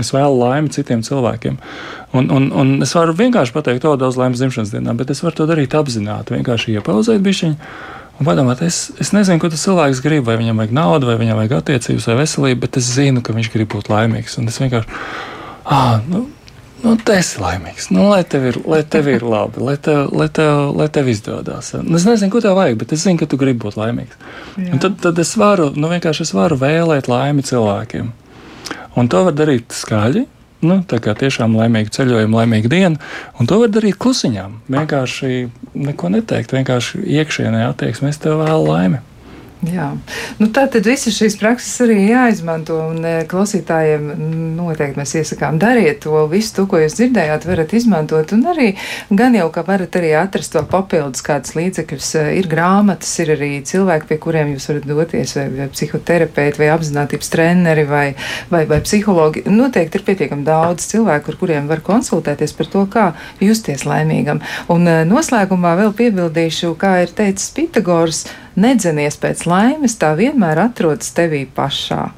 Es 0.00 0.14
vēlu 0.14 0.38
laimi 0.40 0.72
citiem 0.72 1.02
cilvēkiem. 1.04 1.58
Un, 2.16 2.26
un, 2.34 2.48
un 2.50 2.72
es 2.82 2.92
varu 2.96 3.14
vienkārši 3.14 3.54
pateikt, 3.54 3.84
to 3.84 3.94
daudz 4.00 4.18
laimes 4.18 4.40
dzimšanas 4.40 4.72
dienā, 4.74 4.96
bet 4.98 5.12
es 5.14 5.22
varu 5.22 5.36
to 5.38 5.46
darīt 5.46 5.76
apzināti, 5.78 6.34
vienkārši 6.40 6.74
iepauzēt 6.80 7.22
bišķiņu. 7.22 7.70
Un 8.20 8.26
padomāt, 8.26 8.60
es, 8.66 8.90
es 9.00 9.14
nezinu, 9.16 9.40
ko 9.40 9.48
tas 9.48 9.62
cilvēks 9.64 10.02
grib, 10.04 10.26
vai 10.26 10.34
viņam 10.40 10.58
vajag 10.60 10.74
naudu, 10.76 11.08
vai 11.08 11.14
viņam 11.22 11.38
vajag 11.38 11.54
attiecības, 11.60 12.08
vai 12.10 12.18
veselību, 12.18 12.60
bet 12.66 12.76
es 12.82 12.90
zinu, 12.98 13.22
ka 13.24 13.32
viņš 13.36 13.48
grib 13.54 13.70
būt 13.72 13.88
laimīgs. 13.92 14.36
Un 14.42 14.50
es 14.50 14.58
vienkārši, 14.60 15.00
ah, 15.70 16.02
nu, 16.10 16.26
Nu, 16.80 16.94
tu 16.96 17.12
esi 17.12 17.40
laimīgs. 17.40 17.90
Nu, 17.92 18.06
lai, 18.08 18.22
tev 18.24 18.46
ir, 18.48 18.56
lai 18.68 18.80
tev 18.88 19.08
ir 19.12 19.24
labi, 19.26 19.60
lai 19.60 19.74
tev, 19.84 20.06
lai 20.16 20.30
tev, 20.32 20.70
lai 20.78 20.86
tev 20.88 21.10
izdodas. 21.12 21.74
Nu, 21.76 21.98
es 21.98 22.06
nezinu, 22.08 22.32
ko 22.32 22.40
tev 22.40 22.56
vajag, 22.56 22.78
bet 22.80 22.94
es 22.96 23.04
zinu, 23.04 23.20
ka 23.20 23.28
tu 23.28 23.36
gribi 23.40 23.60
būt 23.66 23.76
laimīgs. 23.76 24.16
Tad, 24.80 24.96
tad 25.02 25.20
es 25.20 25.34
varu, 25.36 25.68
nu, 25.76 25.90
vienkārši 25.92 26.24
es 26.24 26.32
varu 26.32 26.56
vēlēt 26.60 27.10
laimi 27.12 27.44
cilvēkiem. 27.44 28.08
Un 28.96 29.10
to 29.12 29.20
var 29.26 29.36
darīt 29.36 29.76
skaļi. 29.76 30.24
Nu, 30.60 30.82
tā 30.84 30.98
kā 31.00 31.14
tiešām 31.16 31.54
laimīgu 31.56 31.92
ceļojumu, 31.94 32.36
laimīgu 32.36 32.68
dienu, 32.68 32.98
un 33.40 33.48
to 33.48 33.60
var 33.62 33.70
darīt 33.72 33.96
klusiņām. 34.00 34.58
Vienkārši 34.68 35.30
neko 35.88 36.10
neteikt, 36.12 36.52
vienkārši 36.52 37.00
iekšienē 37.20 37.64
attieksme, 37.70 38.12
es 38.12 38.20
tev 38.20 38.42
vēlu 38.42 38.66
laimi. 38.68 39.00
Jā, 39.60 39.90
nu, 40.38 40.46
tā 40.56 40.62
tad 40.72 40.86
visas 40.88 41.12
šīs 41.18 41.34
prakses 41.36 41.82
arī 41.84 41.98
jāizmanto. 42.08 42.78
Un 42.94 43.04
e, 43.04 43.10
klausītājiem 43.28 44.06
noteikti 44.56 44.96
mēs 44.96 45.12
iesakām, 45.20 45.58
dariet 45.60 46.00
to 46.06 46.22
visu, 46.32 46.54
to, 46.56 46.64
ko 46.70 46.80
jūs 46.80 46.96
dzirdējāt, 46.96 47.44
varat 47.44 47.74
izmantot. 47.76 48.32
Un 48.32 48.46
arī 48.54 48.70
gan 49.12 49.36
jau, 49.36 49.50
ka 49.52 49.66
varat 49.68 50.00
arī 50.00 50.14
atrast 50.16 50.56
vēl 50.56 50.64
papildus 50.70 51.26
kādas 51.26 51.52
līdzekļus. 51.58 52.08
E, 52.16 52.24
ir 52.40 52.48
grāmatas, 52.48 53.12
ir 53.20 53.34
arī 53.36 53.52
cilvēki, 53.68 54.08
pie 54.08 54.20
kuriem 54.24 54.54
jūs 54.54 54.70
varat 54.72 54.88
doties, 54.88 55.36
vai, 55.36 55.46
vai 55.58 55.68
psihoterapeiti, 55.76 56.62
vai 56.64 56.72
apzinātības 56.78 57.32
treneri, 57.36 57.84
vai, 57.90 58.06
vai, 58.48 58.64
vai 58.70 58.80
psihologi. 58.88 59.44
Noteikti 59.44 60.00
ir 60.00 60.08
pietiekami 60.08 60.48
daudz 60.48 60.88
cilvēku, 60.88 61.34
ar 61.34 61.40
kuriem 61.44 61.68
var 61.68 61.84
konsultēties 61.84 62.56
par 62.56 62.72
to, 62.72 62.88
kā 62.88 63.10
justies 63.44 63.84
laimīgam. 63.84 64.40
Un 64.72 64.88
e, 64.88 65.02
noslēgumā 65.12 65.76
vēl 65.84 65.92
piebildīšu, 66.00 66.78
kā 66.80 67.02
ir 67.04 67.12
teicis 67.12 67.52
Pitagors 67.52 68.24
nedzenies 68.56 69.18
pēc 69.20 69.44
laimes, 69.50 69.98
tā 70.00 70.14
vienmēr 70.18 70.64
atrodas 70.68 71.12
tevī 71.16 71.44
pašā. 71.46 72.08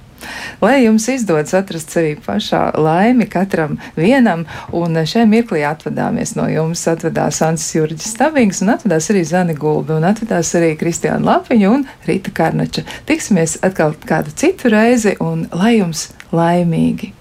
Lai 0.62 0.84
jums 0.84 1.08
izdodas 1.10 1.54
atrast 1.58 1.90
sevi 1.90 2.14
pašā 2.26 2.60
laimi 2.78 3.26
katram 3.30 3.78
vienam, 3.96 4.44
un 4.70 5.00
šajā 5.02 5.24
mirklī 5.28 5.64
atvadāmies 5.66 6.36
no 6.38 6.46
jums. 6.50 6.84
Atvedās 6.92 7.40
Ansis 7.42 7.74
Jurģis 7.76 8.12
Stabings, 8.14 8.62
un 8.62 8.74
atvedās 8.76 9.10
arī 9.12 9.24
Zani 9.26 9.56
Gulbi, 9.58 9.96
un 9.96 10.06
atvedās 10.06 10.52
arī 10.58 10.74
Kristiāna 10.78 11.24
Lapiņa 11.26 11.72
un 11.72 11.88
Rīta 12.08 12.34
Karnača. 12.34 12.86
Tiksimies 13.08 13.58
atkal 13.66 13.96
kādu 14.06 14.34
citu 14.36 14.70
reizi, 14.72 15.16
un 15.22 15.48
lai 15.50 15.78
jums 15.80 16.10
laimīgi! 16.34 17.12